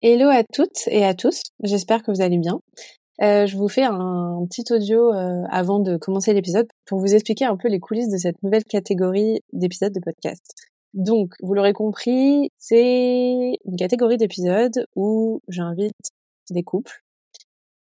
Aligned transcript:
Hello 0.00 0.28
à 0.28 0.44
toutes 0.44 0.86
et 0.86 1.04
à 1.04 1.12
tous, 1.12 1.42
j'espère 1.64 2.04
que 2.04 2.12
vous 2.12 2.20
allez 2.20 2.38
bien. 2.38 2.60
Euh, 3.20 3.46
je 3.46 3.56
vous 3.56 3.66
fais 3.66 3.82
un, 3.82 4.46
petit 4.48 4.72
audio 4.72 5.12
euh, 5.12 5.42
avant 5.50 5.80
de 5.80 5.96
commencer 5.96 6.32
l'épisode 6.32 6.68
pour 6.86 7.00
vous 7.00 7.14
expliquer 7.14 7.46
un 7.46 7.56
peu 7.56 7.66
les 7.66 7.80
coulisses 7.80 8.08
de 8.08 8.16
cette 8.16 8.40
nouvelle 8.44 8.62
catégorie 8.62 9.40
d'épisodes 9.52 9.92
de 9.92 9.98
podcast. 9.98 10.54
Donc, 10.94 11.34
vous 11.42 11.52
l'aurez 11.52 11.72
compris, 11.72 12.52
c'est 12.58 13.58
une 13.64 13.76
catégorie 13.76 14.18
d'épisodes 14.18 14.86
où 14.94 15.40
j'invite 15.48 16.12
des 16.50 16.62
couples 16.62 17.02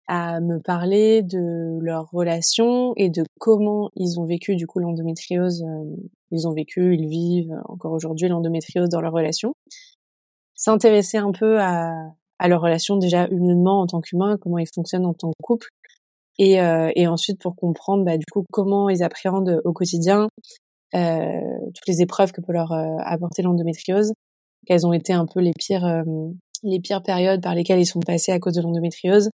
à 0.07 0.41
me 0.41 0.61
parler 0.61 1.23
de 1.23 1.79
leur 1.83 2.09
relation 2.11 2.95
et 2.97 3.11
de 3.11 3.23
comment 3.39 3.91
ils 3.97 4.19
ont 4.19 4.25
vécu 4.25 4.57
du 4.57 4.67
coup 4.67 4.79
l'endométriose. 4.79 5.63
Euh, 5.63 5.95
ils 6.31 6.49
ont 6.49 6.55
vécu, 6.55 6.97
ils 6.97 7.07
vivent 7.07 7.55
encore 7.67 7.93
aujourd'hui 7.93 8.29
l'endométriose 8.29 8.89
dans 8.89 9.03
leur 9.03 9.13
relation. 9.13 9.53
S'intéresser 10.61 11.19
un 11.19 11.31
peu 11.31 11.61
à, 11.61 11.95
à 12.41 12.49
leur 12.49 12.61
relation 12.61 12.97
déjà 12.97 13.29
humainement 13.29 13.81
en 13.81 13.87
tant 13.87 14.01
qu'humain, 14.01 14.37
comment 14.41 14.59
ils 14.59 14.67
fonctionnent 14.75 15.07
en 15.07 15.15
tant 15.15 15.29
que 15.31 15.43
couple, 15.43 15.69
et, 16.37 16.61
euh, 16.61 16.91
et 16.97 17.07
ensuite 17.07 17.41
pour 17.41 17.55
comprendre 17.55 18.05
bah, 18.05 18.17
du 18.17 18.25
coup 18.33 18.45
comment 18.53 18.89
ils 18.89 19.05
appréhendent 19.05 19.61
au 19.65 19.73
quotidien 19.73 20.29
euh, 20.95 21.41
toutes 21.75 21.87
les 21.87 22.03
épreuves 22.03 22.33
que 22.33 22.41
peut 22.41 22.53
leur 22.53 22.73
euh, 22.73 22.97
apporter 23.05 23.43
l'endométriose, 23.43 24.13
quelles 24.67 24.85
ont 24.85 24.93
été 24.93 25.13
un 25.13 25.27
peu 25.27 25.39
les 25.41 25.53
pires 25.57 25.87
euh, 25.87 26.03
les 26.65 26.81
pires 26.81 27.05
périodes 27.05 27.41
par 27.41 27.55
lesquelles 27.55 27.79
ils 27.79 27.87
sont 27.87 28.01
passés 28.01 28.33
à 28.33 28.41
cause 28.41 28.55
de 28.55 28.63
l'endométriose, 28.63 29.31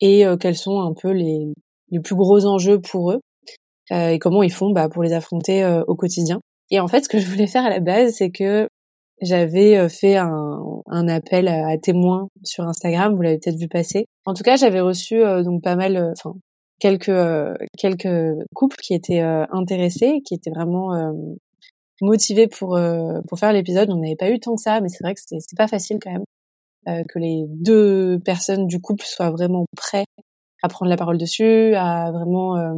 et 0.00 0.26
euh, 0.26 0.36
quels 0.36 0.56
sont 0.56 0.80
un 0.80 0.94
peu 0.94 1.12
les, 1.12 1.52
les 1.90 2.00
plus 2.00 2.16
gros 2.16 2.44
enjeux 2.44 2.80
pour 2.80 3.12
eux 3.12 3.20
et 3.92 4.20
comment 4.20 4.44
ils 4.44 4.52
font 4.52 4.70
bah, 4.70 4.88
pour 4.88 5.02
les 5.02 5.12
affronter 5.12 5.66
au 5.88 5.96
quotidien. 5.96 6.38
Et 6.70 6.78
en 6.78 6.86
fait, 6.86 7.02
ce 7.02 7.08
que 7.08 7.18
je 7.18 7.26
voulais 7.28 7.48
faire 7.48 7.64
à 7.64 7.70
la 7.70 7.80
base, 7.80 8.12
c'est 8.12 8.30
que 8.30 8.68
j'avais 9.20 9.88
fait 9.88 10.16
un, 10.16 10.60
un, 10.86 11.08
appel 11.08 11.48
à, 11.48 11.76
témoins 11.78 12.28
sur 12.44 12.64
Instagram, 12.64 13.14
vous 13.14 13.22
l'avez 13.22 13.38
peut-être 13.38 13.58
vu 13.58 13.68
passer. 13.68 14.06
En 14.24 14.34
tout 14.34 14.42
cas, 14.42 14.56
j'avais 14.56 14.80
reçu 14.80 15.22
donc 15.44 15.62
pas 15.62 15.76
mal, 15.76 16.12
enfin 16.16 16.34
quelques 16.78 17.12
quelques 17.76 18.34
couples 18.54 18.76
qui 18.82 18.94
étaient 18.94 19.20
intéressés, 19.20 20.20
qui 20.24 20.34
étaient 20.34 20.50
vraiment 20.50 21.12
motivés 22.00 22.48
pour 22.48 22.78
pour 23.28 23.38
faire 23.38 23.52
l'épisode. 23.52 23.90
On 23.90 23.96
n'avait 23.96 24.16
pas 24.16 24.30
eu 24.30 24.40
tant 24.40 24.54
que 24.54 24.62
ça, 24.62 24.80
mais 24.80 24.88
c'est 24.88 25.02
vrai 25.02 25.14
que 25.14 25.20
c'était 25.20 25.56
pas 25.56 25.68
facile 25.68 25.98
quand 26.02 26.12
même 26.12 26.24
euh, 26.88 27.04
que 27.04 27.18
les 27.18 27.44
deux 27.48 28.18
personnes 28.24 28.66
du 28.66 28.80
couple 28.80 29.04
soient 29.04 29.30
vraiment 29.30 29.66
prêts 29.76 30.06
à 30.62 30.68
prendre 30.68 30.88
la 30.88 30.96
parole 30.96 31.18
dessus, 31.18 31.74
à 31.74 32.10
vraiment 32.10 32.56
euh, 32.56 32.72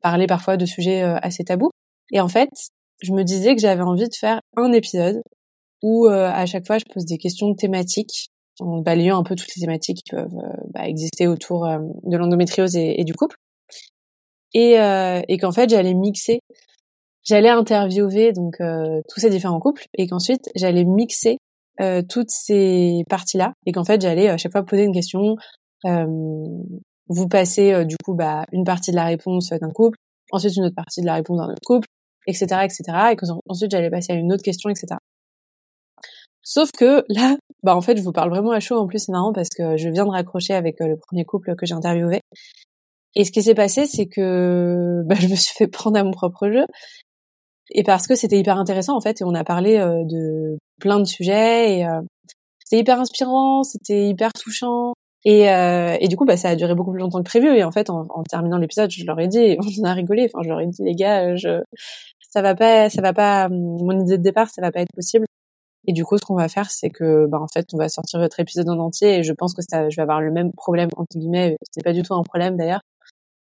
parler 0.00 0.26
parfois 0.26 0.56
de 0.56 0.66
sujets 0.66 1.04
euh, 1.04 1.16
assez 1.22 1.44
tabous. 1.44 1.70
Et 2.10 2.20
en 2.20 2.26
fait, 2.26 2.50
je 3.00 3.12
me 3.12 3.22
disais 3.22 3.54
que 3.54 3.60
j'avais 3.60 3.82
envie 3.82 4.08
de 4.08 4.14
faire 4.14 4.40
un 4.56 4.72
épisode 4.72 5.22
où 5.82 6.06
à 6.06 6.46
chaque 6.46 6.66
fois 6.66 6.78
je 6.78 6.84
pose 6.92 7.04
des 7.04 7.18
questions 7.18 7.54
thématiques 7.54 8.30
en 8.60 8.78
balayant 8.78 9.18
un 9.18 9.22
peu 9.24 9.34
toutes 9.34 9.54
les 9.56 9.60
thématiques 9.60 10.02
qui 10.04 10.14
peuvent 10.14 10.38
bah, 10.72 10.86
exister 10.86 11.26
autour 11.26 11.66
de 12.04 12.16
l'endométriose 12.16 12.76
et, 12.76 13.02
du 13.04 13.14
couple. 13.14 13.36
Et, 14.54 14.74
et 15.28 15.38
qu'en 15.38 15.52
fait 15.52 15.68
j'allais 15.68 15.94
mixer, 15.94 16.40
j'allais 17.24 17.48
interviewer 17.48 18.32
donc 18.32 18.58
tous 18.58 19.20
ces 19.20 19.30
différents 19.30 19.60
couples 19.60 19.86
et 19.98 20.06
qu'ensuite 20.06 20.48
j'allais 20.54 20.84
mixer 20.84 21.38
euh, 21.80 22.02
toutes 22.06 22.30
ces 22.30 23.02
parties-là 23.08 23.54
et 23.64 23.72
qu'en 23.72 23.84
fait 23.84 24.00
j'allais 24.00 24.28
à 24.28 24.36
chaque 24.36 24.52
fois 24.52 24.62
poser 24.62 24.84
une 24.84 24.92
question. 24.92 25.36
Euh, 25.86 26.06
vous 27.08 27.28
passez 27.28 27.72
euh, 27.72 27.84
du 27.84 27.96
coup 28.04 28.14
bah, 28.14 28.44
une 28.52 28.64
partie 28.64 28.90
de 28.90 28.96
la 28.96 29.06
réponse 29.06 29.48
d'un 29.48 29.70
couple, 29.70 29.96
ensuite 30.32 30.54
une 30.56 30.64
autre 30.64 30.74
partie 30.74 31.00
de 31.00 31.06
la 31.06 31.14
réponse 31.14 31.38
d'un 31.38 31.48
autre 31.48 31.62
couple, 31.64 31.88
etc., 32.26 32.44
etc. 32.64 32.82
Et 33.12 33.16
ensuite 33.48 33.70
j'allais 33.70 33.90
passer 33.90 34.12
à 34.12 34.16
une 34.16 34.32
autre 34.32 34.42
question, 34.42 34.68
etc. 34.68 34.96
Sauf 36.42 36.70
que 36.72 37.04
là, 37.08 37.36
bah 37.62 37.76
en 37.76 37.80
fait, 37.80 37.96
je 37.96 38.02
vous 38.02 38.12
parle 38.12 38.30
vraiment 38.30 38.50
à 38.50 38.60
chaud. 38.60 38.76
En 38.76 38.86
plus, 38.86 38.98
c'est 38.98 39.12
marrant 39.12 39.32
parce 39.32 39.48
que 39.48 39.76
je 39.76 39.88
viens 39.88 40.04
de 40.04 40.10
raccrocher 40.10 40.54
avec 40.54 40.76
le 40.80 40.96
premier 40.96 41.24
couple 41.24 41.54
que 41.56 41.66
j'ai 41.66 41.74
interviewé. 41.74 42.20
Et 43.14 43.24
ce 43.24 43.32
qui 43.32 43.42
s'est 43.42 43.54
passé, 43.54 43.86
c'est 43.86 44.06
que 44.06 45.02
bah, 45.06 45.14
je 45.18 45.28
me 45.28 45.36
suis 45.36 45.54
fait 45.56 45.68
prendre 45.68 45.98
à 45.98 46.04
mon 46.04 46.12
propre 46.12 46.48
jeu. 46.48 46.64
Et 47.70 47.84
parce 47.84 48.06
que 48.06 48.14
c'était 48.14 48.38
hyper 48.38 48.58
intéressant 48.58 48.96
en 48.96 49.00
fait 49.00 49.20
et 49.20 49.24
on 49.24 49.34
a 49.34 49.44
parlé 49.44 49.78
euh, 49.78 50.04
de 50.04 50.58
plein 50.80 50.98
de 50.98 51.04
sujets 51.04 51.78
et 51.78 51.86
euh, 51.86 52.00
c'était 52.58 52.80
hyper 52.80 53.00
inspirant, 53.00 53.62
c'était 53.62 54.08
hyper 54.08 54.32
touchant. 54.32 54.94
Et, 55.24 55.50
euh, 55.50 55.96
et 56.00 56.08
du 56.08 56.16
coup 56.16 56.24
bah 56.24 56.36
ça 56.36 56.48
a 56.50 56.56
duré 56.56 56.74
beaucoup 56.74 56.92
plus 56.92 57.00
longtemps 57.00 57.18
que 57.18 57.28
prévu. 57.28 57.48
Et 57.56 57.64
en 57.64 57.70
fait 57.72 57.88
en, 57.90 58.06
terminant 58.28 58.58
l'épisode 58.58 58.90
je 58.90 59.04
leur 59.06 59.18
ai 59.20 59.28
dit 59.28 59.56
on 59.80 59.82
en 59.82 59.90
a 59.90 59.94
rigolé. 59.94 60.28
Enfin 60.32 60.42
je 60.42 60.48
leur 60.48 60.60
ai 60.60 60.66
dit 60.66 60.82
les 60.82 60.94
gars 60.94 61.36
je 61.36 61.62
ça 62.30 62.42
va 62.42 62.54
pas 62.54 62.90
ça 62.90 63.02
va 63.02 63.12
pas 63.12 63.48
mon 63.48 64.00
idée 64.00 64.18
de 64.18 64.22
départ 64.22 64.50
ça 64.50 64.62
va 64.62 64.72
pas 64.72 64.80
être 64.80 64.92
possible 64.94 65.26
et 65.86 65.92
du 65.92 66.04
coup 66.04 66.16
ce 66.18 66.24
qu'on 66.24 66.36
va 66.36 66.48
faire 66.48 66.70
c'est 66.70 66.90
que 66.90 67.26
bah 67.26 67.40
en 67.40 67.48
fait 67.48 67.66
on 67.72 67.78
va 67.78 67.88
sortir 67.88 68.20
votre 68.20 68.38
épisode 68.40 68.68
en 68.68 68.78
entier 68.78 69.18
et 69.18 69.22
je 69.22 69.32
pense 69.32 69.54
que 69.54 69.62
ça 69.62 69.88
je 69.88 69.96
vais 69.96 70.02
avoir 70.02 70.20
le 70.20 70.30
même 70.30 70.52
problème 70.52 70.88
entre 70.96 71.18
guillemets 71.18 71.56
c'est 71.70 71.84
pas 71.84 71.92
du 71.92 72.02
tout 72.02 72.14
un 72.14 72.22
problème 72.22 72.56
d'ailleurs 72.56 72.80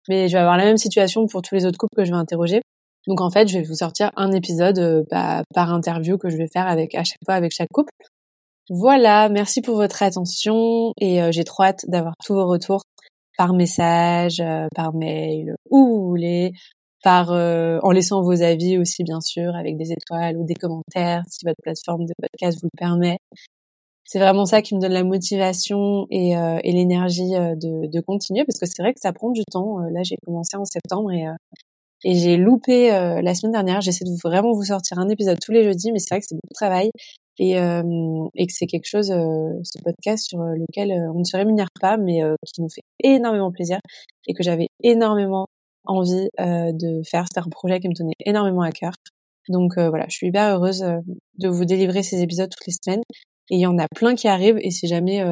mais 0.08 0.28
je 0.28 0.34
vais 0.34 0.40
avoir 0.40 0.56
la 0.56 0.64
même 0.64 0.76
situation 0.76 1.26
pour 1.26 1.42
tous 1.42 1.54
les 1.54 1.66
autres 1.66 1.78
couples 1.78 1.96
que 1.96 2.04
je 2.04 2.10
vais 2.10 2.16
interroger 2.16 2.62
donc 3.08 3.22
en 3.22 3.30
fait, 3.30 3.48
je 3.48 3.58
vais 3.58 3.64
vous 3.64 3.76
sortir 3.76 4.12
un 4.16 4.32
épisode 4.32 4.78
euh, 4.78 5.02
bah, 5.10 5.42
par 5.54 5.72
interview 5.72 6.18
que 6.18 6.28
je 6.28 6.36
vais 6.36 6.46
faire 6.46 6.66
avec 6.66 6.94
à 6.94 7.04
chaque 7.04 7.24
fois 7.24 7.34
avec 7.34 7.52
chaque 7.52 7.70
couple. 7.72 7.92
Voilà, 8.68 9.30
merci 9.30 9.62
pour 9.62 9.76
votre 9.76 10.02
attention 10.02 10.92
et 11.00 11.22
euh, 11.22 11.32
j'ai 11.32 11.44
trop 11.44 11.62
hâte 11.62 11.86
d'avoir 11.88 12.12
tous 12.22 12.34
vos 12.34 12.46
retours 12.46 12.82
par 13.38 13.54
message, 13.54 14.40
euh, 14.40 14.66
par 14.74 14.92
mail, 14.94 15.54
où 15.70 15.86
vous 15.86 16.06
voulez, 16.06 16.52
par 17.02 17.30
en 17.30 17.90
laissant 17.90 18.22
vos 18.22 18.42
avis 18.42 18.78
aussi 18.78 19.04
bien 19.04 19.20
sûr 19.20 19.54
avec 19.54 19.76
des 19.76 19.92
étoiles 19.92 20.36
ou 20.36 20.44
des 20.44 20.54
commentaires 20.54 21.22
si 21.28 21.44
votre 21.44 21.60
plateforme 21.62 22.06
de 22.06 22.12
podcast 22.20 22.58
vous 22.60 22.68
le 22.72 22.78
permet. 22.78 23.18
C'est 24.04 24.18
vraiment 24.18 24.46
ça 24.46 24.62
qui 24.62 24.74
me 24.74 24.80
donne 24.80 24.92
la 24.92 25.04
motivation 25.04 26.06
et, 26.10 26.32
et 26.32 26.72
l'énergie 26.72 27.30
de, 27.30 27.86
de, 27.86 28.00
continuer 28.00 28.44
parce 28.44 28.58
que 28.58 28.66
c'est 28.66 28.82
vrai 28.82 28.94
que 28.94 29.00
ça 29.00 29.12
prend 29.12 29.30
du 29.30 29.42
temps. 29.44 29.78
Là, 29.78 30.02
j'ai 30.02 30.16
commencé 30.24 30.56
en 30.56 30.64
septembre 30.64 31.12
et 31.12 31.26
et 32.04 32.14
j'ai 32.14 32.36
loupé 32.36 32.92
euh, 32.92 33.20
la 33.22 33.34
semaine 33.34 33.52
dernière. 33.52 33.80
J'essaie 33.80 34.04
de 34.04 34.16
vraiment 34.22 34.52
vous 34.52 34.64
sortir 34.64 34.98
un 34.98 35.08
épisode 35.08 35.38
tous 35.40 35.52
les 35.52 35.64
jeudis, 35.64 35.92
mais 35.92 35.98
c'est 35.98 36.14
vrai 36.14 36.20
que 36.20 36.26
c'est 36.28 36.36
beaucoup 36.36 36.52
de 36.52 36.54
travail 36.54 36.90
et, 37.38 37.58
euh, 37.58 38.28
et 38.34 38.46
que 38.46 38.52
c'est 38.52 38.66
quelque 38.66 38.86
chose, 38.86 39.10
euh, 39.10 39.52
ce 39.64 39.78
podcast 39.82 40.26
sur 40.28 40.38
lequel 40.38 40.92
on 41.14 41.18
ne 41.18 41.24
se 41.24 41.36
rémunère 41.36 41.68
pas, 41.80 41.96
mais 41.96 42.20
qui 42.46 42.62
nous 42.62 42.68
fait 42.68 42.82
énormément 43.02 43.50
plaisir 43.50 43.78
et 44.26 44.34
que 44.34 44.42
j'avais 44.42 44.68
énormément 44.82 45.46
envie 45.84 46.28
de 46.38 47.02
faire. 47.08 47.24
C'était 47.28 47.46
un 47.46 47.50
projet 47.50 47.80
qui 47.80 47.88
me 47.88 47.94
tenait 47.94 48.16
énormément 48.24 48.62
à 48.62 48.72
cœur. 48.72 48.92
Donc 49.48 49.78
voilà, 49.78 50.06
je 50.08 50.16
suis 50.16 50.28
hyper 50.28 50.56
heureuse 50.56 50.84
de 51.38 51.48
vous 51.48 51.64
délivrer 51.64 52.02
ces 52.02 52.22
épisodes 52.22 52.50
toutes 52.50 52.66
les 52.66 52.74
semaines. 52.84 53.02
Et 53.50 53.56
il 53.56 53.60
y 53.60 53.66
en 53.66 53.78
a 53.78 53.86
plein 53.94 54.14
qui 54.14 54.28
arrivent. 54.28 54.58
Et 54.60 54.70
si 54.70 54.86
jamais 54.86 55.24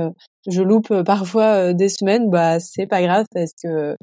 je 0.48 0.62
loupe 0.62 1.02
parfois 1.04 1.72
des 1.72 1.88
semaines, 1.88 2.30
bah 2.30 2.60
c'est 2.60 2.86
pas 2.86 3.02
grave 3.02 3.26
parce 3.32 3.52
que 3.62 3.96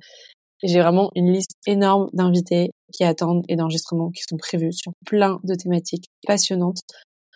j'ai 0.64 0.80
vraiment 0.80 1.12
une 1.16 1.32
liste 1.32 1.58
énorme 1.68 2.10
d'invités 2.14 2.72
qui 2.94 3.04
attendent 3.04 3.44
et 3.50 3.56
d'enregistrements 3.56 4.12
qui 4.12 4.24
sont 4.28 4.38
prévus 4.38 4.72
sur 4.72 4.94
plein 5.06 5.40
de 5.44 5.56
thématiques 5.56 6.06
passionnantes. 6.26 6.82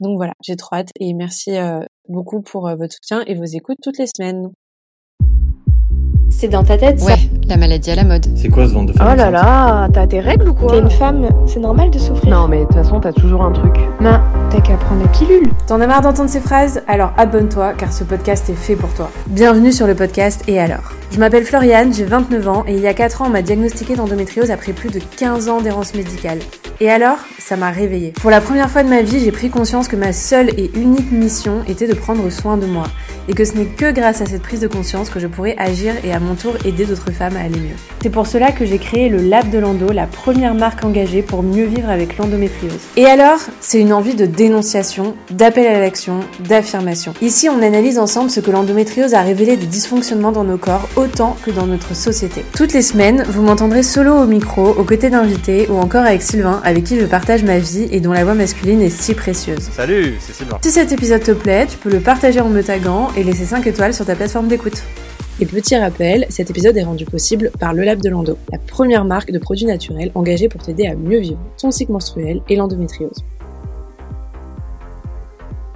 Donc 0.01 0.18
voilà, 0.18 0.34
j'ai 0.44 0.56
trop 0.56 0.75
hâte 0.75 0.91
et 1.00 1.13
merci 1.13 1.51
beaucoup 2.07 2.41
pour 2.41 2.69
votre 2.78 2.94
soutien 2.94 3.24
et 3.25 3.34
vos 3.34 3.44
écoutes 3.44 3.79
toutes 3.81 3.97
les 3.97 4.07
semaines. 4.07 4.50
C'est 6.29 6.49
dans 6.49 6.63
ta 6.63 6.77
tête, 6.77 6.99
ça 6.99 7.05
Ouais, 7.13 7.17
la 7.47 7.57
maladie 7.57 7.89
à 7.91 7.95
la 7.95 8.03
mode. 8.03 8.25
C'est 8.35 8.49
quoi 8.49 8.67
ce 8.67 8.73
ventre 8.73 8.93
de 8.93 8.97
femme 8.97 9.07
Oh 9.11 9.15
là 9.15 9.31
là, 9.31 9.88
t'as 9.91 10.05
tes 10.05 10.19
règles 10.19 10.49
ou 10.49 10.53
quoi 10.53 10.71
T'es 10.71 10.79
une 10.79 10.89
femme, 10.89 11.27
c'est 11.47 11.59
normal 11.59 11.89
de 11.89 11.97
souffrir. 11.97 12.29
Non, 12.29 12.47
mais 12.47 12.59
de 12.59 12.63
toute 12.65 12.73
façon, 12.75 12.99
t'as 12.99 13.13
toujours 13.13 13.43
un 13.43 13.51
truc. 13.51 13.75
Ma, 13.99 14.21
t'as 14.51 14.61
qu'à 14.61 14.75
prendre 14.75 15.01
la 15.01 15.07
pilule. 15.09 15.49
T'en 15.65 15.81
as 15.81 15.88
marre 15.88 16.01
d'entendre 16.01 16.29
ces 16.29 16.39
phrases? 16.41 16.81
Alors 16.88 17.11
abonne-toi 17.17 17.73
car 17.73 17.91
ce 17.91 18.03
podcast 18.03 18.49
est 18.49 18.53
fait 18.53 18.75
pour 18.75 18.93
toi. 18.93 19.09
Bienvenue 19.27 19.71
sur 19.71 19.88
le 19.88 19.95
podcast 19.95 20.43
Et 20.47 20.59
alors? 20.59 20.93
Je 21.12 21.19
m'appelle 21.19 21.45
Floriane, 21.45 21.94
j'ai 21.94 22.06
29 22.06 22.47
ans 22.47 22.63
et 22.68 22.73
il 22.73 22.79
y 22.79 22.88
a 22.88 22.94
4 22.94 23.22
ans 23.22 23.25
on 23.28 23.29
m'a 23.29 23.41
diagnostiqué 23.41 23.95
d'endométriose 23.95 24.51
après 24.51 24.73
plus 24.73 24.90
de 24.90 25.00
15 25.18 25.50
ans 25.50 25.62
d'errance 25.62 25.95
médicale. 25.95 26.40
Et 26.79 26.91
alors 26.91 27.18
Ça 27.40 27.56
m'a 27.56 27.72
réveillée. 27.72 28.13
Pour 28.22 28.29
la 28.29 28.41
première 28.41 28.69
fois 28.69 28.84
de 28.84 28.90
ma 28.90 29.01
vie, 29.01 29.19
j'ai 29.19 29.31
pris 29.31 29.50
conscience 29.50 29.88
que 29.88 29.95
ma 29.95 30.12
seule 30.13 30.50
et 30.59 30.69
unique 30.75 31.12
mission 31.12 31.63
était 31.68 31.88
de 31.88 31.94
prendre 31.94 32.29
soin 32.29 32.57
de 32.57 32.66
moi. 32.66 32.84
Et 33.29 33.34
que 33.34 33.45
ce 33.45 33.53
n'est 33.53 33.66
que 33.66 33.92
grâce 33.92 34.21
à 34.21 34.25
cette 34.25 34.42
prise 34.42 34.59
de 34.59 34.68
conscience 34.68 35.09
que 35.09 35.19
je 35.19 35.27
pourrais 35.27 35.56
agir 35.57 35.94
et 36.04 36.13
à 36.13 36.19
mon 36.19 36.36
tour 36.36 36.54
aider 36.65 36.86
d'autres 36.86 37.12
femmes 37.12 37.36
à 37.36 37.42
aller 37.42 37.60
mieux. 37.60 37.75
C'est 38.01 38.10
pour 38.10 38.27
cela 38.27 38.51
que 38.51 38.65
j'ai 38.65 38.77
créé 38.77 39.10
le 39.10 39.18
Lab 39.18 39.50
de 39.50 39.57
l'Endo, 39.57 39.92
la 39.92 40.07
première 40.07 40.53
marque 40.56 40.83
engagée 40.83 41.21
pour 41.21 41.42
mieux 41.42 41.65
vivre 41.65 41.89
avec 41.89 42.18
l'endométriose. 42.18 42.80
Et 42.95 43.06
alors 43.06 43.39
C'est 43.60 43.80
une 43.80 43.94
envie 43.94 44.15
de 44.15 44.25
dénonciation, 44.25 45.15
d'appel 45.31 45.68
à 45.68 45.80
l'action, 45.80 46.19
d'affirmation. 46.48 47.13
Ici, 47.21 47.50
on 47.50 47.62
analyse 47.62 47.98
ensemble 47.98 48.30
ce 48.30 48.39
que 48.39 48.51
l'endométriose 48.51 49.13
a 49.13 49.21
révélé 49.21 49.57
de 49.57 49.65
dysfonctionnements 49.65 50.31
dans 50.31 50.44
nos 50.44 50.57
corps 50.57 50.88
autant 50.97 51.38
que 51.45 51.51
dans 51.51 51.67
notre 51.67 51.95
société. 51.95 52.44
Toutes 52.55 52.73
les 52.73 52.81
semaines, 52.81 53.23
vous 53.29 53.44
m'entendrez 53.44 53.83
solo 53.83 54.13
au 54.13 54.25
micro, 54.25 54.69
aux 54.69 54.83
côtés 54.83 55.09
d'invités 55.09 55.69
ou 55.69 55.77
encore 55.77 56.03
avec 56.03 56.21
Sylvain, 56.21 56.59
avec 56.63 56.83
qui 56.83 56.99
je 56.99 57.05
partage 57.05 57.44
ma 57.44 57.59
vie 57.59 57.88
et 57.91 58.01
dont 58.01 58.11
la 58.11 58.23
voix 58.23 58.33
masculine 58.33 58.81
est 58.81 58.89
si 58.89 59.13
précieuse. 59.13 59.69
Salut, 59.71 60.15
c'est 60.19 60.33
Sylvain. 60.33 60.57
Si 60.61 60.71
cet 60.71 60.91
épisode 60.91 61.23
te 61.23 61.31
plaît, 61.31 61.67
tu 61.67 61.77
peux 61.77 61.89
le 61.89 61.99
partager 61.99 62.41
en 62.41 62.49
me 62.49 62.61
taguant 62.61 63.09
et 63.15 63.23
laisser 63.23 63.45
5 63.45 63.65
étoiles 63.67 63.94
sur 63.94 64.05
ta 64.05 64.15
plateforme 64.15 64.47
d'écoute. 64.47 64.83
Et 65.39 65.45
petit 65.45 65.77
rappel, 65.77 66.25
cet 66.29 66.49
épisode 66.49 66.75
est 66.77 66.83
rendu 66.83 67.05
possible 67.05 67.51
par 67.59 67.73
Le 67.73 67.83
Lab 67.83 68.01
de 68.01 68.09
Lando, 68.09 68.39
la 68.51 68.57
première 68.57 69.05
marque 69.05 69.31
de 69.31 69.38
produits 69.38 69.67
naturels 69.67 70.11
engagée 70.15 70.50
pour 70.50 70.63
t'aider 70.63 70.88
à 70.88 70.95
mieux 70.95 71.19
vivre 71.19 71.39
ton 71.61 71.69
cycle 71.69 71.91
menstruel 71.91 72.41
et 72.50 72.55
l'endométriose. 72.55 73.23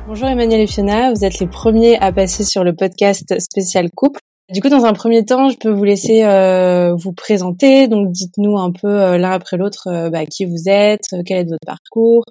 Bonjour 0.08 0.28
Emmanuel 0.28 0.62
et 0.62 0.68
Fiona, 0.68 1.14
vous 1.14 1.24
êtes 1.24 1.40
les 1.40 1.46
premiers 1.46 1.98
à 2.00 2.12
passer 2.12 2.44
sur 2.44 2.64
le 2.64 2.74
podcast 2.74 3.40
spécial 3.40 3.92
couple. 3.92 4.20
Du 4.52 4.62
coup, 4.62 4.68
dans 4.68 4.84
un 4.84 4.92
premier 4.92 5.24
temps, 5.24 5.48
je 5.48 5.58
peux 5.58 5.70
vous 5.70 5.86
laisser 5.86 6.24
euh, 6.24 6.94
vous 6.94 7.14
présenter. 7.14 7.88
Donc, 7.88 8.12
dites-nous 8.12 8.58
un 8.58 8.72
peu 8.72 8.88
euh, 8.88 9.18
l'un 9.18 9.32
après 9.32 9.56
l'autre 9.56 9.88
euh, 9.88 10.10
bah, 10.10 10.26
qui 10.26 10.44
vous 10.46 10.68
êtes, 10.68 11.06
quel 11.26 11.38
est 11.38 11.50
votre 11.50 11.66
parcours, 11.66 12.24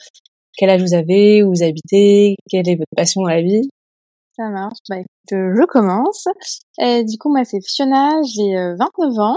quel 0.57 0.69
âge 0.69 0.83
vous 0.83 0.93
avez, 0.93 1.43
où 1.43 1.49
vous 1.49 1.63
habitez, 1.63 2.37
quelle 2.51 2.69
est 2.69 2.77
votre 2.77 2.95
passion 2.95 3.23
dans 3.23 3.29
la 3.29 3.41
vie. 3.41 3.71
Ça 4.37 4.51
marche. 4.51 4.79
Bah, 4.91 4.99
écoute, 4.99 5.09
je 5.31 5.67
commence. 5.67 6.29
du 6.79 7.19
coup, 7.19 7.31
moi, 7.31 7.45
c'est 7.45 7.61
Fiona, 7.67 8.21
j'ai 8.23 8.55
29 8.55 9.19
ans. 9.19 9.37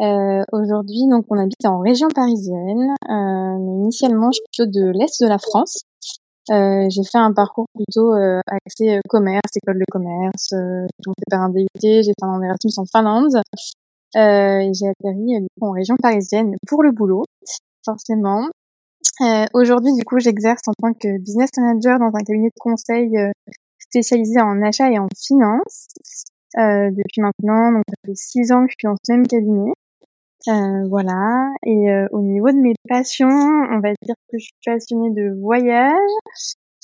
Euh, 0.00 0.44
Aujourd'hui, 0.52 1.08
donc, 1.10 1.24
on 1.28 1.38
habite 1.38 1.64
en 1.64 1.80
région 1.80 2.08
parisienne. 2.08 2.94
Euh, 3.10 3.82
initialement, 3.82 4.30
je 4.30 4.36
suis 4.36 4.44
plutôt 4.52 4.70
de 4.70 4.92
l'est 4.96 5.22
de 5.22 5.28
la 5.28 5.38
France. 5.38 5.82
Euh, 6.50 6.88
j'ai 6.88 7.02
fait 7.04 7.18
un 7.18 7.32
parcours 7.32 7.66
plutôt 7.74 8.14
euh, 8.14 8.40
axé 8.46 8.96
euh, 8.96 9.00
commerce, 9.08 9.56
école 9.56 9.78
de 9.78 9.84
commerce. 9.90 10.52
Euh, 10.54 10.86
j'ai 10.86 11.04
commencé 11.04 11.24
par 11.30 11.42
un 11.42 11.48
DUT, 11.50 11.66
j'ai 11.74 12.02
fait 12.02 12.24
un 12.24 12.42
Erasmus 12.42 12.72
en 12.78 12.84
Finlande. 12.86 13.36
Euh, 14.16 14.60
et 14.60 14.72
j'ai 14.72 14.88
atterri 14.88 15.46
en 15.60 15.70
région 15.72 15.96
parisienne 16.00 16.54
pour 16.66 16.82
le 16.82 16.92
boulot, 16.92 17.24
forcément. 17.84 18.48
Aujourd'hui, 19.52 19.92
du 19.94 20.04
coup, 20.04 20.18
j'exerce 20.18 20.62
en 20.68 20.72
tant 20.80 20.92
que 20.94 21.18
business 21.18 21.50
manager 21.58 21.98
dans 21.98 22.14
un 22.14 22.22
cabinet 22.24 22.48
de 22.48 22.60
conseil 22.60 23.10
spécialisé 23.78 24.40
en 24.40 24.62
achat 24.62 24.90
et 24.90 24.98
en 24.98 25.08
finance. 25.18 25.88
depuis 26.54 27.20
maintenant, 27.20 27.72
donc 27.72 27.82
ça 27.88 27.96
fait 28.06 28.14
six 28.14 28.52
ans 28.52 28.64
que 28.64 28.70
je 28.70 28.76
suis 28.78 28.88
dans 28.88 28.96
ce 29.04 29.12
même 29.12 29.26
cabinet. 29.26 29.72
Euh, 30.48 30.88
voilà. 30.88 31.50
Et 31.64 31.90
euh, 31.90 32.06
au 32.12 32.22
niveau 32.22 32.50
de 32.50 32.56
mes 32.56 32.74
passions, 32.88 33.28
on 33.28 33.80
va 33.80 33.90
dire 34.02 34.14
que 34.30 34.38
je 34.38 34.44
suis 34.44 34.54
passionnée 34.64 35.10
de 35.10 35.38
voyage, 35.40 35.94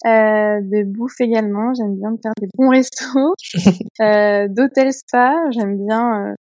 euh, 0.07 0.61
de 0.61 0.85
bouffe 0.85 1.21
également. 1.21 1.73
J'aime 1.75 1.97
bien 1.97 2.15
faire 2.23 2.33
des 2.41 2.49
bons 2.57 2.69
restos, 2.69 3.35
euh, 4.01 4.49
d'hôtel 4.49 4.93
spa. 4.93 5.35
J'aime 5.51 5.79
bien. 5.87 6.29
Euh, 6.29 6.35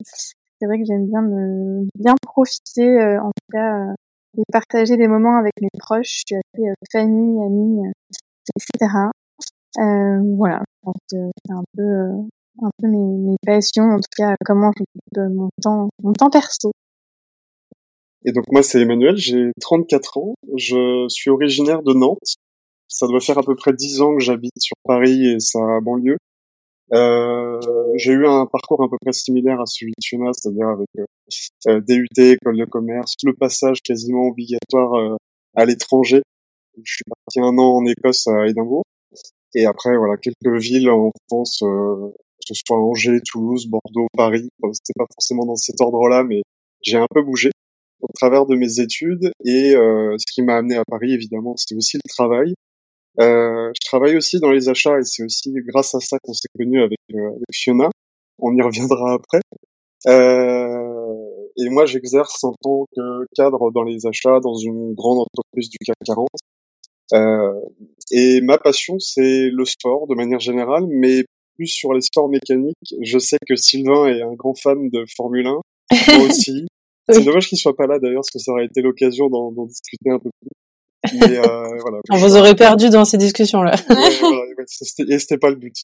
c'est 0.60 0.66
vrai 0.66 0.80
que 0.80 0.86
j'aime 0.86 1.08
bien 1.08 1.22
me 1.22 1.88
bien 1.98 2.16
profiter, 2.22 3.18
en 3.20 3.30
tout 3.30 3.52
cas, 3.52 3.94
et 4.38 4.44
partager 4.52 4.98
des 4.98 5.08
moments 5.08 5.38
avec 5.38 5.54
mes 5.62 5.70
proches. 5.80 6.24
Je 6.28 6.36
suis 6.36 6.36
assez 6.36 6.74
famille, 6.92 7.42
amis, 7.46 7.82
etc. 8.56 8.92
voilà. 10.38 10.62
c'est 11.08 11.18
un 11.50 11.64
peu 11.76 11.84
un 12.62 12.70
peu 12.80 12.88
mes, 12.88 12.98
mes, 12.98 13.36
passions, 13.46 13.86
en 13.86 13.98
tout 13.98 14.10
cas 14.16 14.36
comment 14.46 14.72
je 14.78 15.22
mon 15.22 15.50
temps, 15.62 15.90
mon 16.02 16.14
temps 16.14 16.30
perso. 16.30 16.72
Et 18.26 18.32
donc 18.32 18.46
moi 18.52 18.64
c'est 18.64 18.82
Emmanuel, 18.82 19.18
j'ai 19.18 19.52
34 19.60 20.18
ans, 20.18 20.34
je 20.56 21.06
suis 21.10 21.30
originaire 21.30 21.84
de 21.84 21.94
Nantes. 21.94 22.36
Ça 22.88 23.08
doit 23.08 23.20
faire 23.20 23.38
à 23.38 23.44
peu 23.44 23.56
près 23.56 23.74
10 23.74 24.02
ans 24.02 24.16
que 24.16 24.24
j'habite 24.24 24.54
sur 24.60 24.76
Paris 24.86 25.28
et 25.28 25.40
sa 25.40 25.60
banlieue. 25.82 26.18
Euh, 26.94 27.60
j'ai 27.96 28.12
eu 28.12 28.28
un 28.28 28.46
parcours 28.46 28.84
à 28.84 28.90
peu 28.90 28.98
près 29.02 29.14
similaire 29.14 29.60
à 29.60 29.66
celui 29.66 29.92
de 29.92 30.06
Fiona, 30.06 30.32
c'est-à-dire 30.34 30.68
avec 30.68 30.88
euh, 31.00 31.06
euh 31.68 31.82
DUT, 31.82 32.08
école 32.18 32.58
de 32.58 32.66
commerce, 32.66 33.16
le 33.24 33.34
passage 33.34 33.82
quasiment 33.82 34.28
obligatoire 34.28 34.94
euh, 34.94 35.16
à 35.56 35.66
l'étranger. 35.66 36.22
Je 36.78 36.94
suis 36.94 37.04
parti 37.04 37.40
un 37.40 37.58
an 37.58 37.78
en 37.78 37.86
Écosse 37.86 38.28
à 38.28 38.48
Édimbourg. 38.48 38.84
Et 39.56 39.66
après, 39.66 39.98
voilà, 39.98 40.18
quelques 40.18 40.62
villes 40.62 40.90
en 40.90 41.12
France, 41.28 41.60
que 41.62 42.14
ce 42.48 42.54
soit 42.66 42.78
Angers, 42.78 43.22
Toulouse, 43.26 43.68
Bordeaux, 43.68 44.08
Paris. 44.16 44.50
C'était 44.74 44.98
pas 44.98 45.06
forcément 45.14 45.46
dans 45.46 45.56
cet 45.56 45.80
ordre-là, 45.80 46.24
mais 46.24 46.42
j'ai 46.82 46.98
un 46.98 47.06
peu 47.14 47.22
bougé 47.22 47.52
au 48.04 48.12
travers 48.14 48.46
de 48.46 48.56
mes 48.56 48.80
études 48.80 49.32
et 49.46 49.76
euh, 49.76 50.16
ce 50.18 50.26
qui 50.32 50.42
m'a 50.42 50.58
amené 50.58 50.76
à 50.76 50.84
Paris 50.86 51.14
évidemment 51.14 51.56
c'est 51.58 51.76
aussi 51.76 51.98
le 51.98 52.10
travail. 52.10 52.54
Euh, 53.20 53.72
je 53.76 53.86
travaille 53.86 54.18
aussi 54.18 54.40
dans 54.40 54.52
les 54.52 54.70
achats 54.70 55.00
et 55.00 55.04
c'est 55.04 55.24
aussi 55.24 55.54
grâce 55.68 55.94
à 55.96 56.00
ça 56.00 56.18
qu'on 56.24 56.34
s'est 56.34 56.48
connus 56.58 56.82
avec, 56.82 56.98
euh, 57.14 57.28
avec, 57.30 57.46
Fiona. 57.52 57.90
On 58.40 58.56
y 58.56 58.62
reviendra 58.62 59.14
après. 59.14 59.42
Euh, 60.08 61.14
et 61.58 61.70
moi 61.70 61.86
j'exerce 61.86 62.44
en 62.44 62.54
tant 62.62 62.86
que 62.96 63.26
cadre 63.36 63.72
dans 63.72 63.84
les 63.84 64.06
achats 64.06 64.40
dans 64.42 64.56
une 64.56 64.94
grande 64.94 65.20
entreprise 65.20 65.70
du 65.70 65.78
CAC 65.86 65.96
40. 66.06 66.28
Euh, 67.14 67.54
et 68.12 68.42
ma 68.42 68.58
passion 68.58 69.00
c'est 69.00 69.50
le 69.50 69.66
sport 69.66 70.08
de 70.08 70.16
manière 70.16 70.40
générale, 70.40 70.86
mais 70.90 71.24
plus 71.56 71.68
sur 71.68 71.94
les 71.94 72.02
sports 72.02 72.30
mécaniques. 72.30 72.96
Je 73.02 73.20
sais 73.20 73.38
que 73.48 73.56
Sylvain 73.56 74.08
est 74.08 74.22
un 74.22 74.34
grand 74.34 74.56
fan 74.56 74.90
de 74.90 75.06
Formule 75.16 75.48
1, 75.48 75.52
moi 76.18 76.28
aussi. 76.28 76.66
C'est 77.10 77.24
dommage 77.24 77.48
qu'il 77.48 77.58
soit 77.58 77.76
pas 77.76 77.88
là 77.88 78.00
d'ailleurs, 78.00 78.22
parce 78.22 78.32
que 78.32 78.40
ça 78.40 78.52
aurait 78.52 78.66
été 78.66 78.82
l'occasion 78.82 79.30
d'en 79.30 79.66
discuter 79.66 80.10
un 80.10 80.20
peu 80.20 80.30
plus. 80.42 81.20
Mais 81.20 81.38
euh, 81.38 81.44
voilà. 81.82 82.00
On 82.10 82.18
vous 82.18 82.38
aurait 82.38 82.56
perdu 82.56 82.90
dans 82.90 83.06
ces 83.06 83.18
discussions-là. 83.18 83.76
et 85.08 85.20
c'était 85.20 85.38
pas 85.38 85.50
le 85.50 85.56
but. 85.56 85.76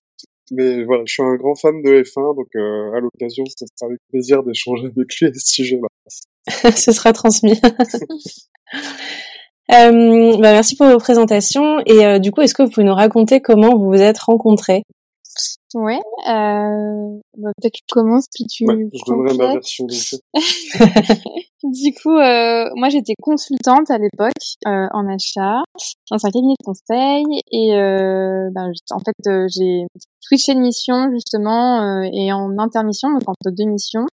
Mais 0.52 0.84
voilà, 0.84 1.04
je 1.06 1.14
suis 1.14 1.24
un 1.24 1.36
grand 1.36 1.56
fan 1.56 1.82
de 1.82 2.02
F1, 2.04 2.36
donc 2.36 2.48
euh, 2.56 2.92
à 2.96 3.00
l'occasion, 3.00 3.44
ce 3.46 3.66
sera 3.66 3.88
avec 3.88 4.00
plaisir 4.10 4.44
d'échanger 4.44 4.86
avec 4.86 5.16
lui 5.16 5.28
à 5.28 5.34
ce 5.34 5.54
sujet-là. 5.54 5.88
ce 6.76 6.92
sera 6.92 7.14
transmis. 7.14 7.60
euh, 9.72 10.38
bah 10.38 10.52
merci 10.52 10.76
pour 10.76 10.88
vos 10.88 10.98
présentations. 10.98 11.80
Et 11.86 12.06
euh, 12.06 12.20
du 12.20 12.32
coup, 12.32 12.42
est-ce 12.42 12.56
que 12.56 12.64
vous 12.64 12.70
pouvez 12.70 12.86
nous 12.86 12.96
raconter 12.96 13.42
comment 13.42 13.78
vous 13.78 13.90
vous 13.90 14.02
êtes 14.02 14.18
rencontrés? 14.20 14.84
Ouais. 15.76 16.00
Euh, 16.28 17.20
bah, 17.38 17.52
peut-être 17.58 17.74
tu 17.74 17.84
commences 17.92 18.26
puis 18.34 18.46
tu. 18.46 18.66
Ouais, 18.66 18.88
je 18.92 19.06
donnerai 19.06 19.38
ma 19.38 19.54
version 19.54 19.86
du 21.64 21.94
coup, 22.02 22.16
euh, 22.16 22.70
moi 22.76 22.90
j'étais 22.90 23.14
consultante 23.22 23.92
à 23.92 23.98
l'époque 23.98 24.32
euh, 24.66 24.88
en 24.92 25.08
achat 25.08 25.62
dans 26.10 26.18
un 26.26 26.32
cabinet 26.32 26.56
de 26.60 26.66
conseil 26.66 27.26
et 27.52 27.76
euh, 27.76 28.50
bah, 28.52 28.64
en 28.92 29.00
fait 29.00 29.28
euh, 29.28 29.48
j'ai 29.50 29.86
switché 30.22 30.56
de 30.56 30.60
mission 30.60 31.12
justement 31.12 31.82
euh, 31.84 32.10
et 32.12 32.34
en 32.34 32.58
intermission 32.58 33.10
donc 33.12 33.28
entre 33.28 33.52
deux 33.56 33.70
missions, 33.70 34.08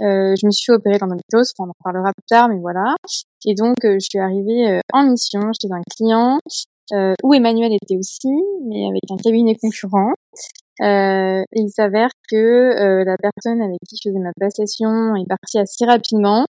je 0.00 0.46
me 0.46 0.50
suis 0.50 0.72
opérée 0.72 0.98
dans 0.98 1.06
chose. 1.32 1.52
Enfin, 1.56 1.68
on 1.68 1.70
en 1.70 1.84
parlera 1.84 2.12
plus 2.12 2.26
tard, 2.28 2.48
mais 2.48 2.58
voilà. 2.60 2.96
Et 3.44 3.54
donc 3.54 3.76
je 3.82 3.98
suis 4.00 4.18
arrivée 4.18 4.80
en 4.92 5.04
mission 5.04 5.40
chez 5.60 5.68
un 5.70 5.82
client 5.96 6.40
euh, 6.92 7.14
où 7.24 7.34
Emmanuel 7.34 7.72
était 7.72 7.96
aussi, 7.96 8.28
mais 8.64 8.86
avec 8.86 9.02
un 9.10 9.16
cabinet 9.16 9.56
concurrent. 9.56 10.12
Euh, 10.82 11.42
et 11.52 11.60
il 11.60 11.70
s'avère 11.70 12.10
que 12.30 12.36
euh, 12.36 13.04
la 13.04 13.16
personne 13.16 13.62
avec 13.62 13.78
qui 13.88 13.96
je 13.96 14.10
faisais 14.10 14.18
ma 14.18 14.32
passation 14.38 15.16
est 15.16 15.26
partie 15.26 15.58
assez 15.58 15.86
rapidement 15.86 16.44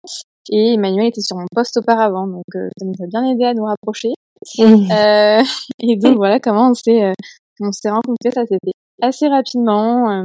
et 0.49 0.73
Emmanuel 0.73 1.07
était 1.07 1.21
sur 1.21 1.37
mon 1.37 1.45
poste 1.53 1.77
auparavant, 1.77 2.27
donc 2.27 2.43
euh, 2.55 2.67
ça 2.77 2.85
nous 2.85 2.93
a 3.01 3.07
bien 3.07 3.23
aidé 3.25 3.45
à 3.45 3.53
nous 3.53 3.63
rapprocher. 3.63 4.13
Mmh. 4.57 4.91
Euh, 4.91 5.43
et 5.79 5.95
donc 5.97 6.17
voilà 6.17 6.39
comment 6.39 6.71
on 6.71 6.73
s'est 6.73 7.03
euh, 7.03 7.13
on 7.61 7.71
s'est 7.71 7.89
rencontrés, 7.89 8.31
ça 8.31 8.45
s'est 8.45 8.57
fait 8.63 8.73
assez 9.01 9.27
rapidement. 9.27 10.21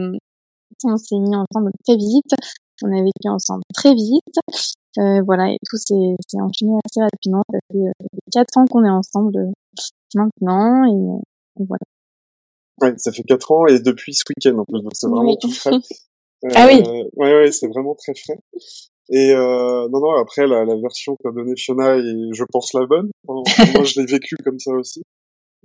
on 0.84 0.96
s'est 0.96 1.18
mis 1.18 1.36
ensemble 1.36 1.70
très 1.84 1.96
vite, 1.96 2.34
on 2.82 2.88
a 2.88 3.02
vécu 3.02 3.28
ensemble 3.28 3.62
très 3.74 3.94
vite. 3.94 4.38
voilà, 5.24 5.50
et 5.50 5.58
tout 5.68 5.76
s'est 5.76 6.40
enchaîné 6.40 6.72
assez 6.84 7.00
rapidement. 7.00 7.42
Ça 7.52 7.58
fait 7.72 8.06
quatre 8.32 8.56
ans 8.56 8.64
qu'on 8.66 8.84
est 8.84 8.90
ensemble 8.90 9.52
maintenant 10.14 10.84
et, 10.84 11.22
voilà. 11.64 11.84
Ouais, 12.80 12.94
ça 12.98 13.12
fait 13.12 13.22
quatre 13.22 13.50
ans 13.52 13.66
et 13.66 13.80
depuis 13.80 14.14
ce 14.14 14.22
week-end 14.28 14.58
en 14.58 14.64
plus, 14.64 14.82
donc 14.82 14.92
c'est 14.94 15.08
vraiment 15.08 15.36
tout 15.36 15.50
frais. 15.50 15.72
ah 16.54 16.66
oui. 16.68 16.82
Euh, 16.86 17.04
ouais, 17.16 17.34
ouais, 17.34 17.52
c'est 17.52 17.68
vraiment 17.68 17.94
très 17.94 18.14
frais. 18.14 18.38
Et 19.10 19.32
euh, 19.32 19.88
non, 19.88 20.00
non, 20.00 20.14
après 20.20 20.46
la, 20.46 20.64
la 20.64 20.76
version 20.76 21.16
qu'a 21.22 21.30
donnée 21.30 21.56
Fiona 21.56 21.96
est, 21.96 22.34
je 22.34 22.44
pense, 22.52 22.74
la 22.74 22.86
bonne. 22.86 23.10
moi, 23.26 23.42
je 23.84 24.00
l'ai 24.00 24.06
vécu 24.06 24.36
comme 24.44 24.58
ça 24.58 24.72
aussi. 24.72 25.02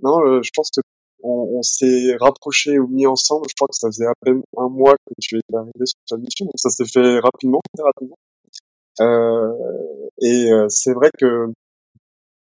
Non, 0.02 0.18
euh, 0.26 0.40
je 0.42 0.50
pense 0.54 0.70
que 0.74 0.80
on, 1.22 1.58
on 1.58 1.62
s'est 1.62 2.16
rapprochés 2.20 2.78
ou 2.78 2.86
mis 2.88 3.06
ensemble. 3.06 3.46
Je 3.48 3.54
crois 3.54 3.68
que 3.68 3.76
ça 3.76 3.88
faisait 3.88 4.06
à 4.06 4.14
peine 4.22 4.42
un 4.56 4.68
mois 4.68 4.94
que 4.94 5.14
tu 5.20 5.36
étais 5.36 5.56
arrivé 5.56 5.86
sur 5.86 5.98
ta 6.08 6.16
mission, 6.16 6.46
donc 6.46 6.54
ça 6.56 6.70
s'est 6.70 6.86
fait 6.86 7.18
rapidement, 7.20 7.60
très 7.74 7.84
rapidement. 7.84 8.16
Euh, 9.00 9.52
et 10.22 10.52
euh, 10.52 10.66
c'est 10.68 10.92
vrai 10.92 11.10
que 11.18 11.48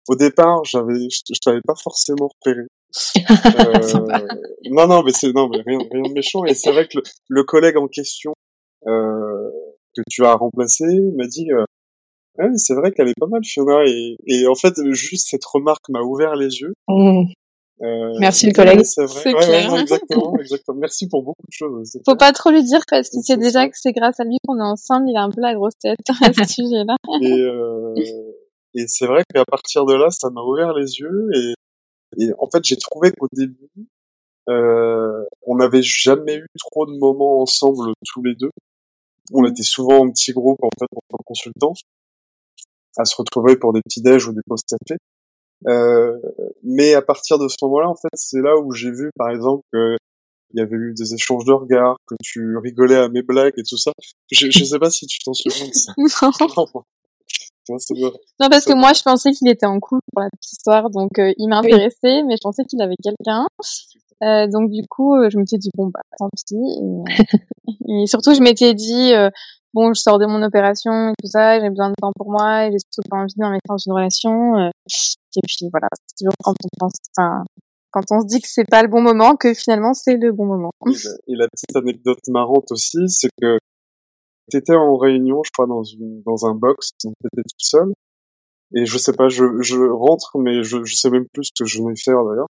au 0.09 0.17
départ, 0.17 0.65
j'avais, 0.65 1.09
je, 1.11 1.21
je 1.33 1.39
t'avais 1.43 1.61
pas 1.65 1.75
forcément 1.81 2.29
repéré. 2.29 2.67
Euh, 3.17 3.25
non, 4.71 4.87
non, 4.87 5.03
mais 5.03 5.13
c'est 5.13 5.33
non, 5.33 5.49
mais 5.49 5.63
rien, 5.67 5.79
rien 5.91 6.03
de 6.03 6.13
méchant. 6.13 6.45
Et 6.45 6.55
c'est 6.55 6.71
vrai 6.71 6.87
que 6.87 6.99
le, 6.99 7.03
le, 7.29 7.45
collègue 7.45 7.77
en 7.77 7.89
question 7.89 8.35
euh, 8.87 9.51
que 9.97 10.03
tu 10.11 10.25
as 10.25 10.35
remplacé 10.35 10.85
m'a 11.17 11.27
dit, 11.27 11.51
euh, 11.53 11.65
ouais, 12.39 12.51
c'est 12.57 12.75
vrai 12.75 12.93
qu'elle 12.93 13.09
est 13.09 13.19
pas 13.19 13.27
mal, 13.27 13.43
Fiona. 13.45 13.85
Et, 13.87 14.17
et, 14.27 14.47
en 14.47 14.55
fait, 14.55 14.75
juste 14.91 15.29
cette 15.31 15.45
remarque 15.45 15.89
m'a 15.89 16.03
ouvert 16.03 16.35
les 16.37 16.61
yeux. 16.61 16.75
Mmh. 16.89 17.25
Euh, 17.83 18.13
Merci 18.21 18.47
le 18.47 18.53
collègue. 18.53 18.85
C'est 18.85 19.05
vrai. 19.05 19.35
Ouais, 19.35 19.71
ouais, 19.71 19.81
exactement, 19.81 20.37
exactement. 20.41 20.79
Merci 20.79 21.09
pour 21.09 21.23
beaucoup 21.25 21.47
de 21.47 21.53
choses. 21.53 21.99
Faut 22.05 22.17
pas 22.17 22.33
trop 22.33 22.51
lui 22.51 22.63
dire 22.63 22.83
parce 22.89 23.09
qu'il 23.09 23.23
sait 23.23 23.37
déjà 23.37 23.69
que 23.69 23.75
c'est 23.77 23.93
grâce 23.93 24.21
à 24.21 24.25
lui 24.25 24.37
qu'on 24.47 24.59
est 24.59 24.63
ensemble. 24.63 25.09
Il 25.09 25.17
a 25.17 25.23
un 25.23 25.31
peu 25.31 25.41
la 25.41 25.55
grosse 25.55 25.77
tête 25.81 25.99
à 26.23 26.33
ce 26.33 26.45
sujet-là. 26.63 26.97
Et, 27.23 27.33
euh, 27.33 27.95
et 28.75 28.85
c'est 28.87 29.07
vrai 29.07 29.23
qu'à 29.35 29.45
partir 29.45 29.85
de 29.85 29.95
là, 29.95 30.11
ça 30.11 30.31
m'a 30.31 30.43
ouvert 30.43 30.75
les 30.75 30.99
yeux 30.99 31.29
et, 31.35 31.55
et 32.19 32.31
en 32.39 32.49
fait, 32.51 32.65
j'ai 32.65 32.77
trouvé 32.77 33.13
qu'au 33.13 33.29
début, 33.33 33.71
euh, 34.49 35.25
on 35.47 35.57
n'avait 35.57 35.83
jamais 35.83 36.37
eu 36.37 36.47
trop 36.59 36.87
de 36.87 36.97
moments 36.99 37.41
ensemble 37.41 37.93
tous 38.07 38.23
les 38.23 38.35
deux. 38.35 38.51
On 39.33 39.45
était 39.47 39.63
souvent 39.63 39.99
en 39.99 40.11
petit 40.11 40.33
groupe 40.33 40.63
en 40.63 40.71
fait 40.79 40.89
en 41.13 41.19
consultant, 41.25 41.75
à 42.97 43.05
se 43.05 43.15
retrouver 43.17 43.57
pour 43.57 43.73
des 43.73 43.81
petits 43.83 44.03
déj 44.03 44.27
ou 44.27 44.33
des 44.33 44.43
post 44.47 44.65
café. 44.69 44.99
Euh, 45.69 46.19
mais 46.65 46.95
à 46.95 47.03
partir 47.03 47.39
de 47.39 47.47
ce 47.49 47.57
moment-là, 47.63 47.89
en 47.89 47.95
fait, 47.95 48.09
c'est 48.15 48.41
là 48.41 48.59
où 48.59 48.73
j'ai 48.73 48.91
vu, 48.91 49.11
par 49.17 49.31
exemple, 49.31 49.63
que 49.73 49.97
il 50.55 50.59
y 50.59 50.63
avait 50.63 50.77
eu 50.77 50.93
des 50.93 51.15
échanges 51.15 51.47
de 51.47 51.53
regards, 51.53 51.97
que 52.07 52.15
tu 52.23 52.59
rigolais 52.59 52.97
à 52.97 53.09
mes 53.09 53.23
blagues 53.23 53.55
et 53.57 53.63
tout 53.63 53.79
ça. 53.79 53.91
Je, 54.31 54.51
je 54.51 54.65
sais 54.65 54.79
pas 54.79 54.91
si 54.91 55.07
tu 55.07 55.19
t'en 55.21 55.33
souviens 55.33 55.67
de 55.67 55.73
ça. 55.73 55.95
non. 56.57 56.67
Non, 58.41 58.49
parce 58.51 58.65
que 58.65 58.73
moi, 58.75 58.93
je 58.93 59.03
pensais 59.03 59.33
qu'il 59.33 59.49
était 59.49 59.67
en 59.67 59.79
couple 59.81 60.03
pour 60.13 60.23
la 60.23 60.29
petite 60.31 60.53
histoire, 60.53 60.91
donc 60.91 61.19
euh, 61.19 61.33
il 61.39 61.49
m'intéressait, 61.49 62.23
mais 62.25 62.35
je 62.37 62.43
pensais 62.43 62.65
qu'il 62.65 62.81
avait 62.83 62.97
quelqu'un. 63.03 63.47
Euh, 64.23 64.47
donc 64.47 64.71
du 64.71 64.83
coup, 64.89 65.17
euh, 65.17 65.29
je 65.31 65.39
me 65.39 65.45
suis 65.47 65.59
dit 65.59 65.71
bon 65.77 65.89
bah 65.89 66.01
tant 66.19 66.29
pis. 66.47 66.55
Et, 67.89 68.03
et 68.03 68.07
surtout, 68.07 68.35
je 68.35 68.41
m'étais 68.41 68.73
dit 68.75 69.13
euh, 69.15 69.31
bon, 69.75 69.93
je 69.95 70.01
sors 70.01 70.19
de 70.19 70.27
mon 70.27 70.43
opération 70.43 71.09
et 71.11 71.13
tout 71.23 71.29
ça, 71.29 71.59
j'ai 71.61 71.69
besoin 71.71 71.89
de 71.91 71.95
temps 72.01 72.13
pour 72.17 72.31
moi, 72.31 72.67
et 72.67 72.73
j'ai 72.73 72.79
surtout 72.79 73.09
pas 73.11 73.17
envie 73.19 73.35
d'investir 73.37 73.61
dans 73.69 73.77
une 73.79 73.93
relation. 73.93 74.57
euh, 74.59 74.71
et 75.37 75.41
puis 75.47 75.69
voilà, 75.73 75.89
c'est 76.09 76.25
toujours 76.25 76.35
quand 76.45 76.53
on 76.65 76.69
pense, 76.79 76.93
enfin, 77.17 77.43
quand 77.91 78.05
on 78.11 78.21
se 78.21 78.27
dit 78.27 78.41
que 78.41 78.49
c'est 78.49 78.69
pas 78.69 78.83
le 78.83 78.89
bon 78.89 79.01
moment, 79.03 79.35
que 79.35 79.55
finalement 79.55 79.95
c'est 79.95 80.17
le 80.17 80.31
bon 80.33 80.47
moment. 80.47 80.71
Et 80.87 80.91
la, 80.91 81.11
et 81.29 81.37
la 81.37 81.47
petite 81.49 81.75
anecdote 81.77 82.19
marrante 82.29 82.71
aussi, 82.71 82.99
c'est 83.09 83.29
que 83.41 83.59
t'étais 84.51 84.75
en 84.75 84.97
réunion, 84.97 85.43
je 85.45 85.51
crois, 85.51 85.67
dans 85.67 85.83
une, 85.83 86.23
dans 86.23 86.47
un 86.47 86.55
box, 86.55 86.91
donc 87.05 87.15
t'étais 87.23 87.43
tout 87.43 87.65
seul. 87.65 87.93
Et 88.75 88.87
je 88.87 88.99
sais 88.99 89.13
pas, 89.13 89.29
je, 89.29 89.45
je 89.61 89.77
rentre, 89.77 90.39
mais 90.39 90.63
je, 90.63 90.85
je 90.85 90.95
sais 90.95 91.11
même 91.11 91.27
plus 91.33 91.45
ce 91.45 91.63
que 91.63 91.69
je 91.69 91.83
venais 91.83 91.97
faire 91.97 92.25
d'ailleurs. 92.25 92.49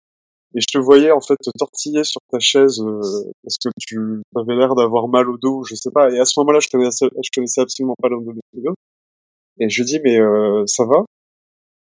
Et 0.56 0.62
je 0.62 0.68
te 0.72 0.77
voyais 0.77 1.12
en 1.12 1.20
fait 1.20 1.36
te 1.36 1.50
tortiller 1.58 2.06
sur 2.06 2.22
ta 2.32 2.39
chaise 2.39 2.80
euh, 2.80 3.01
parce 3.44 3.58
que 3.58 3.70
tu 3.77 4.22
avais 4.38 4.56
l'air 4.56 4.74
d'avoir 4.75 5.10
mal 5.10 5.30
au 5.30 5.38
dos, 5.38 5.63
je 5.63 5.75
sais 5.75 5.92
pas. 5.92 6.10
Et 6.12 6.20
à 6.20 6.25
ce 6.25 6.39
moment-là, 6.39 6.60
je 6.62 6.70
connaissais, 6.70 7.08
je 7.22 7.30
connaissais 7.36 7.60
absolument 7.60 7.96
pas 8.01 8.08
l'endométriose. 8.08 8.75
Et 9.60 9.70
je 9.70 9.84
dis 9.84 10.00
mais 10.01 10.20
euh, 10.20 10.63
ça 10.65 10.86
va? 10.86 11.04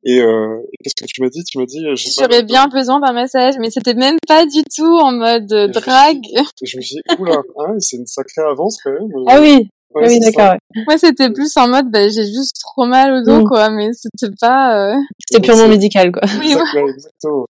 Et, 0.07 0.21
euh, 0.21 0.61
qu'est-ce 0.83 0.95
que 0.95 1.07
tu 1.07 1.23
m'as 1.23 1.31
dit? 1.31 1.43
Tu 1.45 1.59
m'as 1.59 1.65
dit 1.65 1.87
euh, 1.87 1.95
J'aurais 1.97 2.43
bien 2.43 2.69
besoin 2.69 3.01
d'un 3.01 3.15
massage, 3.15 3.55
mais 3.59 3.71
c'était 3.71 3.95
même 3.95 4.19
pas 4.29 4.45
du 4.45 4.63
tout 4.65 4.99
en 4.99 5.13
mode 5.13 5.51
euh, 5.53 5.69
drague. 5.69 6.27
Je 6.63 6.77
me 6.77 6.83
suis 6.83 6.97
dit 6.97 7.17
oula, 7.19 7.41
hein, 7.59 7.75
c'est 7.79 7.97
une 7.97 8.07
sacrée 8.07 8.43
avance 8.43 8.79
quand 8.83 8.93
même. 8.93 9.09
Ah 9.29 9.41
oui, 9.41 9.71
Ouais, 9.95 10.09
oui, 10.09 10.21
ça. 10.23 10.31
d'accord. 10.31 10.53
ouais. 10.77 10.83
Moi, 10.87 10.99
c'était 10.99 11.31
plus 11.31 11.57
en 11.57 11.69
mode, 11.69 11.91
bah, 11.91 12.09
j'ai 12.09 12.25
juste 12.27 12.57
trop 12.61 12.87
mal 12.87 13.13
au 13.15 13.25
dos, 13.25 13.41
Mm. 13.43 13.49
quoi, 13.49 13.71
mais 13.71 13.91
c'était 13.93 14.33
pas, 14.41 14.93
euh... 14.95 14.97
C'est 15.31 15.41
purement 15.41 15.69
médical, 15.69 16.11
quoi. 16.13 16.23
Oui, 16.41 16.55
ouais, 16.55 16.91
exactement. 16.91 17.47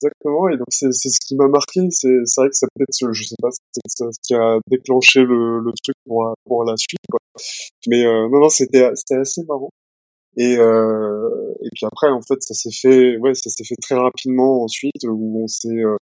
Exactement. 0.00 0.48
Et 0.48 0.56
donc, 0.56 0.66
c'est, 0.70 0.90
c'est 0.92 1.10
ce 1.10 1.18
qui 1.24 1.36
m'a 1.36 1.46
marqué. 1.48 1.80
C'est, 1.90 2.08
c'est 2.24 2.40
vrai 2.40 2.48
que 2.50 2.56
c'est 2.56 2.66
peut-être, 2.74 2.92
ce- 2.92 3.12
je 3.12 3.22
sais 3.24 3.36
pas, 3.40 3.50
c'est 3.50 3.80
ce 4.04 4.18
qui 4.22 4.34
a 4.34 4.58
déclenché 4.68 5.20
le, 5.20 5.60
le 5.60 5.72
truc 5.82 5.94
pour, 6.06 6.32
pour 6.44 6.64
la 6.64 6.76
suite, 6.76 6.98
quoi. 7.10 7.20
Mais, 7.86 8.04
euh, 8.04 8.28
non, 8.28 8.40
non, 8.40 8.48
c'était, 8.48 8.90
c'était 8.96 9.16
assez 9.20 9.42
marrant. 9.48 9.70
Et, 10.36 10.56
euh, 10.58 11.28
et 11.62 11.68
puis 11.74 11.84
après, 11.86 12.08
en 12.10 12.20
fait, 12.22 12.40
ça 12.40 12.54
s'est 12.54 12.72
fait, 12.72 13.16
ouais, 13.18 13.34
ça 13.34 13.50
s'est 13.50 13.64
fait 13.64 13.76
très 13.80 13.94
rapidement 13.96 14.62
ensuite, 14.64 15.04
où 15.04 15.42
on 15.44 15.46
s'est, 15.46 15.68
euh, 15.68 15.96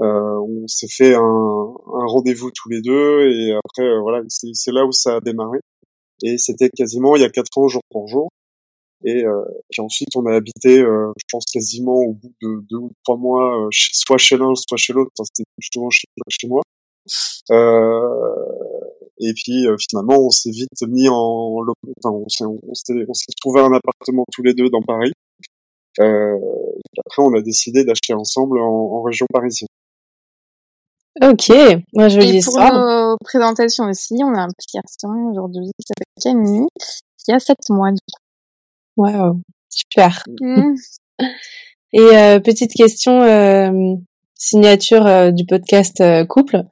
on 0.00 0.66
s'est 0.66 0.88
fait 0.88 1.14
un, 1.14 1.20
un 1.20 2.06
rendez-vous 2.06 2.50
tous 2.50 2.68
les 2.68 2.80
deux, 2.80 3.30
et 3.30 3.52
après, 3.52 3.84
euh, 3.84 4.00
voilà, 4.00 4.22
c'est, 4.28 4.72
là 4.72 4.84
où 4.84 4.92
ça 4.92 5.16
a 5.16 5.20
démarré. 5.20 5.58
Et 6.22 6.38
c'était 6.38 6.68
quasiment 6.70 7.16
il 7.16 7.22
y 7.22 7.24
a 7.24 7.30
quatre 7.30 7.56
ans, 7.58 7.68
jour 7.68 7.82
pour 7.90 8.08
jour. 8.08 8.28
Et 9.04 9.24
euh, 9.24 9.42
puis 9.70 9.80
ensuite, 9.80 10.14
on 10.14 10.26
a 10.26 10.34
habité, 10.34 10.80
euh, 10.80 11.10
je 11.16 11.24
pense 11.30 11.44
quasiment 11.50 11.94
au 11.94 12.12
bout 12.12 12.32
de 12.42 12.60
deux 12.68 12.76
ou 12.76 12.92
trois 13.04 13.16
mois, 13.16 13.66
euh, 13.66 13.68
soit 13.72 14.18
chez 14.18 14.36
l'un, 14.36 14.54
soit 14.54 14.76
chez 14.76 14.92
l'autre. 14.92 15.10
Enfin, 15.18 15.26
c'était 15.32 15.48
plus 15.56 15.68
souvent 15.72 15.90
chez, 15.90 16.06
chez 16.28 16.48
moi. 16.48 16.60
Euh, 17.50 18.44
et 19.18 19.32
puis 19.34 19.66
euh, 19.66 19.76
finalement, 19.88 20.18
on 20.18 20.30
s'est 20.30 20.50
vite 20.50 20.68
mis 20.86 21.08
en, 21.08 21.56
enfin, 22.04 22.14
on 22.14 22.28
s'est, 22.28 22.44
on 22.44 22.74
s'est, 23.14 23.32
trouvé 23.40 23.60
un 23.60 23.72
appartement 23.72 24.24
tous 24.32 24.42
les 24.42 24.52
deux 24.52 24.68
dans 24.68 24.82
Paris. 24.82 25.12
Euh, 26.00 26.36
et 26.36 27.00
après, 27.06 27.22
on 27.22 27.34
a 27.34 27.40
décidé 27.40 27.84
d'acheter 27.84 28.12
ensemble 28.12 28.60
en, 28.60 28.66
en 28.66 29.02
région 29.02 29.26
parisienne. 29.32 29.68
Ok, 31.22 31.52
moi 31.94 32.08
jolie 32.08 32.38
Et 32.38 32.40
pour 32.42 32.58
nos 32.58 33.16
présentations 33.22 33.84
aussi, 33.84 34.14
on 34.22 34.34
a 34.34 34.40
un 34.40 34.48
petit 34.48 34.76
garçon 34.76 35.30
aujourd'hui 35.30 35.70
qui 35.78 35.86
s'appelle 35.86 36.22
Camille, 36.22 36.68
qui 37.22 37.32
a 37.32 37.38
7 37.38 37.56
mois. 37.68 37.90
du 37.90 37.98
Waouh, 38.96 39.40
super. 39.68 40.22
Mm. 40.40 40.74
Et 41.92 42.00
euh, 42.00 42.40
petite 42.40 42.72
question 42.72 43.20
euh, 43.22 43.96
signature 44.34 45.06
euh, 45.06 45.30
du 45.30 45.44
podcast 45.44 46.00
euh, 46.00 46.24
couple. 46.24 46.62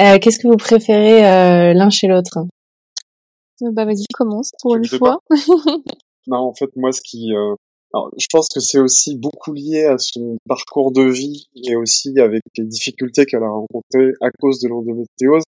Euh, 0.00 0.18
Qu'est-ce 0.18 0.38
que 0.38 0.48
vous 0.48 0.56
préférez 0.56 1.26
euh, 1.26 1.72
l'un 1.72 1.90
chez 1.90 2.06
l'autre? 2.06 2.46
Bah, 3.60 3.86
vas-y, 3.86 4.04
commence 4.12 4.52
pour 4.60 4.74
Tu 4.74 4.78
une 4.78 4.98
fois. 4.98 5.18
Non, 6.28 6.38
en 6.38 6.54
fait, 6.54 6.70
moi, 6.74 6.90
ce 6.90 7.00
qui, 7.02 7.32
euh, 7.32 7.54
alors, 7.96 8.10
je 8.18 8.26
pense 8.30 8.48
que 8.54 8.60
c'est 8.60 8.78
aussi 8.78 9.16
beaucoup 9.16 9.54
lié 9.54 9.84
à 9.84 9.96
son 9.96 10.36
parcours 10.46 10.92
de 10.92 11.00
vie 11.00 11.48
et 11.54 11.76
aussi 11.76 12.12
avec 12.20 12.42
les 12.58 12.66
difficultés 12.66 13.24
qu'elle 13.24 13.42
a 13.42 13.48
rencontrées 13.48 14.12
à 14.20 14.30
cause 14.38 14.60
de 14.60 14.68
l'endométriose. 14.68 15.44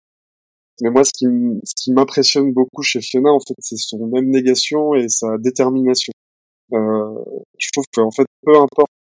Mais 0.80 0.90
moi, 0.90 1.02
ce 1.02 1.10
qui, 1.12 1.90
m'impressionne 1.90 2.52
beaucoup 2.52 2.82
chez 2.82 3.00
Fiona, 3.00 3.30
en 3.30 3.40
fait, 3.40 3.54
c'est 3.58 3.78
son 3.78 4.12
abnégation 4.14 4.94
et 4.94 5.08
sa 5.08 5.38
détermination. 5.38 6.12
Euh, 6.72 7.14
je 7.58 7.68
trouve 7.72 7.86
que, 7.92 8.00
en 8.00 8.12
fait, 8.12 8.26
peu 8.42 8.56
importe 8.56 8.92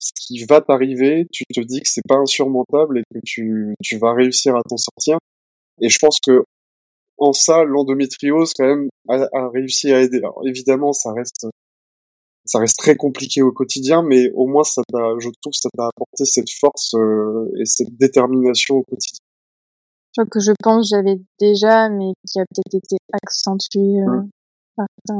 ce 0.00 0.10
qui 0.16 0.44
va 0.44 0.60
t'arriver, 0.60 1.28
tu 1.30 1.44
te 1.44 1.60
dis 1.60 1.80
que 1.82 1.88
c'est 1.88 2.06
pas 2.08 2.16
insurmontable 2.16 2.98
et 2.98 3.02
que 3.14 3.20
tu, 3.24 3.76
tu 3.80 3.96
vas 3.98 4.12
réussir 4.12 4.56
à 4.56 4.62
t'en 4.68 4.76
sortir. 4.76 5.18
Et 5.80 5.88
je 5.88 5.98
pense 6.00 6.18
que 6.18 6.42
en 7.18 7.32
ça, 7.32 7.62
l'endométriose 7.62 8.54
quand 8.54 8.66
même 8.66 8.88
a, 9.08 9.28
a 9.32 9.50
réussi 9.50 9.92
à 9.92 10.02
aider. 10.02 10.18
Alors 10.18 10.40
évidemment, 10.44 10.92
ça 10.92 11.12
reste 11.12 11.46
ça 12.46 12.58
reste 12.58 12.78
très 12.78 12.96
compliqué 12.96 13.42
au 13.42 13.52
quotidien, 13.52 14.02
mais 14.02 14.30
au 14.34 14.46
moins 14.46 14.64
ça 14.64 14.82
t'a, 14.92 15.14
je 15.18 15.28
trouve, 15.40 15.52
que 15.52 15.58
ça 15.58 15.68
t'a 15.76 15.86
apporté 15.86 16.24
cette 16.24 16.50
force 16.50 16.94
euh, 16.94 17.50
et 17.60 17.64
cette 17.64 17.96
détermination 17.98 18.76
au 18.76 18.82
quotidien. 18.82 19.20
Que 20.30 20.40
je 20.40 20.52
pense 20.62 20.90
que 20.90 20.96
j'avais 20.96 21.20
déjà, 21.38 21.90
mais 21.90 22.12
qui 22.26 22.40
a 22.40 22.44
peut-être 22.46 22.74
été 22.74 22.96
accentué 23.12 24.00
euh, 24.00 24.22
Mm. 24.22 24.30
par 24.76 24.86
ça. 25.06 25.14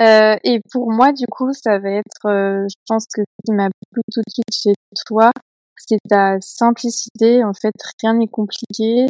Euh, 0.00 0.36
et 0.44 0.60
pour 0.72 0.90
moi, 0.90 1.12
du 1.12 1.26
coup, 1.26 1.52
ça 1.52 1.78
va 1.78 1.90
être, 1.90 2.26
euh, 2.26 2.66
je 2.68 2.76
pense 2.86 3.06
que 3.12 3.22
ce 3.22 3.46
qui 3.46 3.52
m'a 3.52 3.68
plu 3.90 4.02
tout 4.12 4.20
de 4.20 4.32
suite 4.32 4.54
chez 4.54 4.72
toi, 5.06 5.30
c'est 5.76 5.98
ta 6.08 6.40
simplicité. 6.40 7.44
En 7.44 7.52
fait, 7.52 7.74
rien 8.02 8.14
n'est 8.14 8.28
compliqué. 8.28 9.08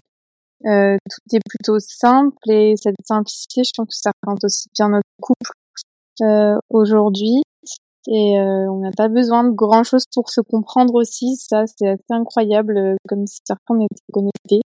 Euh, 0.66 0.96
tout 1.08 1.36
est 1.36 1.40
plutôt 1.48 1.78
simple 1.78 2.36
et 2.50 2.74
cette 2.76 2.96
simplicité, 3.04 3.62
je 3.64 3.70
pense 3.76 3.86
que 3.88 3.94
ça 3.94 4.10
représente 4.22 4.44
aussi 4.44 4.68
bien 4.74 4.90
notre 4.90 5.08
couple 5.20 5.52
aujourd'hui. 6.70 7.42
Et 8.08 8.38
euh, 8.38 8.70
on 8.70 8.80
n'a 8.80 8.92
pas 8.96 9.08
besoin 9.08 9.44
de 9.44 9.50
grand 9.50 9.84
chose 9.84 10.04
pour 10.12 10.30
se 10.30 10.40
comprendre 10.40 10.94
aussi. 10.94 11.36
Ça, 11.36 11.64
c'est 11.66 11.88
assez 11.88 12.02
incroyable, 12.10 12.76
euh, 12.78 12.96
comme 13.06 13.26
si 13.26 13.40
certains 13.46 13.74
on 13.74 13.80
était 13.80 14.02
connectés. 14.12 14.60